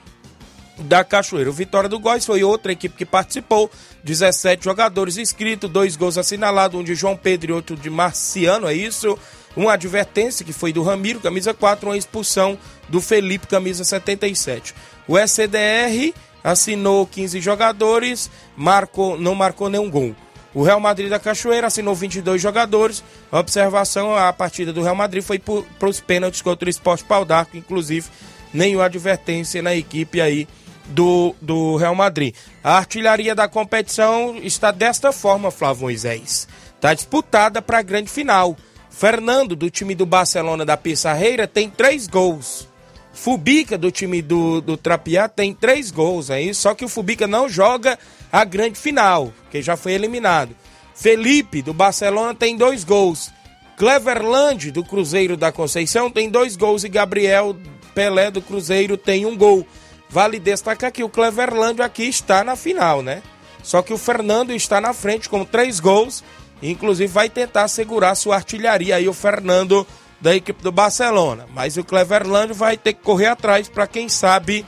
da 0.78 1.03
Cachoeira. 1.03 1.49
O 1.49 1.53
Vitória 1.53 1.89
do 1.89 1.99
Góis 1.99 2.26
foi 2.26 2.43
outra 2.43 2.71
equipe 2.71 2.95
que 2.95 3.05
participou, 3.05 3.69
17 4.03 4.63
jogadores 4.63 5.17
inscritos, 5.17 5.69
dois 5.69 5.95
gols 5.95 6.17
assinalados, 6.17 6.80
um 6.80 6.84
de 6.84 6.95
João 6.95 7.15
Pedro 7.15 7.51
e 7.51 7.53
outro 7.53 7.76
de 7.76 7.89
Marciano, 7.89 8.67
é 8.67 8.74
isso? 8.74 9.17
Uma 9.55 9.74
advertência 9.74 10.45
que 10.45 10.51
foi 10.51 10.74
do 10.74 10.82
Ramiro, 10.82 11.19
camisa 11.19 11.53
4, 11.53 11.88
uma 11.88 11.97
expulsão 11.97 12.57
do 12.89 12.99
Felipe, 12.99 13.45
camisa 13.45 13.84
77. 13.84 14.74
O 15.07 15.17
SCDR 15.17 16.13
assinou 16.43 17.05
15 17.05 17.39
jogadores, 17.39 18.32
marcou, 18.57 19.17
não 19.17 19.36
marcou 19.36 19.69
nenhum 19.69 19.89
gol. 19.89 20.15
O 20.55 20.63
Real 20.63 20.80
Madrid 20.80 21.09
da 21.09 21.19
Cachoeira 21.19 21.67
assinou 21.67 21.95
22 21.95 22.41
jogadores. 22.41 23.03
A 23.32 23.39
observação, 23.39 24.15
a 24.15 24.32
partida 24.32 24.71
do 24.71 24.84
Real 24.84 24.95
Madrid 24.95 25.24
foi 25.24 25.39
para 25.39 25.89
os 25.89 25.99
pênaltis 25.99 26.41
contra 26.41 26.67
o 26.67 26.69
Esporte 26.69 27.03
Pau 27.03 27.26
d'Arco, 27.26 27.57
inclusive 27.57 28.07
nenhuma 28.53 28.86
advertência 28.86 29.61
na 29.61 29.76
equipe 29.76 30.21
aí 30.21 30.47
do, 30.86 31.36
do 31.42 31.76
Real 31.76 31.96
Madrid. 31.96 32.36
A 32.64 32.78
artilharia 32.78 33.34
da 33.36 33.48
competição 33.48 34.38
está 34.42 34.72
desta 34.72 35.12
forma, 35.12 35.52
Flávio 35.52 35.84
Moisés. 35.84 36.48
Está 36.76 36.94
disputada 36.94 37.62
para 37.62 37.80
a 37.80 37.84
grande 37.84 38.10
final. 38.10 38.58
Fernando, 38.90 39.56
do 39.56 39.70
time 39.70 39.96
do 39.96 40.06
Barcelona 40.06 40.66
da 40.66 40.78
Pissarreira, 40.78 41.48
tem 41.48 41.70
três 41.70 42.08
gols. 42.08 42.68
Fubica, 43.14 43.78
do 43.78 43.92
time 43.92 44.22
do, 44.22 44.60
do 44.60 44.76
Trapiá, 44.76 45.30
tem 45.30 45.54
três 45.54 45.92
gols 45.92 46.30
aí, 46.32 46.54
só 46.54 46.74
que 46.74 46.84
o 46.84 46.90
Fubica 46.90 47.28
não 47.28 47.48
joga 47.48 47.98
a 48.32 48.44
grande 48.44 48.78
final, 48.78 49.32
que 49.52 49.62
já 49.62 49.78
foi 49.78 49.94
eliminado. 49.94 50.56
Felipe, 50.96 51.62
do 51.62 51.74
Barcelona, 51.74 52.34
tem 52.34 52.58
dois 52.58 52.84
gols. 52.84 53.32
Cleverland, 53.78 54.72
do 54.72 54.84
Cruzeiro 54.84 55.36
da 55.36 55.52
Conceição, 55.52 56.10
tem 56.10 56.30
dois 56.30 56.56
gols. 56.56 56.84
E 56.84 56.90
Gabriel 56.90 57.56
Pelé, 57.94 58.30
do 58.30 58.42
Cruzeiro, 58.42 58.98
tem 58.98 59.26
um 59.26 59.36
gol. 59.36 59.66
Vale 60.14 60.39
destacar 60.39 60.91
que 60.91 61.03
o 61.03 61.09
Cleverland 61.09 61.82
aqui 61.82 62.03
está 62.03 62.43
na 62.43 62.55
final, 62.55 63.01
né? 63.01 63.24
Só 63.64 63.82
que 63.82 63.91
o 63.91 63.97
Fernando 63.97 64.53
está 64.53 64.80
na 64.80 64.93
frente 64.93 65.28
com 65.28 65.43
três 65.43 65.80
gols. 65.80 66.24
Inclusive 66.61 67.11
vai 67.11 67.28
tentar 67.28 67.68
segurar 67.68 68.14
sua 68.14 68.36
artilharia 68.36 68.95
aí, 68.95 69.09
o 69.09 69.14
Fernando 69.14 69.88
da 70.22 70.36
equipe 70.36 70.61
do 70.61 70.72
Barcelona. 70.72 71.47
Mas 71.51 71.78
o 71.78 71.84
Cleverland 71.84 72.53
vai 72.53 72.78
ter 72.78 72.93
que 72.93 73.01
correr 73.01 73.26
atrás 73.26 73.68
para 73.68 73.88
quem 73.88 74.07
sabe, 74.07 74.64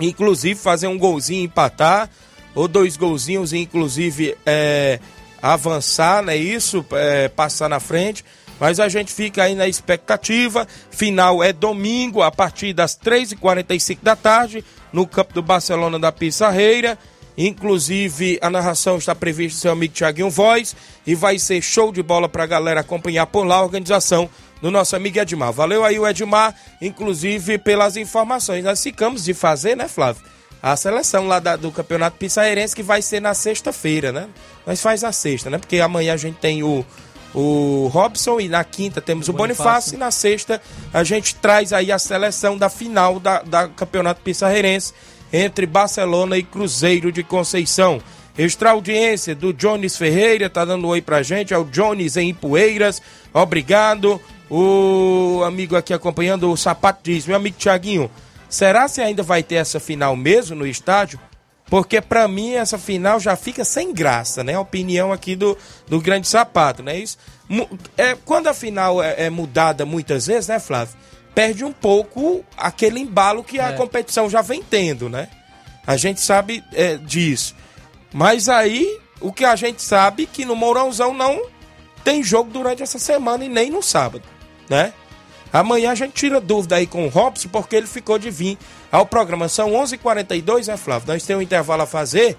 inclusive, 0.00 0.58
fazer 0.58 0.88
um 0.88 0.98
golzinho 0.98 1.44
empatar, 1.44 2.10
ou 2.52 2.66
dois 2.66 2.96
golzinhos, 2.96 3.52
inclusive, 3.52 4.36
é, 4.44 4.98
avançar, 5.40 6.20
né? 6.20 6.36
Isso, 6.36 6.84
é, 6.90 7.28
passar 7.28 7.68
na 7.68 7.78
frente. 7.78 8.24
Mas 8.60 8.80
a 8.80 8.88
gente 8.88 9.12
fica 9.12 9.44
aí 9.44 9.54
na 9.54 9.68
expectativa. 9.68 10.66
Final 10.90 11.42
é 11.42 11.52
domingo, 11.52 12.22
a 12.22 12.30
partir 12.30 12.72
das 12.72 12.98
3h45 12.98 13.98
da 14.02 14.16
tarde, 14.16 14.64
no 14.92 15.06
campo 15.06 15.34
do 15.34 15.42
Barcelona 15.42 15.98
da 15.98 16.10
Pissarreira. 16.10 16.98
Inclusive, 17.36 18.36
a 18.42 18.50
narração 18.50 18.98
está 18.98 19.14
prevista 19.14 19.60
seu 19.60 19.70
amigo 19.70 19.94
Tiaguinho 19.94 20.28
Voz. 20.28 20.74
E 21.06 21.14
vai 21.14 21.38
ser 21.38 21.62
show 21.62 21.92
de 21.92 22.02
bola 22.02 22.28
para 22.28 22.42
a 22.42 22.46
galera 22.46 22.80
acompanhar 22.80 23.26
por 23.26 23.46
lá 23.46 23.56
a 23.56 23.62
organização 23.62 24.28
do 24.60 24.70
nosso 24.70 24.96
amigo 24.96 25.18
Edmar. 25.18 25.52
Valeu 25.52 25.84
aí 25.84 25.98
o 25.98 26.06
Edmar, 26.06 26.54
inclusive 26.80 27.58
pelas 27.58 27.96
informações. 27.96 28.64
Nós 28.64 28.82
ficamos 28.82 29.24
de 29.24 29.34
fazer, 29.34 29.76
né, 29.76 29.86
Flávio? 29.86 30.22
A 30.60 30.76
seleção 30.76 31.28
lá 31.28 31.38
da, 31.38 31.54
do 31.54 31.70
Campeonato 31.70 32.16
Pissarreirense 32.16 32.74
que 32.74 32.82
vai 32.82 33.00
ser 33.00 33.20
na 33.20 33.32
sexta-feira, 33.32 34.10
né? 34.10 34.28
Nós 34.66 34.82
faz 34.82 35.04
a 35.04 35.12
sexta, 35.12 35.48
né? 35.48 35.58
Porque 35.58 35.78
amanhã 35.78 36.14
a 36.14 36.16
gente 36.16 36.38
tem 36.38 36.64
o 36.64 36.84
o 37.34 37.88
Robson 37.92 38.40
e 38.40 38.48
na 38.48 38.64
quinta 38.64 39.00
temos 39.00 39.28
o, 39.28 39.32
o 39.32 39.34
Bonifácio. 39.34 39.64
Bonifácio. 39.64 39.94
e 39.94 39.98
na 39.98 40.10
sexta 40.10 40.62
a 40.92 41.04
gente 41.04 41.34
traz 41.34 41.72
aí 41.72 41.92
a 41.92 41.98
seleção 41.98 42.56
da 42.56 42.68
final 42.68 43.20
da, 43.20 43.42
da 43.42 43.68
Campeonato 43.68 44.22
Pissarreirense 44.22 44.92
entre 45.32 45.66
Barcelona 45.66 46.36
e 46.36 46.42
Cruzeiro 46.42 47.12
de 47.12 47.22
Conceição. 47.22 48.00
Extra 48.36 48.70
audiência 48.70 49.34
do 49.34 49.52
Jones 49.52 49.96
Ferreira, 49.96 50.48
tá 50.48 50.64
dando 50.64 50.86
um 50.86 50.90
oi 50.90 51.02
pra 51.02 51.22
gente, 51.22 51.52
é 51.52 51.58
o 51.58 51.64
Jones 51.64 52.16
em 52.16 52.32
Poeiras, 52.32 53.02
obrigado. 53.34 54.20
O 54.50 55.42
amigo 55.44 55.76
aqui 55.76 55.92
acompanhando 55.92 56.50
o 56.50 56.56
sapato 56.56 57.00
diz, 57.02 57.26
meu 57.26 57.36
amigo 57.36 57.56
Tiaguinho, 57.58 58.10
será 58.48 58.88
se 58.88 59.00
ainda 59.00 59.22
vai 59.22 59.42
ter 59.42 59.56
essa 59.56 59.78
final 59.78 60.16
mesmo 60.16 60.56
no 60.56 60.66
estádio? 60.66 61.20
Porque 61.68 62.00
para 62.00 62.26
mim 62.26 62.54
essa 62.54 62.78
final 62.78 63.20
já 63.20 63.36
fica 63.36 63.64
sem 63.64 63.92
graça, 63.92 64.42
né? 64.42 64.54
A 64.54 64.60
opinião 64.60 65.12
aqui 65.12 65.36
do, 65.36 65.56
do 65.86 66.00
grande 66.00 66.26
sapato, 66.26 66.82
né? 66.82 66.98
Isso, 66.98 67.18
é, 67.96 68.16
quando 68.24 68.48
a 68.48 68.54
final 68.54 69.02
é, 69.02 69.26
é 69.26 69.30
mudada 69.30 69.84
muitas 69.84 70.26
vezes, 70.26 70.48
né, 70.48 70.58
Flávio? 70.58 70.94
Perde 71.34 71.64
um 71.64 71.72
pouco 71.72 72.44
aquele 72.56 73.00
embalo 73.00 73.44
que 73.44 73.60
a 73.60 73.68
é. 73.68 73.72
competição 73.72 74.28
já 74.28 74.40
vem 74.40 74.62
tendo, 74.62 75.08
né? 75.08 75.28
A 75.86 75.96
gente 75.96 76.20
sabe 76.20 76.64
é, 76.72 76.96
disso. 76.96 77.54
Mas 78.12 78.48
aí, 78.48 78.98
o 79.20 79.32
que 79.32 79.44
a 79.44 79.54
gente 79.54 79.82
sabe 79.82 80.26
que 80.26 80.44
no 80.44 80.56
Mourãozão 80.56 81.12
não 81.12 81.42
tem 82.02 82.22
jogo 82.22 82.50
durante 82.50 82.82
essa 82.82 82.98
semana 82.98 83.44
e 83.44 83.48
nem 83.48 83.70
no 83.70 83.82
sábado, 83.82 84.24
né? 84.68 84.92
Amanhã 85.52 85.92
a 85.92 85.94
gente 85.94 86.12
tira 86.12 86.40
dúvida 86.40 86.76
aí 86.76 86.86
com 86.86 87.06
o 87.06 87.08
Robson, 87.08 87.48
porque 87.48 87.76
ele 87.76 87.86
ficou 87.86 88.18
de 88.18 88.30
vir 88.30 88.58
ao 88.92 89.06
programa. 89.06 89.48
São 89.48 89.72
11:42 89.72 89.94
h 89.94 89.98
42 89.98 90.68
né, 90.68 90.76
Flávio? 90.76 91.08
Nós 91.08 91.22
temos 91.22 91.40
um 91.40 91.44
intervalo 91.44 91.82
a 91.82 91.86
fazer. 91.86 92.36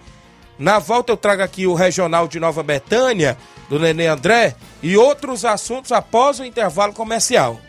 Na 0.57 0.78
volta 0.78 1.14
eu 1.14 1.18
trago 1.18 1.41
aqui 1.41 1.66
o 1.66 1.74
Regional 1.74 2.28
de 2.28 2.39
Nova 2.39 2.62
Betânia, 2.62 3.38
do 3.70 3.80
Nenê 3.80 4.07
André, 4.07 4.55
e 4.84 4.97
outros 4.97 5.45
assuntos 5.45 5.91
após 5.91 6.39
o 6.39 6.43
intervalo 6.43 6.93
comercial. 6.93 7.60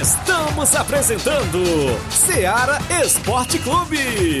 Estamos 0.00 0.76
apresentando 0.76 1.60
Seara 2.10 2.78
Esporte 3.02 3.58
Clube. 3.58 4.40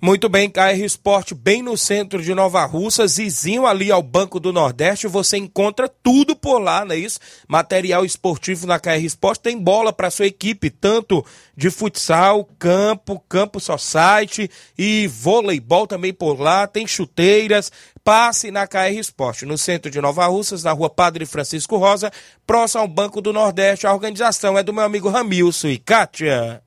Muito 0.00 0.28
bem, 0.28 0.48
KR 0.48 0.80
Esporte, 0.84 1.34
bem 1.34 1.60
no 1.60 1.76
centro 1.76 2.22
de 2.22 2.32
Nova 2.32 2.64
Russa, 2.64 3.04
vizinho 3.04 3.66
ali 3.66 3.90
ao 3.90 4.00
Banco 4.00 4.38
do 4.38 4.52
Nordeste, 4.52 5.08
você 5.08 5.36
encontra 5.36 5.88
tudo 5.88 6.36
por 6.36 6.60
lá, 6.60 6.84
não 6.84 6.94
é 6.94 6.98
isso? 6.98 7.18
Material 7.48 8.04
esportivo 8.04 8.64
na 8.64 8.78
KR 8.78 9.02
Esporte, 9.02 9.40
tem 9.40 9.58
bola 9.58 9.92
para 9.92 10.08
sua 10.08 10.26
equipe, 10.26 10.70
tanto 10.70 11.26
de 11.56 11.68
futsal, 11.68 12.48
campo, 12.60 13.18
campo 13.28 13.58
society 13.58 14.48
e 14.78 15.08
voleibol 15.08 15.84
também 15.84 16.12
por 16.12 16.38
lá, 16.38 16.68
tem 16.68 16.86
chuteiras, 16.86 17.72
passe 18.04 18.52
na 18.52 18.68
KR 18.68 18.96
Esporte, 18.96 19.44
no 19.44 19.58
centro 19.58 19.90
de 19.90 20.00
Nova 20.00 20.24
Russas, 20.28 20.62
na 20.62 20.70
rua 20.70 20.88
Padre 20.88 21.26
Francisco 21.26 21.76
Rosa, 21.76 22.12
próximo 22.46 22.82
ao 22.82 22.88
Banco 22.88 23.20
do 23.20 23.32
Nordeste. 23.32 23.84
A 23.84 23.92
organização 23.92 24.56
é 24.56 24.62
do 24.62 24.72
meu 24.72 24.84
amigo 24.84 25.08
Ramilson 25.08 25.66
e 25.66 25.76
Kátia. 25.76 26.62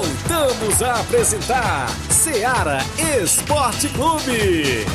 Voltamos 0.00 0.80
a 0.80 0.94
apresentar 0.98 1.86
Seara 2.08 2.78
Esporte 3.22 3.86
Clube. 3.90 4.86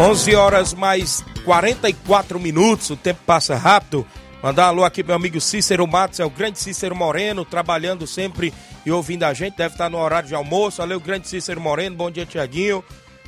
11 0.00 0.34
horas 0.34 0.72
mais 0.72 1.22
44 1.44 2.40
minutos, 2.40 2.88
o 2.88 2.96
tempo 2.96 3.20
passa 3.26 3.54
rápido. 3.54 4.06
Mandar 4.46 4.66
um 4.66 4.68
alô 4.68 4.84
aqui 4.84 5.02
meu 5.02 5.16
amigo 5.16 5.40
Cícero 5.40 5.84
Matos, 5.88 6.20
é 6.20 6.24
o 6.24 6.30
grande 6.30 6.60
Cícero 6.60 6.94
Moreno, 6.94 7.44
trabalhando 7.44 8.06
sempre 8.06 8.54
e 8.84 8.92
ouvindo 8.92 9.24
a 9.24 9.34
gente, 9.34 9.56
deve 9.56 9.74
estar 9.74 9.90
no 9.90 9.98
horário 9.98 10.28
de 10.28 10.36
almoço. 10.36 10.76
Valeu, 10.76 11.00
grande 11.00 11.26
Cícero 11.26 11.60
Moreno, 11.60 11.96
bom 11.96 12.08
dia, 12.12 12.24
Tiaguinho. 12.24 12.84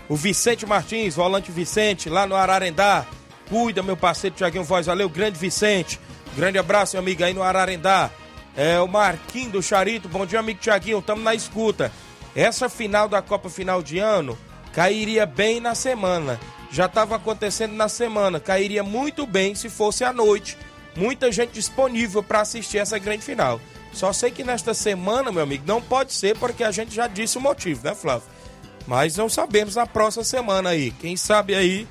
O 0.09 0.15
Vicente 0.15 0.65
Martins, 0.65 1.17
volante 1.17 1.51
Vicente, 1.51 2.09
lá 2.09 2.25
no 2.25 2.37
Ararendá. 2.37 3.05
Cuida, 3.49 3.83
meu 3.83 3.97
parceiro 3.97 4.37
Tiaguinho 4.37 4.63
Voz, 4.63 4.87
valeu, 4.87 5.09
grande 5.09 5.37
Vicente. 5.37 5.99
Grande 6.37 6.57
abraço, 6.57 6.95
meu 6.95 7.03
amigo, 7.03 7.25
aí 7.25 7.35
no 7.35 7.43
Ararendá. 7.43 8.13
É 8.57 8.79
o 8.79 8.87
Marquinho 8.87 9.51
do 9.51 9.61
Charito, 9.61 10.09
bom 10.09 10.25
dia, 10.25 10.39
amigo 10.39 10.61
Tiaguinho, 10.61 11.03
tamo 11.03 11.21
na 11.21 11.35
escuta. 11.35 11.91
Essa 12.33 12.69
final 12.69 13.09
da 13.09 13.21
Copa 13.21 13.51
Final 13.51 13.83
de 13.83 13.99
Ano 13.99 14.39
cairia 14.73 15.27
bem 15.27 15.59
na 15.59 15.75
semana 15.75 16.39
já 16.71 16.87
estava 16.87 17.17
acontecendo 17.17 17.75
na 17.75 17.89
semana. 17.89 18.39
Cairia 18.39 18.83
muito 18.83 19.27
bem 19.27 19.55
se 19.55 19.69
fosse 19.69 20.05
à 20.05 20.13
noite. 20.13 20.57
Muita 20.99 21.31
gente 21.31 21.53
disponível 21.53 22.23
para 22.23 22.41
assistir 22.41 22.79
essa 22.79 22.99
grande 22.99 23.23
final. 23.25 23.61
Só 23.93 24.13
sei 24.13 24.33
que 24.33 24.43
nesta 24.43 24.75
semana, 24.75 25.31
meu 25.31 25.43
amigo, 25.43 25.63
não 25.65 25.81
pode 25.81 26.13
ser 26.13 26.37
porque 26.37 26.65
a 26.65 26.73
gente 26.73 26.95
já 26.95 27.07
disse 27.07 27.39
o 27.39 27.41
motivo, 27.41 27.85
né, 27.85 27.95
Flávio? 27.95 28.29
Mas 28.85 29.17
não 29.17 29.29
sabemos 29.29 29.77
na 29.77 29.87
próxima 29.87 30.25
semana 30.25 30.71
aí. 30.71 30.91
Quem 30.91 31.17
sabe 31.17 31.55
aí 31.55 31.87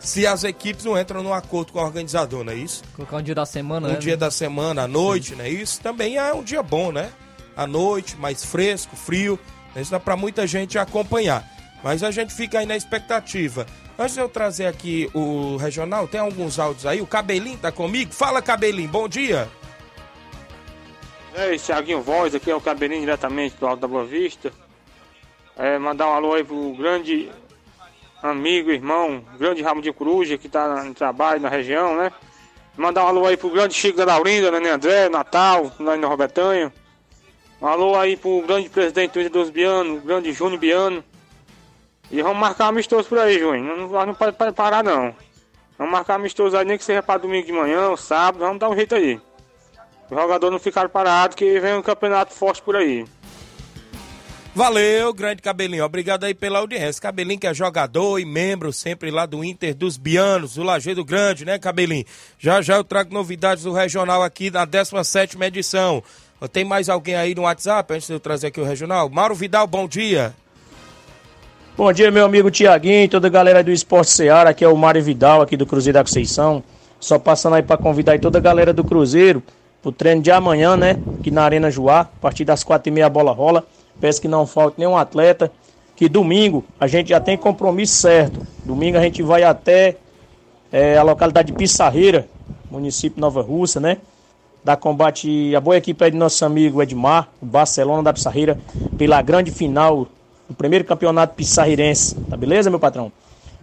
se 0.00 0.26
as 0.26 0.42
equipes 0.42 0.84
não 0.84 0.98
entram 0.98 1.22
num 1.22 1.32
acordo 1.32 1.72
com 1.72 1.78
o 1.78 1.82
organizador, 1.82 2.42
não 2.42 2.52
é 2.52 2.56
isso? 2.56 2.82
Colocar 2.96 3.18
um 3.18 3.22
dia 3.22 3.36
da 3.36 3.46
semana, 3.46 3.88
Um 3.88 3.92
né? 3.92 3.98
dia 3.98 4.16
da 4.16 4.30
semana, 4.30 4.82
à 4.82 4.88
noite, 4.88 5.30
Sim. 5.30 5.36
não 5.36 5.44
é 5.44 5.48
isso? 5.48 5.80
Também 5.80 6.16
é 6.16 6.34
um 6.34 6.42
dia 6.42 6.62
bom, 6.62 6.90
né? 6.90 7.10
À 7.56 7.66
noite, 7.68 8.16
mais 8.16 8.44
fresco, 8.44 8.96
frio. 8.96 9.38
Isso 9.76 9.92
dá 9.92 10.00
para 10.00 10.16
muita 10.16 10.44
gente 10.46 10.76
acompanhar. 10.76 11.48
Mas 11.84 12.02
a 12.02 12.10
gente 12.10 12.34
fica 12.34 12.58
aí 12.58 12.66
na 12.66 12.76
expectativa. 12.76 13.66
Antes 13.98 14.14
de 14.14 14.20
eu 14.20 14.28
trazer 14.28 14.66
aqui 14.66 15.10
o 15.12 15.56
regional, 15.56 16.08
tem 16.08 16.20
alguns 16.20 16.58
áudios 16.58 16.86
aí. 16.86 17.00
O 17.00 17.06
Cabelinho 17.06 17.58
tá 17.58 17.70
comigo? 17.70 18.12
Fala, 18.12 18.40
Cabelinho, 18.40 18.88
bom 18.88 19.08
dia. 19.08 19.48
É, 21.34 21.56
Thiaguinho 21.56 22.02
Voz, 22.02 22.34
aqui 22.34 22.50
é 22.50 22.54
o 22.54 22.60
Cabelinho 22.60 23.00
diretamente 23.00 23.56
do 23.56 23.66
Alto 23.66 23.80
da 23.80 23.88
Boa 23.88 24.04
Vista. 24.04 24.52
É, 25.56 25.78
mandar 25.78 26.08
um 26.08 26.14
alô 26.14 26.34
aí 26.34 26.44
pro 26.44 26.74
grande 26.74 27.30
amigo, 28.22 28.70
irmão, 28.70 29.24
grande 29.38 29.62
Ramo 29.62 29.82
de 29.82 29.92
Coruja, 29.92 30.38
que 30.38 30.48
tá 30.48 30.82
no 30.84 30.94
trabalho 30.94 31.40
na 31.40 31.48
região, 31.48 31.96
né? 31.96 32.12
Mandar 32.76 33.04
um 33.04 33.08
alô 33.08 33.26
aí 33.26 33.36
pro 33.36 33.50
grande 33.50 33.74
Chico 33.74 33.98
da 33.98 34.04
Laurinda, 34.06 34.50
né, 34.58 34.70
André, 34.70 35.08
Natal, 35.08 35.70
lá 35.78 35.96
na 35.96 36.06
Robertanha. 36.06 36.72
Um 37.60 37.66
alô 37.66 37.94
aí 37.96 38.16
pro 38.16 38.42
grande 38.42 38.68
presidente 38.68 39.18
Luiz 39.18 39.30
dos 39.30 39.50
Biano, 39.50 40.00
grande 40.00 40.32
Júnior 40.32 40.58
Biano. 40.58 41.04
E 42.12 42.20
vamos 42.20 42.38
marcar 42.38 42.66
amistoso 42.66 43.08
por 43.08 43.18
aí, 43.18 43.38
Júnior. 43.38 43.64
Não, 43.76 43.88
não, 43.88 44.06
não 44.06 44.14
pode 44.14 44.36
parar, 44.54 44.84
não. 44.84 45.14
Vamos 45.78 45.92
marcar 45.92 46.16
amistoso 46.16 46.54
aí, 46.54 46.64
nem 46.66 46.76
que 46.76 46.84
seja 46.84 47.02
para 47.02 47.18
domingo 47.18 47.46
de 47.46 47.52
manhã 47.52 47.88
ou 47.88 47.96
sábado. 47.96 48.40
Vamos 48.40 48.58
dar 48.58 48.68
um 48.68 48.76
jeito 48.76 48.94
aí. 48.94 49.18
Os 50.10 50.18
jogadores 50.18 50.52
não 50.52 50.60
ficaram 50.60 50.90
parados, 50.90 51.34
que 51.34 51.58
vem 51.58 51.74
um 51.74 51.80
campeonato 51.80 52.34
forte 52.34 52.60
por 52.60 52.76
aí. 52.76 53.06
Valeu, 54.54 55.14
grande 55.14 55.40
Cabelinho. 55.40 55.82
Obrigado 55.82 56.24
aí 56.24 56.34
pela 56.34 56.58
audiência. 56.58 57.00
Cabelinho 57.00 57.40
que 57.40 57.46
é 57.46 57.54
jogador 57.54 58.18
e 58.18 58.26
membro 58.26 58.70
sempre 58.70 59.10
lá 59.10 59.24
do 59.24 59.42
Inter 59.42 59.74
dos 59.74 59.96
Bianos, 59.96 60.56
do 60.56 60.62
Lajeado 60.62 61.02
Grande, 61.02 61.46
né, 61.46 61.58
Cabelinho? 61.58 62.04
Já 62.38 62.60
já 62.60 62.76
eu 62.76 62.84
trago 62.84 63.14
novidades 63.14 63.64
do 63.64 63.72
regional 63.72 64.22
aqui 64.22 64.50
na 64.50 64.66
17 64.66 65.42
edição. 65.42 66.02
Tem 66.52 66.64
mais 66.64 66.90
alguém 66.90 67.14
aí 67.14 67.34
no 67.34 67.42
WhatsApp 67.42 67.94
antes 67.94 68.06
de 68.06 68.12
eu 68.12 68.20
trazer 68.20 68.48
aqui 68.48 68.60
o 68.60 68.64
regional? 68.64 69.08
Mauro 69.08 69.34
Vidal, 69.34 69.66
bom 69.66 69.88
dia. 69.88 70.34
Bom 71.74 71.90
dia, 71.90 72.10
meu 72.10 72.26
amigo 72.26 72.50
Tiaguinho, 72.50 73.08
toda 73.08 73.28
a 73.28 73.30
galera 73.30 73.64
do 73.64 73.70
Esporte 73.70 74.10
Seara, 74.10 74.50
aqui 74.50 74.62
é 74.62 74.68
o 74.68 74.76
Mário 74.76 75.02
Vidal, 75.02 75.40
aqui 75.40 75.56
do 75.56 75.64
Cruzeiro 75.64 75.94
da 75.94 76.04
Conceição. 76.04 76.62
Só 77.00 77.18
passando 77.18 77.54
aí 77.54 77.62
para 77.62 77.78
convidar 77.78 78.12
aí 78.12 78.18
toda 78.18 78.36
a 78.36 78.42
galera 78.42 78.74
do 78.74 78.84
Cruzeiro 78.84 79.42
pro 79.80 79.90
treino 79.90 80.20
de 80.20 80.30
amanhã, 80.30 80.76
né? 80.76 80.98
Aqui 81.18 81.30
na 81.30 81.42
Arena 81.42 81.70
Joá, 81.70 82.00
a 82.00 82.04
partir 82.04 82.44
das 82.44 82.62
quatro 82.62 82.90
e 82.90 82.92
meia 82.92 83.06
a 83.06 83.08
bola 83.08 83.32
rola. 83.32 83.64
Peço 83.98 84.20
que 84.20 84.28
não 84.28 84.46
falte 84.46 84.78
nenhum 84.78 84.98
atleta. 84.98 85.50
Que 85.96 86.10
domingo 86.10 86.62
a 86.78 86.86
gente 86.86 87.08
já 87.08 87.18
tem 87.18 87.38
compromisso 87.38 87.94
certo. 87.94 88.46
Domingo 88.66 88.98
a 88.98 89.00
gente 89.00 89.22
vai 89.22 89.42
até 89.42 89.96
é, 90.70 90.98
a 90.98 91.02
localidade 91.02 91.52
de 91.52 91.54
Pissarreira, 91.54 92.28
município 92.70 93.18
Nova 93.18 93.40
Russa, 93.40 93.80
né? 93.80 93.96
Da 94.62 94.76
combate 94.76 95.56
a 95.56 95.60
boa 95.60 95.78
equipe 95.78 96.04
aí 96.04 96.10
de 96.10 96.18
nosso 96.18 96.44
amigo 96.44 96.82
Edmar, 96.82 97.30
o 97.40 97.46
Barcelona 97.46 98.02
da 98.02 98.12
Pissarreira, 98.12 98.58
pela 98.98 99.22
grande 99.22 99.50
final 99.50 100.06
primeiro 100.52 100.84
campeonato 100.84 101.34
pissarrirense, 101.34 102.14
tá 102.28 102.36
beleza, 102.36 102.70
meu 102.70 102.78
patrão? 102.78 103.12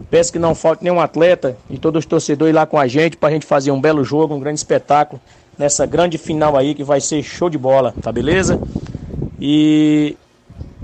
Peço 0.09 0.31
que 0.31 0.39
não 0.39 0.55
falte 0.55 0.83
nenhum 0.83 0.99
atleta 0.99 1.57
e 1.69 1.77
todos 1.77 1.99
os 1.99 2.05
torcedores 2.05 2.55
lá 2.55 2.65
com 2.65 2.77
a 2.77 2.87
gente 2.87 3.17
para 3.17 3.29
a 3.29 3.31
gente 3.31 3.45
fazer 3.45 3.71
um 3.71 3.81
belo 3.81 4.03
jogo, 4.03 4.33
um 4.33 4.39
grande 4.39 4.59
espetáculo 4.59 5.21
nessa 5.57 5.85
grande 5.85 6.17
final 6.17 6.55
aí 6.55 6.73
que 6.73 6.83
vai 6.83 7.01
ser 7.01 7.21
show 7.21 7.49
de 7.49 7.57
bola, 7.57 7.93
tá 8.01 8.11
beleza? 8.11 8.59
E 9.39 10.15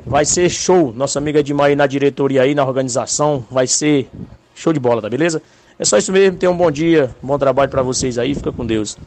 vai 0.06 0.26
ser 0.26 0.50
show. 0.50 0.94
Nossa 0.94 1.18
amiga 1.18 1.40
Edmar 1.40 1.68
aí 1.68 1.76
na 1.76 1.88
diretoria 1.88 2.42
aí, 2.42 2.54
na 2.54 2.66
organização, 2.66 3.46
vai 3.50 3.68
ser 3.68 4.10
show 4.54 4.74
de 4.74 4.80
bola, 4.80 5.02
tá 5.02 5.10
beleza? 5.10 5.42
É 5.80 5.86
só 5.86 5.98
isso 5.98 6.12
mesmo, 6.12 6.38
tenham 6.38 6.54
um 6.54 6.58
bom 6.58 6.70
dia, 6.70 7.16
bom 7.22 7.38
trabalho 7.38 7.72
para 7.72 7.82
vocês 7.82 8.18
aí, 8.18 8.36
fica 8.36 8.52
com 8.52 8.66
Deus. 8.66 8.98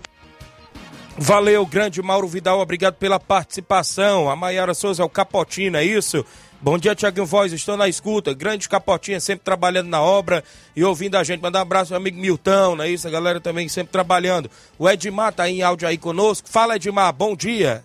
Valeu, 1.21 1.67
grande 1.67 2.01
Mauro 2.01 2.29
Vidal, 2.29 2.61
obrigado 2.61 2.95
pela 2.95 3.19
participação. 3.19 4.31
A 4.31 4.37
Maiara 4.37 4.73
Souza 4.73 5.03
é 5.03 5.05
o 5.05 5.09
Capotina, 5.09 5.81
é 5.81 5.85
isso? 5.85 6.25
Bom 6.61 6.77
dia, 6.77 6.93
Tiaguinho 6.93 7.25
Voz, 7.25 7.53
estou 7.53 7.77
na 7.77 7.87
escuta. 7.87 8.35
Grande 8.35 8.69
Capotinha, 8.69 9.21
sempre 9.21 9.45
trabalhando 9.45 9.89
na 9.89 10.03
obra 10.03 10.43
e 10.75 10.83
ouvindo 10.83 11.17
a 11.17 11.23
gente. 11.23 11.41
Mandar 11.41 11.61
um 11.61 11.63
abraço 11.63 11.95
ao 11.95 12.01
amigo 12.01 12.19
Milton, 12.19 12.75
não 12.75 12.85
é 12.85 12.89
isso? 12.89 13.07
A 13.07 13.11
galera 13.13 13.41
também 13.41 13.69
sempre 13.69 13.93
trabalhando. 13.93 14.51
O 14.77 14.91
Edmar 14.91 15.33
tá 15.33 15.49
em 15.49 15.63
áudio 15.63 15.87
aí 15.87 15.97
conosco. 15.97 16.49
Fala, 16.49 16.75
Edmar, 16.75 17.13
bom 17.13 17.37
dia. 17.37 17.85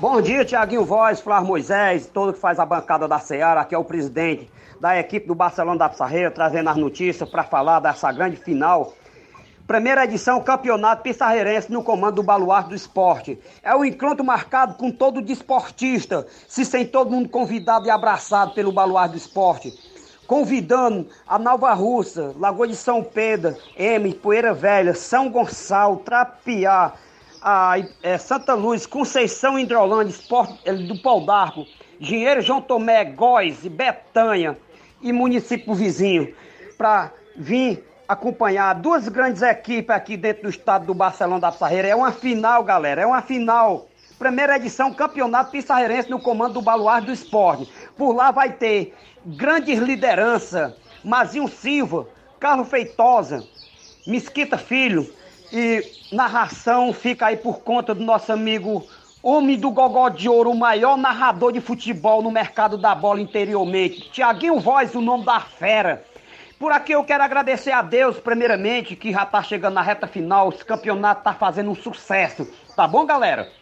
Bom 0.00 0.22
dia, 0.22 0.42
Tiaguinho 0.42 0.86
Voz, 0.86 1.20
Flávio 1.20 1.48
Moisés, 1.48 2.06
todo 2.06 2.32
que 2.32 2.40
faz 2.40 2.58
a 2.58 2.64
bancada 2.64 3.06
da 3.06 3.18
Ceará, 3.18 3.60
aqui 3.60 3.74
é 3.74 3.78
o 3.78 3.84
presidente 3.84 4.50
da 4.80 4.98
equipe 4.98 5.26
do 5.26 5.34
Barcelona 5.34 5.78
da 5.78 5.88
Pissarreira, 5.88 6.30
trazendo 6.30 6.70
as 6.70 6.76
notícias 6.76 7.28
para 7.28 7.44
falar 7.44 7.80
dessa 7.80 8.10
grande 8.10 8.36
final 8.36 8.94
Primeira 9.66 10.04
edição, 10.04 10.40
Campeonato 10.44 11.02
Pissarreirense 11.02 11.72
no 11.72 11.82
comando 11.82 12.16
do 12.16 12.22
Baluarte 12.22 12.68
do 12.68 12.76
Esporte. 12.76 13.36
É 13.64 13.74
um 13.74 13.84
encontro 13.84 14.24
marcado 14.24 14.74
com 14.74 14.92
todo 14.92 15.20
desportista, 15.20 16.24
se 16.46 16.64
sem 16.64 16.86
todo 16.86 17.10
mundo 17.10 17.28
convidado 17.28 17.84
e 17.84 17.90
abraçado 17.90 18.54
pelo 18.54 18.70
Baluarte 18.70 19.12
do 19.12 19.18
Esporte. 19.18 19.74
convidando 20.26 21.08
a 21.26 21.38
Nova 21.38 21.72
Russa, 21.72 22.34
Lagoa 22.36 22.66
de 22.66 22.74
São 22.74 23.02
Pedro, 23.02 23.56
M, 23.76 24.12
Poeira 24.14 24.52
Velha, 24.52 24.92
São 24.92 25.30
Gonçalo, 25.30 25.98
Trapiá, 25.98 26.92
a, 27.40 27.74
é, 28.02 28.18
Santa 28.18 28.54
Luz, 28.54 28.86
Conceição 28.86 29.56
Hidrolândia, 29.56 30.10
Esporte, 30.10 30.58
é, 30.64 30.72
do 30.72 31.00
Pau 31.00 31.24
d'Arco, 31.24 31.64
Dinheiro 32.00 32.40
João 32.40 32.60
Tomé, 32.60 33.04
Góis, 33.04 33.66
Betanha 33.66 34.56
e 35.00 35.12
município 35.12 35.74
vizinho, 35.74 36.34
para 36.76 37.12
vir 37.36 37.84
acompanhar 38.08 38.74
duas 38.74 39.08
grandes 39.08 39.42
equipes 39.42 39.90
aqui 39.90 40.16
dentro 40.16 40.44
do 40.44 40.50
estado 40.50 40.86
do 40.86 40.94
Barcelona 40.94 41.40
da 41.40 41.52
Pissarreira. 41.52 41.88
É 41.88 41.94
uma 41.94 42.12
final, 42.12 42.62
galera, 42.62 43.02
é 43.02 43.06
uma 43.06 43.22
final. 43.22 43.88
Primeira 44.18 44.56
edição, 44.56 44.92
Campeonato 44.92 45.50
Pissarreirense 45.50 46.10
no 46.10 46.20
comando 46.20 46.54
do 46.54 46.62
Baluarte 46.62 47.06
do 47.06 47.12
Esporte. 47.12 47.70
Por 47.96 48.14
lá 48.14 48.30
vai 48.30 48.52
ter 48.52 48.94
grandes 49.24 49.78
lideranças, 49.78 50.72
Mazinho 51.04 51.48
Silva, 51.48 52.06
Carlos 52.40 52.68
Feitosa, 52.68 53.44
Mesquita 54.06 54.56
Filho, 54.56 55.12
e 55.52 55.84
narração 56.12 56.92
fica 56.92 57.26
aí 57.26 57.36
por 57.36 57.60
conta 57.60 57.94
do 57.94 58.04
nosso 58.04 58.32
amigo 58.32 58.86
Homem 59.22 59.58
do 59.58 59.70
Gogó 59.70 60.08
de 60.08 60.28
Ouro, 60.28 60.50
o 60.50 60.56
maior 60.56 60.96
narrador 60.96 61.52
de 61.52 61.60
futebol 61.60 62.22
no 62.22 62.30
mercado 62.30 62.78
da 62.78 62.94
bola 62.94 63.20
interiormente. 63.20 64.08
Tiaguinho 64.10 64.60
Voz, 64.60 64.94
o 64.94 65.00
nome 65.00 65.24
da 65.24 65.40
fera. 65.40 66.04
Por 66.58 66.72
aqui 66.72 66.92
eu 66.92 67.04
quero 67.04 67.22
agradecer 67.22 67.70
a 67.70 67.82
Deus, 67.82 68.18
primeiramente, 68.18 68.96
que 68.96 69.12
já 69.12 69.24
está 69.24 69.42
chegando 69.42 69.74
na 69.74 69.82
reta 69.82 70.06
final. 70.06 70.48
Esse 70.48 70.64
campeonato 70.64 71.20
está 71.20 71.34
fazendo 71.34 71.70
um 71.70 71.74
sucesso. 71.74 72.48
Tá 72.74 72.88
bom, 72.88 73.04
galera? 73.04 73.52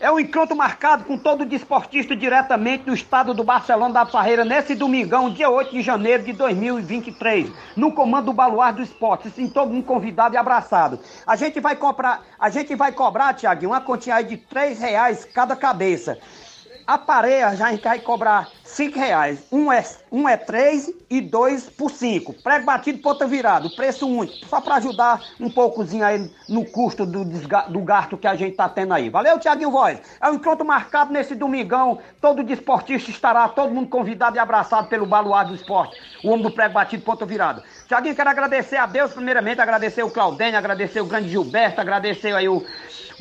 É 0.00 0.10
um 0.10 0.18
encontro 0.18 0.56
marcado 0.56 1.04
com 1.04 1.18
todo 1.18 1.44
desportista 1.44 2.16
diretamente 2.16 2.84
do 2.84 2.94
estado 2.94 3.34
do 3.34 3.44
Barcelona 3.44 3.94
da 3.94 4.06
Parreira 4.06 4.46
nesse 4.46 4.74
domingão, 4.74 5.30
dia 5.30 5.48
8 5.50 5.70
de 5.72 5.82
janeiro 5.82 6.24
de 6.24 6.32
2023, 6.32 7.52
no 7.76 7.92
comando 7.92 8.24
do 8.24 8.32
Baluar 8.32 8.74
do 8.74 8.82
Esporte. 8.82 9.30
Sim, 9.30 9.48
todo 9.48 9.70
mundo 9.70 9.84
convidado 9.84 10.34
e 10.34 10.38
abraçado. 10.38 10.98
A 11.26 11.36
gente 11.36 11.60
vai 11.60 11.76
comprar, 11.76 12.22
a 12.36 12.48
gente 12.48 12.74
vai 12.74 12.92
cobrar, 12.92 13.34
Tiaguinho, 13.34 13.70
uma 13.70 13.80
quantia 13.80 14.20
de 14.22 14.38
3 14.38 14.80
reais 14.80 15.24
cada 15.24 15.54
cabeça. 15.54 16.18
A 16.86 16.98
pareia 16.98 17.54
já 17.54 17.68
a 17.68 17.70
gente 17.70 17.84
vai 17.84 18.00
cobrar 18.00 18.48
5 18.64 18.98
reais. 18.98 19.46
Um 19.52 19.70
é, 19.70 19.84
um 20.12 20.28
é 20.28 20.36
3 20.36 20.92
e 21.08 21.22
dois 21.22 21.70
por 21.70 21.90
5. 21.90 22.34
Prego 22.42 22.66
batido, 22.66 22.98
ponta 22.98 23.26
virado. 23.26 23.74
Preço 23.74 24.06
único. 24.06 24.46
Só 24.46 24.60
para 24.60 24.74
ajudar 24.74 25.22
um 25.40 25.50
poucozinho 25.50 26.04
aí 26.04 26.30
no 26.46 26.66
custo 26.66 27.06
do, 27.06 27.24
do 27.24 27.80
gasto 27.80 28.18
que 28.18 28.26
a 28.26 28.34
gente 28.34 28.54
tá 28.54 28.68
tendo 28.68 28.92
aí. 28.92 29.08
Valeu, 29.08 29.38
Tiaguinho 29.38 29.70
Voz. 29.70 29.98
É 30.20 30.28
um 30.28 30.34
encontro 30.34 30.66
marcado 30.66 31.14
nesse 31.14 31.34
domingão. 31.34 31.98
Todo 32.20 32.44
desportista 32.44 33.10
estará, 33.10 33.48
todo 33.48 33.72
mundo 33.72 33.88
convidado 33.88 34.36
e 34.36 34.38
abraçado 34.38 34.86
pelo 34.88 35.06
baluarte 35.06 35.52
do 35.52 35.56
esporte. 35.56 35.96
O 36.22 36.28
homem 36.28 36.42
do 36.42 36.50
prego 36.50 36.74
batido, 36.74 37.02
ponta 37.02 37.24
virado. 37.24 37.62
Tiaguinho, 37.88 38.14
quero 38.14 38.28
agradecer 38.28 38.76
a 38.76 38.84
Deus, 38.84 39.12
primeiramente, 39.12 39.62
agradecer 39.62 40.02
o 40.02 40.10
Claudênio, 40.10 40.58
agradecer 40.58 41.00
o 41.00 41.06
grande 41.06 41.30
Gilberto, 41.30 41.80
agradecer 41.80 42.34
aí 42.34 42.48
o 42.48 42.62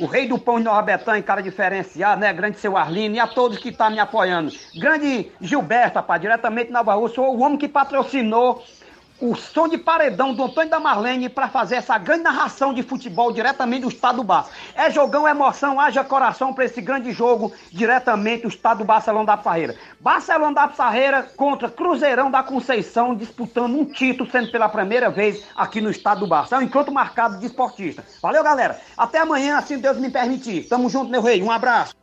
o 0.01 0.05
rei 0.07 0.27
do 0.27 0.37
pão 0.37 0.57
de 0.57 0.63
Nova 0.63 0.81
Betânia, 0.81 1.21
cara 1.21 1.41
diferenciado, 1.41 2.21
né? 2.21 2.33
Grande 2.33 2.57
seu 2.57 2.75
Arlino 2.75 3.15
e 3.15 3.19
a 3.19 3.27
todos 3.27 3.57
que 3.57 3.69
estão 3.69 3.87
tá 3.87 3.91
me 3.91 3.99
apoiando. 3.99 4.51
Grande 4.75 5.31
Gilberto, 5.39 5.95
rapaz, 5.95 6.19
diretamente 6.19 6.67
de 6.67 6.73
Nova 6.81 6.95
Rússia, 6.95 7.21
o 7.21 7.39
homem 7.41 7.59
que 7.59 7.67
patrocinou 7.67 8.63
o 9.21 9.35
som 9.35 9.67
de 9.67 9.77
paredão 9.77 10.33
do 10.33 10.43
Antônio 10.43 10.71
da 10.71 10.79
Marlene 10.79 11.29
para 11.29 11.47
fazer 11.47 11.75
essa 11.75 11.95
grande 11.95 12.23
narração 12.23 12.73
de 12.73 12.81
futebol 12.81 13.31
diretamente 13.31 13.83
do 13.83 13.89
estado 13.89 14.15
do 14.15 14.23
Bar. 14.23 14.47
É 14.73 14.89
jogão, 14.89 15.27
é 15.27 15.29
emoção, 15.29 15.79
haja 15.79 16.03
coração 16.03 16.55
para 16.55 16.65
esse 16.65 16.81
grande 16.81 17.11
jogo 17.11 17.53
diretamente 17.71 18.41
do 18.41 18.47
estado 18.47 18.79
do 18.79 18.83
Barcelona 18.83 19.27
da 19.27 19.37
Parreira. 19.37 19.75
Barcelona 19.99 20.55
da 20.55 20.67
Parreira 20.69 21.21
contra 21.37 21.69
Cruzeirão 21.69 22.31
da 22.31 22.41
Conceição, 22.41 23.13
disputando 23.13 23.75
um 23.75 23.85
título, 23.85 24.27
sendo 24.31 24.51
pela 24.51 24.67
primeira 24.67 25.11
vez 25.11 25.45
aqui 25.55 25.79
no 25.79 25.91
estado 25.91 26.21
do 26.21 26.27
Barça. 26.27 26.55
É 26.55 26.57
um 26.57 26.63
encontro 26.63 26.91
marcado 26.91 27.37
de 27.37 27.45
esportista. 27.45 28.03
Valeu, 28.23 28.43
galera. 28.43 28.81
Até 28.97 29.19
amanhã, 29.19 29.55
assim 29.55 29.77
Deus 29.77 29.97
me 29.97 30.09
permitir. 30.09 30.67
Tamo 30.67 30.89
junto, 30.89 31.11
meu 31.11 31.21
rei. 31.21 31.43
Um 31.43 31.51
abraço. 31.51 32.00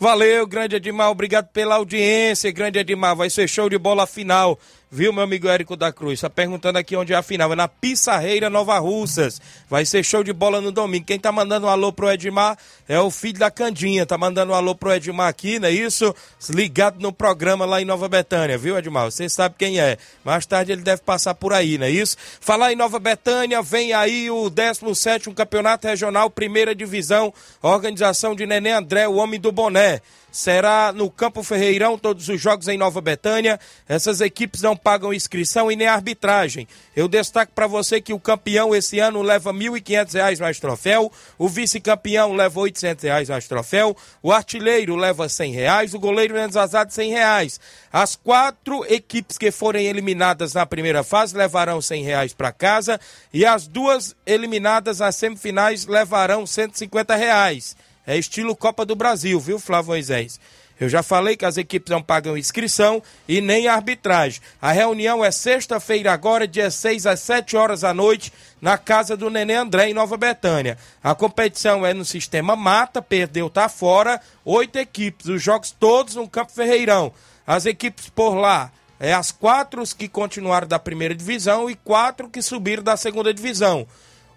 Valeu, 0.00 0.46
grande 0.46 0.76
Edmar, 0.76 1.10
obrigado 1.10 1.48
pela 1.48 1.74
audiência, 1.74 2.52
grande 2.52 2.78
Edmar, 2.78 3.16
vai 3.16 3.28
ser 3.28 3.48
show 3.48 3.68
de 3.68 3.76
bola 3.76 4.06
final 4.06 4.56
Viu, 4.90 5.12
meu 5.12 5.22
amigo 5.22 5.46
Érico 5.46 5.76
da 5.76 5.92
Cruz? 5.92 6.14
Está 6.14 6.30
perguntando 6.30 6.78
aqui 6.78 6.96
onde 6.96 7.12
é 7.12 7.16
a 7.16 7.22
final. 7.22 7.52
É 7.52 7.56
na 7.56 7.68
Pissarreira 7.68 8.48
Nova 8.48 8.78
Russas. 8.78 9.38
Vai 9.68 9.84
ser 9.84 10.02
show 10.02 10.24
de 10.24 10.32
bola 10.32 10.62
no 10.62 10.72
domingo. 10.72 11.04
Quem 11.04 11.18
tá 11.18 11.30
mandando 11.30 11.66
um 11.66 11.68
alô 11.68 11.92
pro 11.92 12.10
Edmar 12.10 12.56
é 12.88 12.98
o 12.98 13.10
filho 13.10 13.38
da 13.38 13.50
Candinha. 13.50 14.06
Tá 14.06 14.16
mandando 14.16 14.52
um 14.52 14.54
alô 14.54 14.74
pro 14.74 14.90
Edmar 14.90 15.28
aqui, 15.28 15.58
não 15.58 15.68
é 15.68 15.72
isso? 15.72 16.14
Ligado 16.48 17.00
no 17.00 17.12
programa 17.12 17.66
lá 17.66 17.82
em 17.82 17.84
Nova 17.84 18.08
Betânia, 18.08 18.56
viu, 18.56 18.78
Edmar? 18.78 19.04
Você 19.10 19.28
sabe 19.28 19.56
quem 19.58 19.78
é. 19.78 19.98
Mais 20.24 20.46
tarde 20.46 20.72
ele 20.72 20.80
deve 20.80 21.02
passar 21.02 21.34
por 21.34 21.52
aí, 21.52 21.76
não 21.76 21.84
é 21.84 21.90
isso? 21.90 22.16
Falar 22.40 22.72
em 22.72 22.76
Nova 22.76 22.98
Betânia, 22.98 23.60
vem 23.60 23.92
aí 23.92 24.30
o 24.30 24.48
17 24.48 25.30
Campeonato 25.32 25.86
Regional, 25.86 26.30
Primeira 26.30 26.74
Divisão, 26.74 27.32
organização 27.60 28.34
de 28.34 28.46
Nenê 28.46 28.70
André, 28.70 29.06
o 29.06 29.16
homem 29.16 29.38
do 29.38 29.52
boné 29.52 30.00
será 30.30 30.92
no 30.92 31.10
Campo 31.10 31.42
Ferreirão, 31.42 31.98
todos 31.98 32.28
os 32.28 32.40
jogos 32.40 32.68
em 32.68 32.78
Nova 32.78 33.00
Betânia. 33.00 33.58
Essas 33.88 34.20
equipes 34.20 34.62
não 34.62 34.76
pagam 34.76 35.12
inscrição 35.12 35.70
e 35.70 35.76
nem 35.76 35.86
arbitragem. 35.86 36.68
Eu 36.94 37.08
destaco 37.08 37.52
para 37.54 37.66
você 37.66 38.00
que 38.00 38.12
o 38.12 38.20
campeão 38.20 38.74
esse 38.74 38.98
ano 38.98 39.22
leva 39.22 39.52
R$ 39.52 39.58
1.500 39.58 40.40
mais 40.40 40.60
troféu, 40.60 41.12
o 41.38 41.48
vice-campeão 41.48 42.34
leva 42.34 42.60
R$ 42.60 42.64
800 42.64 43.28
mais 43.28 43.48
troféu, 43.48 43.96
o 44.22 44.32
artilheiro 44.32 44.96
leva 44.96 45.28
100 45.28 45.52
reais, 45.52 45.94
o 45.94 45.98
goleiro 45.98 46.34
menos 46.34 46.56
azado 46.56 46.92
100 46.92 47.10
reais. 47.10 47.60
As 47.92 48.16
quatro 48.16 48.84
equipes 48.92 49.38
que 49.38 49.50
forem 49.50 49.86
eliminadas 49.86 50.54
na 50.54 50.66
primeira 50.66 51.02
fase 51.02 51.36
levarão 51.36 51.80
100 51.80 52.04
reais 52.04 52.34
para 52.34 52.52
casa 52.52 53.00
e 53.32 53.44
as 53.46 53.66
duas 53.66 54.14
eliminadas 54.26 54.98
nas 54.98 55.16
semifinais 55.16 55.86
levarão 55.86 56.46
150 56.46 57.16
reais. 57.16 57.76
É 58.08 58.16
estilo 58.16 58.56
Copa 58.56 58.86
do 58.86 58.96
Brasil, 58.96 59.38
viu, 59.38 59.58
Flávio 59.58 59.90
Moisés? 59.90 60.40
Eu 60.80 60.88
já 60.88 61.02
falei 61.02 61.36
que 61.36 61.44
as 61.44 61.58
equipes 61.58 61.90
não 61.90 62.02
pagam 62.02 62.38
inscrição 62.38 63.02
e 63.28 63.42
nem 63.42 63.68
arbitragem. 63.68 64.40
A 64.62 64.72
reunião 64.72 65.22
é 65.22 65.30
sexta-feira 65.30 66.10
agora, 66.10 66.48
dia 66.48 66.70
6 66.70 67.04
às 67.04 67.20
7 67.20 67.54
horas 67.54 67.82
da 67.82 67.92
noite, 67.92 68.32
na 68.62 68.78
casa 68.78 69.14
do 69.14 69.28
Nenê 69.28 69.56
André, 69.56 69.90
em 69.90 69.92
Nova 69.92 70.16
Betânia. 70.16 70.78
A 71.04 71.14
competição 71.14 71.84
é 71.84 71.92
no 71.92 72.02
sistema 72.02 72.56
mata, 72.56 73.02
perdeu, 73.02 73.50
tá 73.50 73.68
fora. 73.68 74.18
Oito 74.42 74.76
equipes, 74.76 75.26
os 75.26 75.42
jogos 75.42 75.70
todos 75.70 76.14
no 76.14 76.26
Campo 76.26 76.52
Ferreirão. 76.52 77.12
As 77.46 77.66
equipes 77.66 78.08
por 78.08 78.34
lá, 78.36 78.72
é 78.98 79.12
as 79.12 79.30
quatro 79.30 79.82
que 79.94 80.08
continuaram 80.08 80.66
da 80.66 80.78
primeira 80.78 81.14
divisão 81.14 81.68
e 81.68 81.74
quatro 81.74 82.30
que 82.30 82.40
subiram 82.40 82.82
da 82.82 82.96
segunda 82.96 83.34
divisão. 83.34 83.86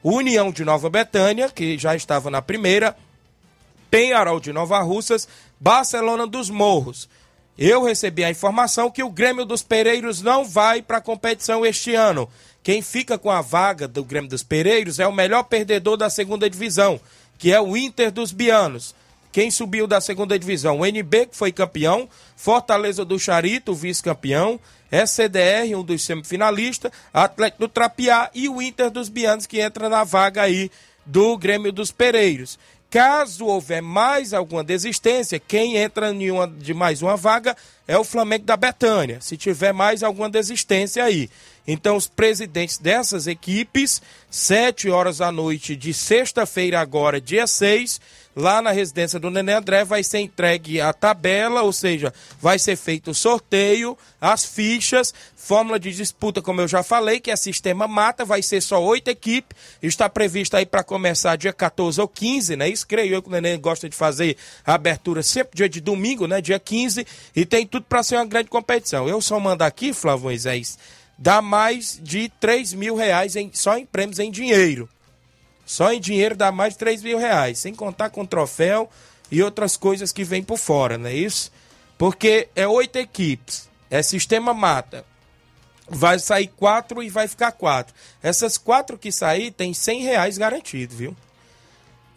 União 0.03 0.51
de 0.51 0.65
Nova 0.65 0.89
Betânia, 0.89 1.47
que 1.47 1.77
já 1.77 1.95
estava 1.95 2.29
na 2.29 2.41
primeira, 2.41 2.97
Penharol 3.91 4.39
de 4.39 4.53
Nova 4.53 4.79
Russas, 4.79 5.27
Barcelona 5.59 6.25
dos 6.25 6.49
Morros. 6.49 7.09
Eu 7.57 7.83
recebi 7.83 8.23
a 8.23 8.31
informação 8.31 8.89
que 8.89 9.03
o 9.03 9.09
Grêmio 9.09 9.43
dos 9.43 9.61
Pereiros 9.61 10.21
não 10.21 10.45
vai 10.45 10.81
para 10.81 10.97
a 10.97 11.01
competição 11.01 11.65
este 11.65 11.93
ano. 11.93 12.29
Quem 12.63 12.81
fica 12.81 13.17
com 13.17 13.29
a 13.29 13.41
vaga 13.41 13.89
do 13.89 14.03
Grêmio 14.03 14.29
dos 14.29 14.43
Pereiros 14.43 14.97
é 14.97 15.05
o 15.05 15.11
melhor 15.11 15.43
perdedor 15.43 15.97
da 15.97 16.09
segunda 16.09 16.49
divisão, 16.49 17.01
que 17.37 17.51
é 17.51 17.59
o 17.59 17.75
Inter 17.75 18.11
dos 18.11 18.31
Bianos. 18.31 18.95
Quem 19.29 19.51
subiu 19.51 19.85
da 19.85 19.99
segunda 19.99 20.39
divisão? 20.39 20.79
O 20.79 20.85
NB, 20.85 21.27
que 21.27 21.37
foi 21.37 21.51
campeão, 21.51 22.07
Fortaleza 22.35 23.03
do 23.03 23.19
Charito, 23.19 23.73
vice-campeão, 23.73 24.57
SCDR, 24.89 25.75
um 25.75 25.83
dos 25.83 26.03
semifinalistas, 26.03 26.91
Atlético 27.13 27.63
do 27.63 27.67
Trapiá 27.67 28.29
e 28.33 28.47
o 28.47 28.61
Inter 28.61 28.89
dos 28.89 29.09
Bianos, 29.09 29.45
que 29.45 29.59
entra 29.59 29.89
na 29.89 30.03
vaga 30.05 30.41
aí 30.41 30.71
do 31.05 31.37
Grêmio 31.37 31.71
dos 31.71 31.91
Pereiros. 31.91 32.57
Caso 32.91 33.45
houver 33.45 33.81
mais 33.81 34.33
alguma 34.33 34.65
desistência, 34.65 35.39
quem 35.39 35.77
entra 35.77 36.11
em 36.11 36.29
uma, 36.29 36.45
de 36.45 36.73
mais 36.73 37.01
uma 37.01 37.15
vaga 37.15 37.55
é 37.87 37.97
o 37.97 38.03
Flamengo 38.03 38.43
da 38.43 38.57
Betânia. 38.57 39.21
Se 39.21 39.37
tiver 39.37 39.71
mais 39.71 40.03
alguma 40.03 40.29
desistência 40.29 41.01
aí. 41.01 41.29
Então, 41.65 41.95
os 41.95 42.07
presidentes 42.07 42.77
dessas 42.77 43.27
equipes, 43.27 44.01
sete 44.29 44.89
horas 44.89 45.19
da 45.19 45.31
noite 45.31 45.73
de 45.73 45.93
sexta-feira, 45.93 46.81
agora, 46.81 47.21
dia 47.21 47.47
6, 47.47 48.01
lá 48.35 48.61
na 48.61 48.71
residência 48.71 49.19
do 49.19 49.29
Nenê 49.29 49.53
André, 49.53 49.83
vai 49.83 50.03
ser 50.03 50.19
entregue 50.19 50.79
a 50.79 50.93
tabela, 50.93 51.61
ou 51.61 51.73
seja, 51.73 52.13
vai 52.39 52.57
ser 52.57 52.75
feito 52.75 53.11
o 53.11 53.15
sorteio, 53.15 53.97
as 54.19 54.45
fichas, 54.45 55.13
fórmula 55.35 55.79
de 55.79 55.91
disputa, 55.91 56.41
como 56.41 56.61
eu 56.61 56.67
já 56.67 56.83
falei, 56.83 57.19
que 57.19 57.31
é 57.31 57.35
sistema 57.35 57.87
mata, 57.87 58.23
vai 58.23 58.41
ser 58.41 58.61
só 58.61 58.81
oito 58.81 59.09
equipes, 59.09 59.57
está 59.81 60.09
previsto 60.09 60.55
aí 60.55 60.65
para 60.65 60.83
começar 60.83 61.35
dia 61.35 61.51
14 61.51 61.99
ou 61.99 62.07
15, 62.07 62.55
né? 62.55 62.69
Isso 62.69 62.87
creio 62.87 63.15
eu 63.15 63.21
que 63.21 63.27
o 63.27 63.31
Nenê 63.31 63.57
gosta 63.57 63.89
de 63.89 63.95
fazer 63.95 64.37
a 64.65 64.75
abertura 64.75 65.23
sempre 65.23 65.57
dia 65.57 65.67
de 65.67 65.81
domingo, 65.81 66.27
né? 66.27 66.41
Dia 66.41 66.59
15, 66.59 67.05
e 67.35 67.45
tem 67.45 67.65
tudo 67.65 67.85
para 67.87 68.03
ser 68.03 68.15
uma 68.15 68.25
grande 68.25 68.49
competição. 68.49 69.09
Eu 69.09 69.19
só 69.21 69.39
mando 69.39 69.63
aqui, 69.63 69.93
Flávio 69.93 70.25
Moisés, 70.25 70.77
dá 71.17 71.41
mais 71.41 71.99
de 72.01 72.29
3 72.39 72.73
mil 72.73 72.95
reais 72.95 73.35
em, 73.35 73.51
só 73.53 73.77
em 73.77 73.85
prêmios 73.85 74.19
em 74.19 74.31
dinheiro. 74.31 74.87
Só 75.71 75.93
em 75.93 76.01
dinheiro 76.01 76.35
dá 76.35 76.51
mais 76.51 76.73
de 76.73 76.79
3 76.79 77.01
mil 77.01 77.17
reais, 77.17 77.59
sem 77.59 77.73
contar 77.73 78.09
com 78.09 78.25
troféu 78.25 78.89
e 79.31 79.41
outras 79.41 79.77
coisas 79.77 80.11
que 80.11 80.21
vêm 80.21 80.43
por 80.43 80.57
fora, 80.57 80.97
não 80.97 81.07
é 81.07 81.13
isso? 81.13 81.49
Porque 81.97 82.49
é 82.57 82.67
oito 82.67 82.97
equipes, 82.97 83.69
é 83.89 84.03
sistema 84.03 84.53
mata. 84.53 85.05
vai 85.87 86.19
sair 86.19 86.47
quatro 86.47 87.01
e 87.01 87.09
vai 87.09 87.25
ficar 87.25 87.53
quatro. 87.53 87.95
Essas 88.21 88.57
quatro 88.57 88.97
que 88.97 89.13
sair 89.13 89.49
tem 89.49 89.73
cem 89.73 90.01
reais 90.01 90.37
garantido, 90.37 90.93
viu? 90.93 91.15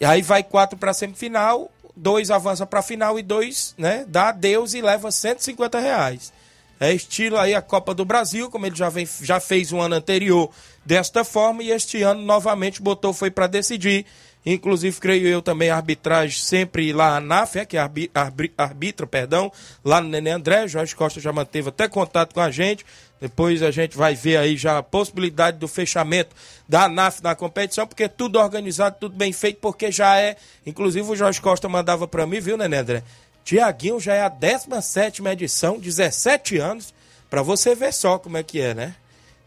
E 0.00 0.04
aí 0.04 0.20
vai 0.20 0.42
quatro 0.42 0.76
para 0.76 0.92
semifinal, 0.92 1.70
dois 1.94 2.32
avança 2.32 2.66
para 2.66 2.82
final 2.82 3.20
e 3.20 3.22
dois, 3.22 3.72
né, 3.78 4.04
dá 4.08 4.30
adeus 4.30 4.74
e 4.74 4.82
leva 4.82 5.12
150 5.12 5.78
reais. 5.78 6.32
É 6.80 6.92
estilo 6.92 7.38
aí 7.38 7.54
a 7.54 7.62
Copa 7.62 7.94
do 7.94 8.04
Brasil, 8.04 8.50
como 8.50 8.66
ele 8.66 8.76
já, 8.76 8.88
vem, 8.88 9.08
já 9.22 9.40
fez 9.40 9.72
um 9.72 9.80
ano 9.80 9.94
anterior 9.94 10.50
desta 10.84 11.24
forma 11.24 11.62
e 11.62 11.70
este 11.70 12.02
ano 12.02 12.22
novamente 12.22 12.82
botou 12.82 13.12
foi 13.12 13.30
para 13.30 13.46
decidir. 13.46 14.04
Inclusive, 14.46 15.00
creio 15.00 15.26
eu 15.26 15.40
também, 15.40 15.70
a 15.70 15.76
arbitragem 15.76 16.38
sempre 16.38 16.92
lá 16.92 17.18
na 17.18 17.38
NAF, 17.38 17.58
é, 17.58 17.64
que 17.64 17.78
é 17.78 17.80
arbi, 17.80 18.10
arbi, 18.14 18.52
arbitra, 18.58 19.06
perdão, 19.06 19.50
lá 19.82 20.02
no 20.02 20.08
Nenê 20.08 20.30
André. 20.30 20.68
Jorge 20.68 20.94
Costa 20.94 21.18
já 21.18 21.32
manteve 21.32 21.70
até 21.70 21.88
contato 21.88 22.34
com 22.34 22.40
a 22.40 22.50
gente. 22.50 22.84
Depois 23.18 23.62
a 23.62 23.70
gente 23.70 23.96
vai 23.96 24.14
ver 24.14 24.36
aí 24.36 24.54
já 24.54 24.76
a 24.76 24.82
possibilidade 24.82 25.56
do 25.56 25.66
fechamento 25.66 26.36
da 26.68 26.84
ANAF 26.84 27.22
na 27.22 27.34
competição, 27.34 27.86
porque 27.86 28.06
tudo 28.06 28.38
organizado, 28.38 28.96
tudo 29.00 29.16
bem 29.16 29.32
feito, 29.32 29.60
porque 29.62 29.90
já 29.90 30.20
é. 30.20 30.36
Inclusive 30.66 31.10
o 31.10 31.16
Jorge 31.16 31.40
Costa 31.40 31.66
mandava 31.66 32.06
para 32.06 32.26
mim, 32.26 32.38
viu, 32.38 32.58
Nenê 32.58 32.76
André? 32.76 33.02
Tiaguinho 33.44 34.00
já 34.00 34.14
é 34.14 34.22
a 34.22 34.28
17 34.28 35.22
edição, 35.28 35.78
17 35.78 36.56
anos, 36.56 36.94
para 37.28 37.42
você 37.42 37.74
ver 37.74 37.92
só 37.92 38.18
como 38.18 38.38
é 38.38 38.42
que 38.42 38.60
é, 38.60 38.74
né? 38.74 38.94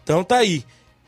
Então 0.04 0.24
tá 0.24 0.38
aí. 0.38 0.64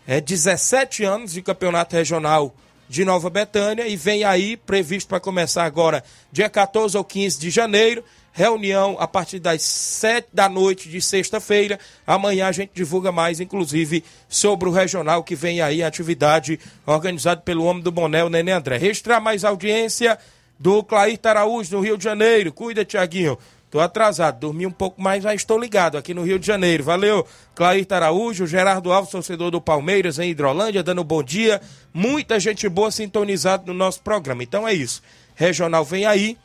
É 0.08 0.20
17 0.20 1.04
anos 1.04 1.34
de 1.34 1.42
campeonato 1.42 1.96
regional 1.96 2.54
de 2.90 3.06
Nova 3.06 3.30
Betânia 3.30 3.88
e 3.88 3.96
vem 3.96 4.24
aí 4.24 4.58
previsto 4.58 5.08
para 5.08 5.20
começar 5.20 5.64
agora 5.64 6.04
dia 6.32 6.50
14 6.50 6.98
ou 6.98 7.04
15 7.04 7.40
de 7.40 7.52
janeiro. 7.52 8.04
Reunião 8.34 8.96
a 9.00 9.08
partir 9.08 9.40
das 9.40 9.62
7 9.62 10.30
da 10.34 10.50
noite 10.50 10.90
de 10.90 11.02
sexta-feira. 11.02 11.80
Amanhã 12.08 12.48
a 12.48 12.52
gente 12.52 12.72
divulga 12.74 13.12
mais, 13.12 13.40
inclusive, 13.40 14.04
sobre 14.28 14.68
o 14.68 14.72
regional 14.72 15.24
que 15.24 15.36
vem 15.36 15.62
aí, 15.62 15.84
atividade 15.84 16.60
organizada 16.86 17.42
pelo 17.42 17.66
homem 17.66 17.84
do 17.84 17.92
Boné, 17.92 18.24
o 18.24 18.30
Nenê 18.30 18.52
André. 18.52 18.78
Registrar 18.78 19.20
mais 19.20 19.44
audiência 19.44 20.18
do 20.60 20.84
Clair 20.84 21.18
Araújo, 21.24 21.76
no 21.76 21.82
Rio 21.82 21.98
de 21.98 22.04
Janeiro. 22.04 22.52
Cuida, 22.52 22.84
Tiaguinho. 22.84 23.38
Tô 23.72 23.80
atrasado, 23.80 24.40
dormi 24.40 24.66
um 24.66 24.72
pouco 24.72 25.00
mais, 25.00 25.24
mas 25.24 25.36
estou 25.36 25.60
ligado 25.60 25.96
aqui 25.96 26.12
no 26.12 26.24
Rio 26.24 26.40
de 26.40 26.48
Janeiro. 26.48 26.84
Valeu, 26.84 27.26
Clair 27.54 27.86
Araújo, 27.92 28.48
Gerardo 28.48 28.92
Alves, 28.92 29.12
torcedor 29.12 29.52
do 29.52 29.62
Palmeiras 29.62 30.18
em 30.18 30.32
Hidrolândia, 30.32 30.82
dando 30.82 31.04
bom 31.04 31.22
dia. 31.22 31.62
Muita 31.94 32.40
gente 32.40 32.68
boa 32.68 32.90
sintonizada 32.90 33.64
no 33.68 33.74
nosso 33.74 34.02
programa. 34.02 34.42
Então 34.42 34.68
é 34.68 34.74
isso. 34.74 35.04
Regional 35.36 35.86
vem 35.86 36.06
aí. 36.06 36.36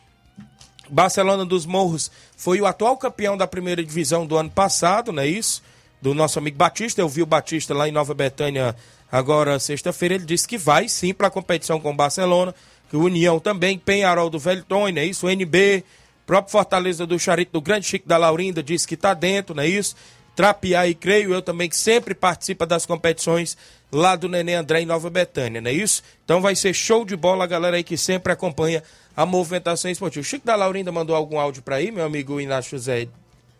Barcelona 0.90 1.46
dos 1.46 1.64
Morros 1.64 2.10
foi 2.36 2.60
o 2.60 2.66
atual 2.66 2.94
campeão 2.98 3.38
da 3.38 3.46
primeira 3.46 3.82
divisão 3.82 4.26
do 4.26 4.36
ano 4.36 4.50
passado, 4.50 5.10
não 5.10 5.22
é 5.22 5.26
isso? 5.26 5.62
Do 6.02 6.12
nosso 6.12 6.38
amigo 6.38 6.58
Batista. 6.58 7.00
Eu 7.00 7.08
vi 7.08 7.22
o 7.22 7.26
Batista 7.26 7.72
lá 7.72 7.88
em 7.88 7.92
Nova 7.92 8.12
Betânia 8.12 8.76
agora 9.10 9.58
sexta-feira. 9.58 10.16
Ele 10.16 10.26
disse 10.26 10.46
que 10.46 10.58
vai 10.58 10.90
sim 10.90 11.14
para 11.14 11.28
a 11.28 11.30
competição 11.30 11.80
com 11.80 11.90
o 11.90 11.96
Barcelona. 11.96 12.54
Que 12.94 12.98
o 12.98 13.02
União 13.02 13.40
também, 13.40 13.76
Penharol 13.76 14.30
do 14.30 14.38
Velton, 14.38 14.88
não 14.92 15.02
é 15.02 15.04
isso? 15.04 15.26
O 15.26 15.28
NB 15.28 15.82
próprio 16.24 16.52
Fortaleza 16.52 17.04
do 17.04 17.18
Charito 17.18 17.50
do 17.50 17.60
Grande 17.60 17.86
Chico 17.86 18.06
da 18.06 18.16
Laurinda 18.16 18.62
disse 18.62 18.86
que 18.86 18.94
está 18.94 19.12
dentro, 19.12 19.52
não 19.52 19.64
é 19.64 19.66
isso? 19.66 19.96
Trapiá 20.36 20.86
e 20.86 20.94
creio 20.94 21.34
eu 21.34 21.42
também 21.42 21.68
que 21.68 21.76
sempre 21.76 22.14
participa 22.14 22.64
das 22.64 22.86
competições 22.86 23.58
lá 23.90 24.14
do 24.14 24.28
Nenê 24.28 24.54
André 24.54 24.82
em 24.82 24.86
Nova 24.86 25.10
Betânia, 25.10 25.60
não 25.60 25.72
é 25.72 25.74
isso? 25.74 26.04
Então 26.24 26.40
vai 26.40 26.54
ser 26.54 26.72
show 26.72 27.04
de 27.04 27.16
bola 27.16 27.42
a 27.42 27.48
galera 27.48 27.78
aí 27.78 27.82
que 27.82 27.96
sempre 27.96 28.32
acompanha 28.32 28.80
a 29.16 29.26
movimentação 29.26 29.90
esportiva. 29.90 30.24
Chico 30.24 30.46
da 30.46 30.54
Laurinda 30.54 30.92
mandou 30.92 31.16
algum 31.16 31.40
áudio 31.40 31.64
para 31.64 31.74
aí, 31.74 31.90
meu 31.90 32.04
amigo 32.04 32.40
Inácio 32.40 32.78
Zé. 32.78 33.08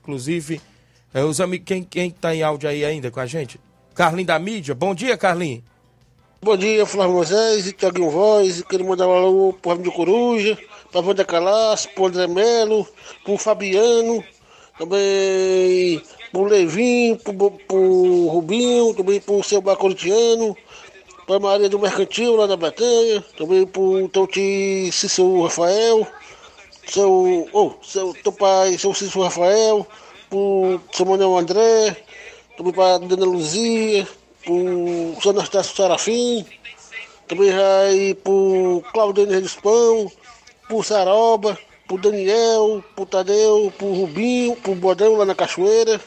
Inclusive, 0.00 0.60
é, 1.12 1.24
os 1.24 1.40
amigos, 1.40 1.66
quem, 1.66 1.82
quem 1.82 2.08
tá 2.08 2.32
em 2.32 2.44
áudio 2.44 2.68
aí 2.68 2.84
ainda 2.84 3.10
com 3.10 3.18
a 3.18 3.26
gente? 3.26 3.58
Carlinho 3.96 4.28
da 4.28 4.38
mídia. 4.38 4.76
Bom 4.76 4.94
dia, 4.94 5.16
Carlinho. 5.16 5.60
Bom 6.44 6.58
dia, 6.58 6.84
Flávio 6.84 7.14
Moisés 7.14 7.72
Tiaguinho 7.72 8.10
Voz. 8.10 8.60
Quero 8.68 8.84
mandar 8.84 9.08
um 9.08 9.12
alô 9.12 9.52
pro 9.54 9.70
Ramo 9.70 9.82
de 9.82 9.90
Coruja, 9.90 10.58
pra 10.92 11.00
Wanda 11.00 11.24
Calas, 11.24 11.86
pro 11.86 12.04
André 12.04 12.26
Melo, 12.26 12.86
pro 13.24 13.38
Fabiano, 13.38 14.22
também 14.78 16.02
pro 16.30 16.44
Levinho, 16.44 17.16
pro, 17.16 17.50
pro 17.50 18.26
Rubinho, 18.26 18.92
também 18.92 19.22
pro 19.22 19.42
seu 19.42 19.62
Bacoritiano, 19.62 20.54
pra 21.26 21.38
Maria 21.40 21.70
do 21.70 21.78
Mercantil 21.78 22.36
lá 22.36 22.46
da 22.46 22.58
Bretanha, 22.58 23.24
também 23.38 23.66
pro 23.66 24.06
teu 24.10 24.26
tio 24.26 24.92
Cícero 24.92 25.44
Rafael, 25.44 26.06
seu, 26.86 27.48
oh, 27.54 27.72
seu 27.82 28.12
teu 28.22 28.32
pai, 28.32 28.76
seu 28.76 28.92
Cícero 28.92 29.24
Rafael, 29.24 29.86
pro 30.28 30.78
seu 30.92 31.06
Manuel 31.06 31.38
André, 31.38 31.96
também 32.54 32.74
pra 32.74 32.98
Dona 32.98 33.24
Luzia, 33.24 34.06
pro 34.44 35.20
seu 35.20 35.30
Anastácio 35.30 35.74
Sarafim, 35.74 36.44
também 37.26 37.50
vai 37.50 38.14
pro 38.22 38.82
Claudênio 38.92 39.34
Redispão, 39.34 40.10
pro 40.68 40.82
Saroba, 40.82 41.58
pro 41.86 41.98
Daniel, 41.98 42.84
pro 42.94 43.06
Tadeu, 43.06 43.72
pro 43.76 43.92
Rubinho, 43.92 44.56
pro 44.56 44.74
Bodão 44.74 45.16
lá 45.16 45.24
na 45.24 45.34
Cachoeira, 45.34 46.00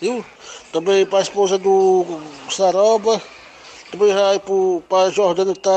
viu? 0.00 0.24
Também 0.72 1.06
pra 1.06 1.20
esposa 1.20 1.58
do 1.58 2.04
Saroba, 2.50 3.20
também 3.90 4.12
vai 4.12 4.38
pro, 4.38 4.82
pra 4.88 5.10
Jordânia 5.10 5.54
que 5.54 5.60
tá 5.60 5.70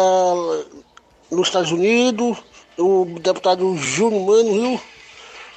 nos 1.30 1.48
Estados 1.48 1.72
Unidos, 1.72 2.38
o 2.78 3.06
deputado 3.20 3.76
Júnior 3.78 4.26
Mano, 4.26 4.54
viu? 4.54 4.82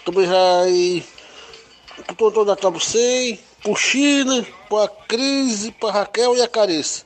Também 0.04 0.26
vai 0.26 1.04
pro 2.06 2.16
Tonton 2.16 2.44
da 2.44 2.56
Tabucei, 2.56 3.40
pro 3.62 3.74
China, 3.74 4.44
pra 4.74 4.88
Cris, 5.06 5.70
pra 5.78 5.92
Raquel 5.92 6.36
e 6.36 6.42
a 6.42 6.48
Carice. 6.48 7.04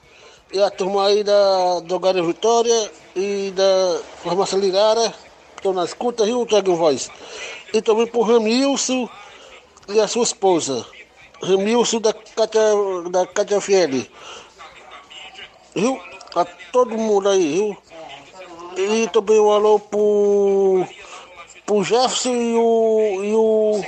E 0.50 0.58
a 0.62 0.70
turma 0.70 1.06
aí 1.06 1.22
da 1.22 1.80
Dogária 1.80 2.22
Vitória 2.22 2.90
e 3.14 3.52
da 3.54 4.00
Farmácia 4.24 4.56
Lirara, 4.56 5.10
que 5.10 5.58
estão 5.58 5.74
na 5.74 5.84
escuta, 5.84 6.24
viu, 6.24 6.46
Tiago 6.46 6.74
Voz? 6.76 7.10
E 7.74 7.82
também 7.82 8.06
pro 8.06 8.22
Ramilson 8.22 9.06
e 9.90 10.00
a 10.00 10.08
sua 10.08 10.22
esposa. 10.22 10.86
Ramilson 11.42 12.00
da 12.00 12.14
Cátia, 12.14 12.62
da 13.10 13.26
Cátia 13.26 13.60
Fiel. 13.60 14.06
Viu? 15.74 16.00
A 16.34 16.46
todo 16.72 16.96
mundo 16.96 17.28
aí, 17.28 17.52
viu? 17.52 17.76
E 18.78 19.08
também 19.08 19.38
um 19.38 19.52
alô 19.52 19.78
pro, 19.78 20.86
pro 21.66 21.84
Jefferson 21.84 22.34
e 22.34 22.54
o, 22.54 23.24
e 23.24 23.34
o 23.34 23.84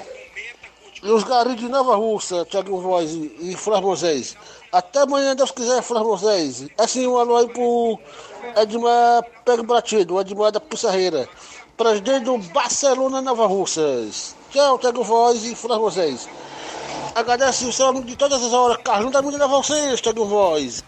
os 1.03 1.25
garis 1.25 1.57
de 1.57 1.69
Nova 1.69 1.97
Russa, 1.97 2.45
Tiago 2.45 2.81
Voz 2.81 3.11
e, 3.13 3.53
e 3.53 3.57
Flávio 3.57 3.89
Moisés. 3.89 4.37
Até 4.73 5.01
amanhã, 5.01 5.35
Deus 5.35 5.51
quiser, 5.51 5.83
Flávio 5.83 6.09
Moisés. 6.09 6.67
Assim, 6.79 7.07
um 7.07 7.17
alô 7.17 7.37
aí 7.37 7.49
pro 7.49 7.99
Edmar 8.57 9.25
Pega 9.45 9.63
Batido, 9.63 10.21
Edmar 10.21 10.53
da 10.53 10.61
Pissarreira. 10.61 11.29
Presidente 11.77 12.25
do 12.25 12.39
Barcelona 12.39 13.23
Nova 13.23 13.47
Russas. 13.47 14.37
Tchau, 14.51 14.79
Tiago 14.79 15.03
Voz 15.03 15.45
e 15.45 15.55
Flávio 15.55 15.83
Moisés. 15.83 16.29
Agradeço 17.15 17.69
o 17.69 17.73
seu 17.73 17.93
de 18.03 18.17
todas 18.17 18.43
as 18.43 18.53
horas. 18.53 18.77
Carlinhos 18.85 19.13
da 19.13 19.23
Mídia 19.23 19.47
vocês, 19.47 20.01
Tiago 20.01 20.25
Voz. 20.27 20.85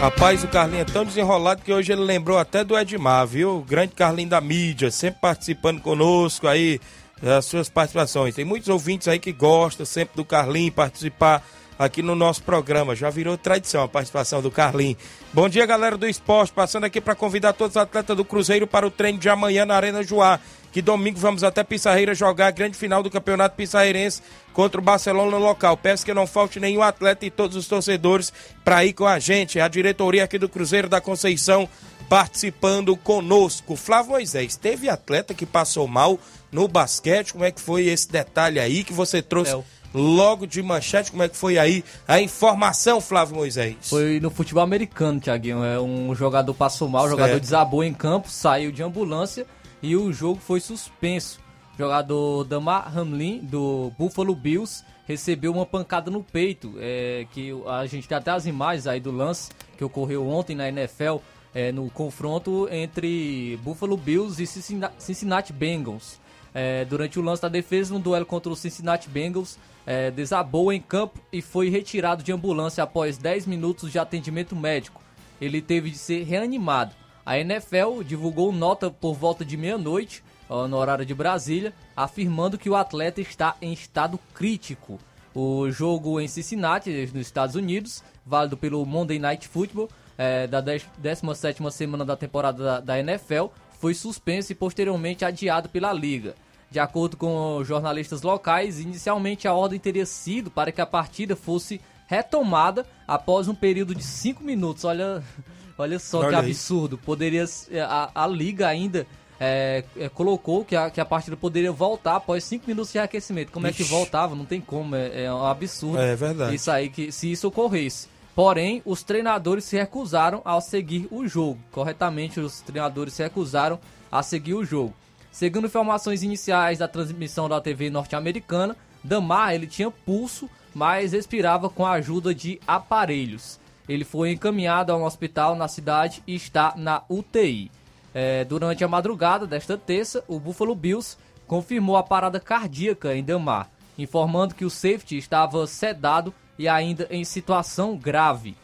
Rapaz, 0.00 0.42
o 0.42 0.48
Carlinho 0.48 0.80
é 0.80 0.84
tão 0.84 1.04
desenrolado 1.04 1.60
que 1.62 1.70
hoje 1.70 1.92
ele 1.92 2.02
lembrou 2.02 2.38
até 2.38 2.64
do 2.64 2.78
Edmar, 2.78 3.26
viu? 3.26 3.58
O 3.58 3.60
grande 3.60 3.94
Carlinho 3.94 4.30
da 4.30 4.40
mídia, 4.40 4.90
sempre 4.90 5.20
participando 5.20 5.82
conosco 5.82 6.48
aí 6.48 6.80
as 7.22 7.44
suas 7.44 7.68
participações. 7.68 8.34
Tem 8.34 8.44
muitos 8.44 8.68
ouvintes 8.68 9.08
aí 9.08 9.18
que 9.18 9.32
gostam 9.32 9.84
sempre 9.84 10.16
do 10.16 10.24
Carlinho 10.24 10.72
participar 10.72 11.44
aqui 11.78 12.02
no 12.02 12.14
nosso 12.14 12.42
programa. 12.42 12.94
Já 12.94 13.08
virou 13.08 13.38
tradição 13.38 13.82
a 13.82 13.88
participação 13.88 14.42
do 14.42 14.50
Carlinho. 14.50 14.96
Bom 15.32 15.48
dia, 15.48 15.64
galera 15.64 15.96
do 15.96 16.06
esporte. 16.06 16.52
Passando 16.52 16.84
aqui 16.84 17.00
para 17.00 17.14
convidar 17.14 17.54
todos 17.54 17.76
os 17.76 17.82
atletas 17.82 18.16
do 18.16 18.24
Cruzeiro 18.24 18.66
para 18.66 18.86
o 18.86 18.90
treino 18.90 19.18
de 19.18 19.28
amanhã 19.30 19.64
na 19.64 19.76
Arena 19.76 20.02
Joá. 20.02 20.38
Que 20.72 20.80
domingo 20.82 21.18
vamos 21.18 21.42
até 21.42 21.64
Pissarreira 21.64 22.14
jogar 22.14 22.46
a 22.46 22.50
grande 22.50 22.76
final 22.76 23.02
do 23.02 23.10
Campeonato 23.10 23.56
Pissarreirense 23.56 24.22
contra 24.52 24.80
o 24.80 24.84
Barcelona 24.84 25.36
local. 25.36 25.76
Peço 25.76 26.04
que 26.04 26.14
não 26.14 26.26
falte 26.26 26.60
nenhum 26.60 26.82
atleta 26.82 27.26
e 27.26 27.30
todos 27.30 27.56
os 27.56 27.66
torcedores 27.66 28.32
para 28.64 28.84
ir 28.84 28.92
com 28.92 29.06
a 29.06 29.18
gente. 29.18 29.58
A 29.58 29.66
diretoria 29.66 30.22
aqui 30.22 30.38
do 30.38 30.48
Cruzeiro 30.48 30.88
da 30.88 31.00
Conceição 31.00 31.68
participando 32.10 32.96
conosco. 32.96 33.76
Flávio 33.76 34.10
Moisés, 34.10 34.56
teve 34.56 34.88
atleta 34.88 35.32
que 35.32 35.46
passou 35.46 35.86
mal 35.86 36.18
no 36.50 36.66
basquete? 36.66 37.32
Como 37.32 37.44
é 37.44 37.52
que 37.52 37.60
foi 37.60 37.86
esse 37.86 38.10
detalhe 38.10 38.58
aí 38.58 38.82
que 38.82 38.92
você 38.92 39.22
trouxe? 39.22 39.54
É 39.54 39.62
logo 39.94 40.44
de 40.44 40.60
manchete, 40.60 41.12
como 41.12 41.22
é 41.22 41.28
que 41.28 41.36
foi 41.36 41.56
aí 41.56 41.84
a 42.08 42.20
informação, 42.20 43.00
Flávio 43.00 43.36
Moisés? 43.36 43.76
Foi 43.82 44.18
no 44.18 44.28
futebol 44.28 44.62
americano, 44.62 45.20
Tiaguinho. 45.20 45.64
É 45.64 45.80
um 45.80 46.12
jogador 46.12 46.52
passou 46.52 46.88
mal, 46.88 47.04
o 47.04 47.08
jogador 47.08 47.38
desabou 47.38 47.84
em 47.84 47.94
campo, 47.94 48.28
saiu 48.28 48.72
de 48.72 48.82
ambulância 48.82 49.46
e 49.80 49.94
o 49.94 50.12
jogo 50.12 50.40
foi 50.40 50.58
suspenso. 50.58 51.38
O 51.74 51.78
jogador 51.78 52.42
Damar 52.44 52.96
Hamlin, 52.96 53.38
do 53.38 53.92
Buffalo 53.96 54.34
Bills, 54.34 54.84
recebeu 55.06 55.52
uma 55.52 55.64
pancada 55.64 56.10
no 56.10 56.24
peito. 56.24 56.74
É, 56.78 57.24
que 57.30 57.52
a 57.68 57.86
gente 57.86 58.08
tem 58.08 58.18
até 58.18 58.32
as 58.32 58.46
imagens 58.46 58.88
aí 58.88 58.98
do 58.98 59.12
lance 59.12 59.50
que 59.78 59.84
ocorreu 59.84 60.28
ontem 60.28 60.56
na 60.56 60.68
NFL. 60.68 61.18
É, 61.54 61.72
no 61.72 61.90
confronto 61.90 62.68
entre 62.70 63.58
Buffalo 63.64 63.96
Bills 63.96 64.40
e 64.40 64.46
Cincinnati 64.46 65.52
Bengals. 65.52 66.20
é, 66.54 66.84
durante 66.84 67.18
o 67.18 67.22
lance 67.22 67.42
da 67.42 67.48
defesa, 67.48 67.92
no 67.92 68.00
duelo 68.00 68.26
contra 68.26 68.52
o 68.52 68.56
Cincinnati 68.56 69.08
Bengals, 69.08 69.58
é, 69.86 70.10
desabou 70.10 70.72
em 70.72 70.80
campo 70.80 71.18
e 71.32 71.40
foi 71.40 71.68
retirado 71.68 72.22
de 72.22 72.32
ambulância 72.32 72.82
após 72.84 73.18
10 73.18 73.46
minutos 73.46 73.90
de 73.90 73.98
atendimento 73.98 74.54
médico. 74.54 75.00
Ele 75.40 75.62
teve 75.62 75.90
de 75.90 75.98
ser 75.98 76.24
reanimado. 76.24 76.94
A 77.24 77.38
NFL 77.38 78.02
divulgou 78.04 78.52
nota 78.52 78.90
por 78.90 79.14
volta 79.14 79.44
de 79.44 79.56
meia-noite, 79.56 80.22
no 80.68 80.76
horário 80.76 81.06
de 81.06 81.14
Brasília, 81.14 81.72
afirmando 81.96 82.58
que 82.58 82.68
o 82.68 82.74
atleta 82.74 83.20
está 83.20 83.56
em 83.62 83.72
estado 83.72 84.18
crítico. 84.34 84.98
O 85.32 85.70
jogo 85.70 86.20
em 86.20 86.26
Cincinnati, 86.26 86.90
nos 87.14 87.26
Estados 87.26 87.54
Unidos, 87.54 88.02
válido 88.26 88.56
pelo 88.56 88.84
Monday 88.84 89.20
Night 89.20 89.46
Football, 89.46 89.88
é, 90.20 90.46
da 90.46 90.60
17 90.60 91.62
semana 91.72 92.04
da 92.04 92.14
temporada 92.14 92.62
da, 92.62 92.80
da 92.80 92.98
NFL, 93.00 93.46
foi 93.78 93.94
suspenso 93.94 94.52
e 94.52 94.54
posteriormente 94.54 95.24
adiado 95.24 95.70
pela 95.70 95.94
liga. 95.94 96.34
De 96.70 96.78
acordo 96.78 97.16
com 97.16 97.64
jornalistas 97.64 98.20
locais, 98.20 98.78
inicialmente 98.78 99.48
a 99.48 99.54
ordem 99.54 99.80
teria 99.80 100.04
sido 100.04 100.50
para 100.50 100.70
que 100.70 100.80
a 100.82 100.84
partida 100.84 101.34
fosse 101.34 101.80
retomada 102.06 102.86
após 103.08 103.48
um 103.48 103.54
período 103.54 103.94
de 103.94 104.04
5 104.04 104.44
minutos. 104.44 104.84
Olha, 104.84 105.22
olha 105.78 105.98
só 105.98 106.18
olha 106.18 106.28
que 106.28 106.34
absurdo. 106.34 106.98
Poderia 106.98 107.46
a, 107.88 108.24
a 108.24 108.26
liga 108.26 108.68
ainda 108.68 109.06
é, 109.40 109.84
é, 109.96 110.10
colocou 110.10 110.66
que 110.66 110.76
a, 110.76 110.90
que 110.90 111.00
a 111.00 111.04
partida 111.06 111.34
poderia 111.34 111.72
voltar 111.72 112.16
após 112.16 112.44
5 112.44 112.66
minutos 112.68 112.92
de 112.92 112.98
aquecimento. 112.98 113.50
Como 113.52 113.66
Ixi. 113.66 113.82
é 113.82 113.84
que 113.84 113.90
voltava? 113.90 114.36
Não 114.36 114.44
tem 114.44 114.60
como. 114.60 114.94
É, 114.94 115.24
é 115.24 115.32
um 115.32 115.46
absurdo. 115.46 115.98
É 115.98 116.14
verdade. 116.14 116.54
Isso 116.54 116.70
aí 116.70 116.90
que 116.90 117.10
se 117.10 117.32
isso 117.32 117.48
ocorresse. 117.48 118.19
Porém, 118.34 118.80
os 118.84 119.02
treinadores 119.02 119.64
se 119.64 119.76
recusaram 119.76 120.40
a 120.44 120.60
seguir 120.60 121.08
o 121.10 121.26
jogo. 121.26 121.58
Corretamente, 121.70 122.40
os 122.40 122.60
treinadores 122.60 123.14
se 123.14 123.22
recusaram 123.22 123.78
a 124.10 124.22
seguir 124.22 124.54
o 124.54 124.64
jogo. 124.64 124.94
Segundo 125.32 125.66
informações 125.66 126.22
iniciais 126.22 126.78
da 126.78 126.88
transmissão 126.88 127.48
da 127.48 127.60
TV 127.60 127.90
norte-americana, 127.90 128.76
Damar 129.02 129.54
ele 129.54 129.66
tinha 129.66 129.90
pulso, 129.90 130.50
mas 130.74 131.12
respirava 131.12 131.70
com 131.70 131.86
a 131.86 131.92
ajuda 131.92 132.34
de 132.34 132.60
aparelhos. 132.66 133.58
Ele 133.88 134.04
foi 134.04 134.32
encaminhado 134.32 134.92
a 134.92 134.96
um 134.96 135.04
hospital 135.04 135.56
na 135.56 135.68
cidade 135.68 136.22
e 136.26 136.34
está 136.34 136.74
na 136.76 137.02
UTI. 137.08 137.70
É, 138.12 138.44
durante 138.44 138.84
a 138.84 138.88
madrugada 138.88 139.46
desta 139.46 139.78
terça, 139.78 140.24
o 140.28 140.38
Buffalo 140.38 140.74
Bills 140.74 141.16
confirmou 141.46 141.96
a 141.96 142.02
parada 142.02 142.38
cardíaca 142.38 143.14
em 143.14 143.24
Damar, 143.24 143.68
informando 143.98 144.54
que 144.54 144.64
o 144.64 144.70
safety 144.70 145.16
estava 145.16 145.66
sedado 145.66 146.34
e 146.60 146.68
ainda 146.68 147.06
em 147.10 147.24
situação 147.24 147.96
grave. 147.96 148.54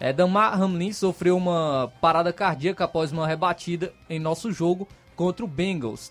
É, 0.00 0.12
Damar 0.12 0.60
Hamlin 0.60 0.92
sofreu 0.92 1.36
uma 1.36 1.88
parada 2.00 2.32
cardíaca 2.32 2.82
após 2.82 3.12
uma 3.12 3.28
rebatida 3.28 3.92
em 4.10 4.18
nosso 4.18 4.50
jogo 4.50 4.88
contra 5.14 5.44
o 5.44 5.48
Bengals. 5.48 6.10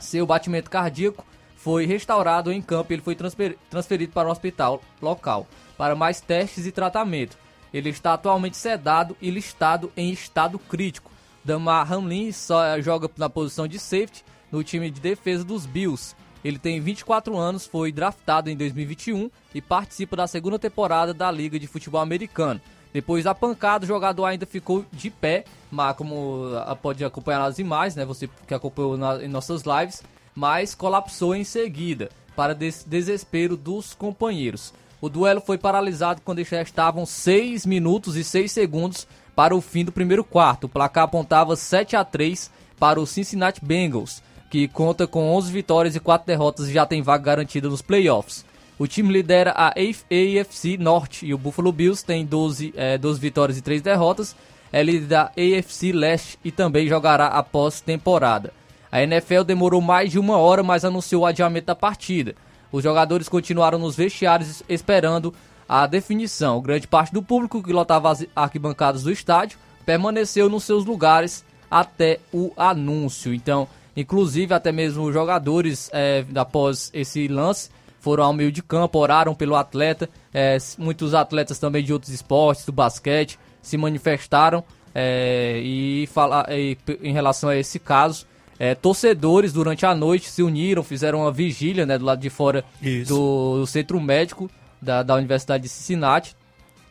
Seu 0.00 0.26
batimento 0.26 0.68
cardíaco 0.68 1.24
foi 1.54 1.86
restaurado 1.86 2.50
em 2.50 2.60
campo 2.60 2.92
e 2.92 2.94
ele 2.96 3.02
foi 3.02 3.14
transferido 3.14 4.12
para 4.12 4.26
o 4.26 4.32
hospital 4.32 4.82
local 5.00 5.46
para 5.78 5.94
mais 5.94 6.20
testes 6.20 6.66
e 6.66 6.72
tratamento. 6.72 7.38
Ele 7.72 7.90
está 7.90 8.14
atualmente 8.14 8.56
sedado 8.56 9.16
e 9.22 9.30
listado 9.30 9.92
em 9.96 10.10
estado 10.10 10.58
crítico. 10.58 11.12
Damar 11.44 11.92
Hamlin 11.92 12.32
só 12.32 12.80
joga 12.80 13.08
na 13.16 13.30
posição 13.30 13.68
de 13.68 13.78
safety 13.78 14.24
no 14.50 14.64
time 14.64 14.90
de 14.90 15.00
defesa 15.00 15.44
dos 15.44 15.64
Bills 15.64 16.16
ele 16.44 16.58
tem 16.58 16.80
24 16.80 17.36
anos, 17.36 17.66
foi 17.66 17.92
draftado 17.92 18.50
em 18.50 18.56
2021 18.56 19.30
e 19.54 19.60
participa 19.60 20.16
da 20.16 20.26
segunda 20.26 20.58
temporada 20.58 21.14
da 21.14 21.30
Liga 21.30 21.58
de 21.58 21.66
Futebol 21.66 22.00
Americano. 22.00 22.60
Depois 22.92 23.24
da 23.24 23.34
pancada, 23.34 23.84
o 23.84 23.88
jogador 23.88 24.26
ainda 24.26 24.44
ficou 24.44 24.84
de 24.92 25.08
pé, 25.08 25.44
mas 25.70 25.96
como 25.96 26.50
ah, 26.66 26.76
pode 26.76 27.04
acompanhar 27.04 27.38
nas 27.38 27.58
imagens, 27.58 27.96
né? 27.96 28.04
Você 28.04 28.28
que 28.46 28.52
acompanhou 28.52 28.98
na, 28.98 29.24
em 29.24 29.28
nossas 29.28 29.62
lives, 29.62 30.02
mas 30.34 30.74
colapsou 30.74 31.34
em 31.34 31.44
seguida, 31.44 32.10
para 32.36 32.54
des 32.54 32.84
desespero 32.84 33.56
dos 33.56 33.94
companheiros. 33.94 34.74
O 35.00 35.08
duelo 35.08 35.40
foi 35.40 35.56
paralisado 35.56 36.20
quando 36.22 36.44
já 36.44 36.60
estavam 36.60 37.06
6 37.06 37.64
minutos 37.64 38.14
e 38.14 38.22
6 38.22 38.52
segundos 38.52 39.06
para 39.34 39.56
o 39.56 39.60
fim 39.60 39.84
do 39.84 39.90
primeiro 39.90 40.22
quarto. 40.22 40.64
O 40.64 40.68
placar 40.68 41.04
apontava 41.04 41.56
7 41.56 41.96
a 41.96 42.04
3 42.04 42.50
para 42.78 43.00
o 43.00 43.06
Cincinnati 43.06 43.64
Bengals 43.64 44.22
que 44.52 44.68
conta 44.68 45.06
com 45.06 45.34
11 45.34 45.50
vitórias 45.50 45.96
e 45.96 46.00
4 46.00 46.26
derrotas 46.26 46.68
e 46.68 46.74
já 46.74 46.84
tem 46.84 47.00
vaga 47.00 47.24
garantida 47.24 47.70
nos 47.70 47.80
playoffs. 47.80 48.44
O 48.78 48.86
time 48.86 49.10
lidera 49.10 49.50
a 49.52 49.68
AFC 49.68 50.76
Norte 50.78 51.24
e 51.24 51.32
o 51.32 51.38
Buffalo 51.38 51.72
Bills 51.72 52.04
tem 52.04 52.26
12, 52.26 52.74
é, 52.76 52.98
12 52.98 53.18
vitórias 53.18 53.56
e 53.56 53.62
3 53.62 53.80
derrotas. 53.80 54.36
É 54.70 54.82
líder 54.82 55.06
da 55.06 55.22
AFC 55.22 55.90
Leste 55.92 56.38
e 56.44 56.50
também 56.50 56.86
jogará 56.86 57.28
após 57.28 57.80
temporada. 57.80 58.52
A 58.90 59.02
NFL 59.02 59.42
demorou 59.42 59.80
mais 59.80 60.10
de 60.10 60.18
uma 60.18 60.36
hora, 60.36 60.62
mas 60.62 60.84
anunciou 60.84 61.22
o 61.22 61.26
adiamento 61.26 61.68
da 61.68 61.74
partida. 61.74 62.34
Os 62.70 62.82
jogadores 62.84 63.30
continuaram 63.30 63.78
nos 63.78 63.96
vestiários 63.96 64.62
esperando 64.68 65.32
a 65.66 65.86
definição. 65.86 66.60
Grande 66.60 66.86
parte 66.86 67.14
do 67.14 67.22
público 67.22 67.62
que 67.62 67.72
lotava 67.72 68.10
as 68.10 68.26
arquibancadas 68.36 69.04
do 69.04 69.10
estádio 69.10 69.58
permaneceu 69.86 70.50
nos 70.50 70.64
seus 70.64 70.84
lugares 70.84 71.42
até 71.70 72.20
o 72.30 72.52
anúncio. 72.54 73.32
Então, 73.32 73.66
Inclusive, 73.96 74.54
até 74.54 74.72
mesmo 74.72 75.04
os 75.04 75.12
jogadores, 75.12 75.90
é, 75.92 76.24
após 76.34 76.90
esse 76.94 77.28
lance, 77.28 77.70
foram 78.00 78.24
ao 78.24 78.32
meio 78.32 78.50
de 78.50 78.62
campo, 78.62 78.98
oraram 78.98 79.34
pelo 79.34 79.54
atleta. 79.54 80.08
É, 80.32 80.56
muitos 80.78 81.14
atletas 81.14 81.58
também 81.58 81.84
de 81.84 81.92
outros 81.92 82.12
esportes, 82.12 82.64
do 82.64 82.72
basquete, 82.72 83.38
se 83.60 83.76
manifestaram 83.76 84.64
é, 84.94 85.60
e 85.62 86.06
falar 86.08 86.46
em 86.50 87.12
relação 87.12 87.48
a 87.50 87.56
esse 87.56 87.78
caso. 87.78 88.26
É, 88.58 88.74
torcedores 88.74 89.52
durante 89.52 89.84
a 89.84 89.94
noite 89.94 90.30
se 90.30 90.42
uniram, 90.42 90.82
fizeram 90.82 91.20
uma 91.20 91.32
vigília 91.32 91.84
né, 91.84 91.98
do 91.98 92.04
lado 92.04 92.20
de 92.20 92.30
fora 92.30 92.64
do, 93.08 93.58
do, 93.58 93.66
centro 93.66 94.00
médico 94.00 94.50
da, 94.80 95.02
da 95.02 95.14
Universidade 95.14 95.64
de 95.64 95.68
Cincinnati. 95.68 96.36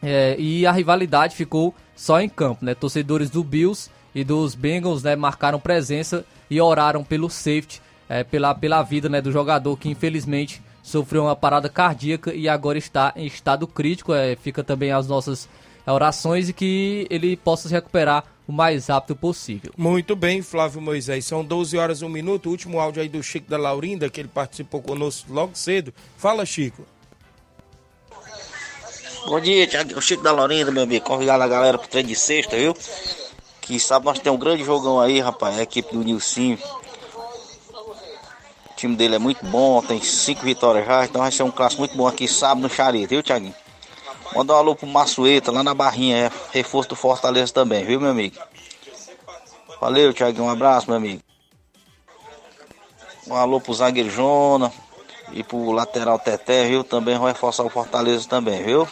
É, 0.03 0.35
e 0.39 0.65
a 0.65 0.71
rivalidade 0.71 1.35
ficou 1.35 1.75
só 1.95 2.19
em 2.19 2.27
campo, 2.27 2.65
né? 2.65 2.73
Torcedores 2.73 3.29
do 3.29 3.43
Bills 3.43 3.91
e 4.13 4.23
dos 4.23 4.55
Bengals 4.55 5.03
né, 5.03 5.15
marcaram 5.15 5.59
presença 5.59 6.25
e 6.49 6.59
oraram 6.59 7.03
pelo 7.03 7.29
safety, 7.29 7.81
é, 8.09 8.23
pela, 8.23 8.53
pela 8.53 8.83
vida 8.83 9.07
né, 9.07 9.21
do 9.21 9.31
jogador 9.31 9.77
que 9.77 9.89
infelizmente 9.89 10.61
sofreu 10.83 11.23
uma 11.23 11.35
parada 11.35 11.69
cardíaca 11.69 12.33
e 12.33 12.49
agora 12.49 12.77
está 12.77 13.13
em 13.15 13.25
estado 13.25 13.67
crítico. 13.67 14.13
É, 14.13 14.35
fica 14.35 14.63
também 14.63 14.91
as 14.91 15.07
nossas 15.07 15.47
orações 15.85 16.49
e 16.49 16.53
que 16.53 17.07
ele 17.09 17.35
possa 17.37 17.67
se 17.67 17.73
recuperar 17.73 18.23
o 18.47 18.51
mais 18.51 18.87
rápido 18.87 19.15
possível. 19.15 19.71
Muito 19.77 20.15
bem, 20.15 20.41
Flávio 20.41 20.81
Moisés. 20.81 21.25
São 21.25 21.43
12 21.43 21.77
horas 21.77 22.01
e 22.01 22.05
um 22.05 22.09
minuto. 22.09 22.47
O 22.47 22.49
último 22.49 22.79
áudio 22.79 23.01
aí 23.01 23.09
do 23.09 23.23
Chico 23.23 23.49
da 23.49 23.57
Laurinda, 23.57 24.09
que 24.09 24.19
ele 24.19 24.27
participou 24.27 24.81
conosco 24.81 25.31
logo 25.31 25.55
cedo. 25.55 25.93
Fala, 26.17 26.45
Chico. 26.45 26.85
Bom 29.25 29.39
dia. 29.39 29.67
O 29.95 30.01
Chico 30.01 30.23
da 30.23 30.31
Laurinda, 30.31 30.71
meu 30.71 30.83
amigo. 30.83 31.05
Convidar 31.05 31.39
a 31.41 31.47
galera 31.47 31.77
pro 31.77 31.87
treino 31.87 32.09
de 32.09 32.15
sexta, 32.15 32.57
viu? 32.57 32.75
Que 33.61 33.79
sabe 33.79 34.05
nós 34.05 34.19
temos 34.19 34.37
um 34.37 34.43
grande 34.43 34.63
jogão 34.63 34.99
aí, 34.99 35.19
rapaz. 35.21 35.57
A 35.57 35.61
equipe 35.61 35.93
do 35.93 36.03
Nilcinho. 36.03 36.57
O 38.69 38.75
time 38.75 38.95
dele 38.95 39.15
é 39.15 39.19
muito 39.19 39.45
bom, 39.45 39.81
tem 39.81 40.01
cinco 40.01 40.41
vitórias 40.41 40.85
já. 40.85 41.05
Então 41.05 41.21
vai 41.21 41.31
ser 41.31 41.43
um 41.43 41.51
clássico 41.51 41.81
muito 41.81 41.95
bom 41.95 42.07
aqui 42.07 42.27
sábado 42.27 42.61
no 42.61 42.69
Charito, 42.69 43.09
viu, 43.09 43.21
Thiaguinho? 43.21 43.53
Manda 44.35 44.53
um 44.53 44.55
alô 44.55 44.75
pro 44.75 44.87
Massueta, 44.87 45.51
lá 45.51 45.61
na 45.61 45.73
Barrinha, 45.73 46.17
é 46.17 46.31
reforço 46.51 46.89
do 46.89 46.95
Fortaleza 46.95 47.53
também, 47.53 47.85
viu, 47.85 47.99
meu 47.99 48.09
amigo? 48.09 48.37
Valeu, 49.79 50.13
Thiaguinho, 50.13 50.45
um 50.45 50.49
abraço, 50.49 50.87
meu 50.87 50.97
amigo. 50.97 51.21
Um 53.27 53.35
alô 53.35 53.61
pro 53.61 53.73
zagueiro 53.73 54.09
Jona 54.09 54.71
e 55.31 55.43
pro 55.43 55.71
lateral 55.71 56.17
Teté, 56.17 56.67
viu? 56.67 56.83
Também 56.83 57.17
vai 57.17 57.33
reforçar 57.33 57.63
o 57.63 57.69
Fortaleza 57.69 58.27
também, 58.27 58.63
viu? 58.63 58.87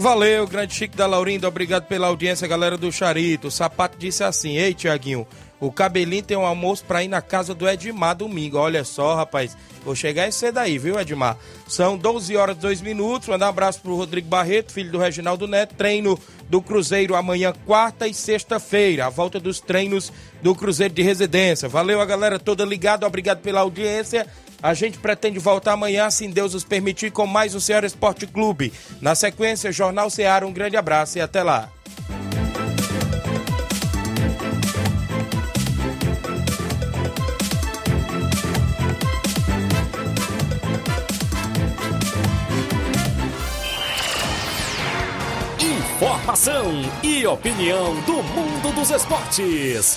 Valeu, 0.00 0.46
grande 0.46 0.72
Chico 0.72 0.96
da 0.96 1.06
Laurindo, 1.06 1.46
obrigado 1.46 1.84
pela 1.84 2.06
audiência, 2.06 2.48
galera 2.48 2.78
do 2.78 2.90
Charito. 2.90 3.48
O 3.48 3.50
sapato 3.50 3.98
disse 3.98 4.24
assim: 4.24 4.56
Ei, 4.56 4.72
Tiaguinho, 4.72 5.26
o 5.60 5.70
cabelinho 5.70 6.22
tem 6.22 6.38
um 6.38 6.46
almoço 6.46 6.86
pra 6.86 7.04
ir 7.04 7.08
na 7.08 7.20
casa 7.20 7.54
do 7.54 7.68
Edmar 7.68 8.16
domingo. 8.16 8.56
Olha 8.56 8.82
só, 8.82 9.14
rapaz. 9.14 9.54
Vou 9.84 9.94
chegar 9.94 10.26
e 10.26 10.32
cedo 10.32 10.56
aí, 10.56 10.78
viu, 10.78 10.98
Edmar? 10.98 11.36
São 11.68 11.98
12 11.98 12.34
horas 12.34 12.56
e 12.56 12.60
2 12.60 12.80
minutos. 12.80 13.28
Mandar 13.28 13.46
um 13.46 13.50
abraço 13.50 13.82
pro 13.82 13.94
Rodrigo 13.94 14.26
Barreto, 14.26 14.72
filho 14.72 14.90
do 14.90 14.98
Reginaldo 14.98 15.46
Neto. 15.46 15.74
Treino 15.74 16.18
do 16.48 16.62
Cruzeiro 16.62 17.14
amanhã, 17.14 17.52
quarta 17.66 18.08
e 18.08 18.14
sexta-feira. 18.14 19.04
A 19.04 19.10
volta 19.10 19.38
dos 19.38 19.60
treinos 19.60 20.10
do 20.40 20.54
Cruzeiro 20.54 20.94
de 20.94 21.02
Residência. 21.02 21.68
Valeu 21.68 22.00
a 22.00 22.06
galera 22.06 22.38
toda 22.38 22.64
ligada. 22.64 23.06
Obrigado 23.06 23.42
pela 23.42 23.60
audiência. 23.60 24.26
A 24.62 24.74
gente 24.74 24.98
pretende 24.98 25.38
voltar 25.38 25.72
amanhã, 25.72 26.10
se 26.10 26.28
Deus 26.28 26.52
nos 26.52 26.64
permitir, 26.64 27.10
com 27.10 27.26
mais 27.26 27.54
o 27.54 27.60
Ceará 27.60 27.86
Esporte 27.86 28.26
Clube. 28.26 28.72
Na 29.00 29.14
sequência, 29.14 29.72
Jornal 29.72 30.10
Ceará. 30.10 30.46
Um 30.46 30.52
grande 30.52 30.76
abraço 30.76 31.16
e 31.18 31.20
até 31.20 31.42
lá. 31.42 31.70
Informação 45.58 46.82
e 47.02 47.26
opinião 47.26 47.94
do 48.02 48.22
mundo 48.22 48.74
dos 48.74 48.90
esportes. 48.90 49.96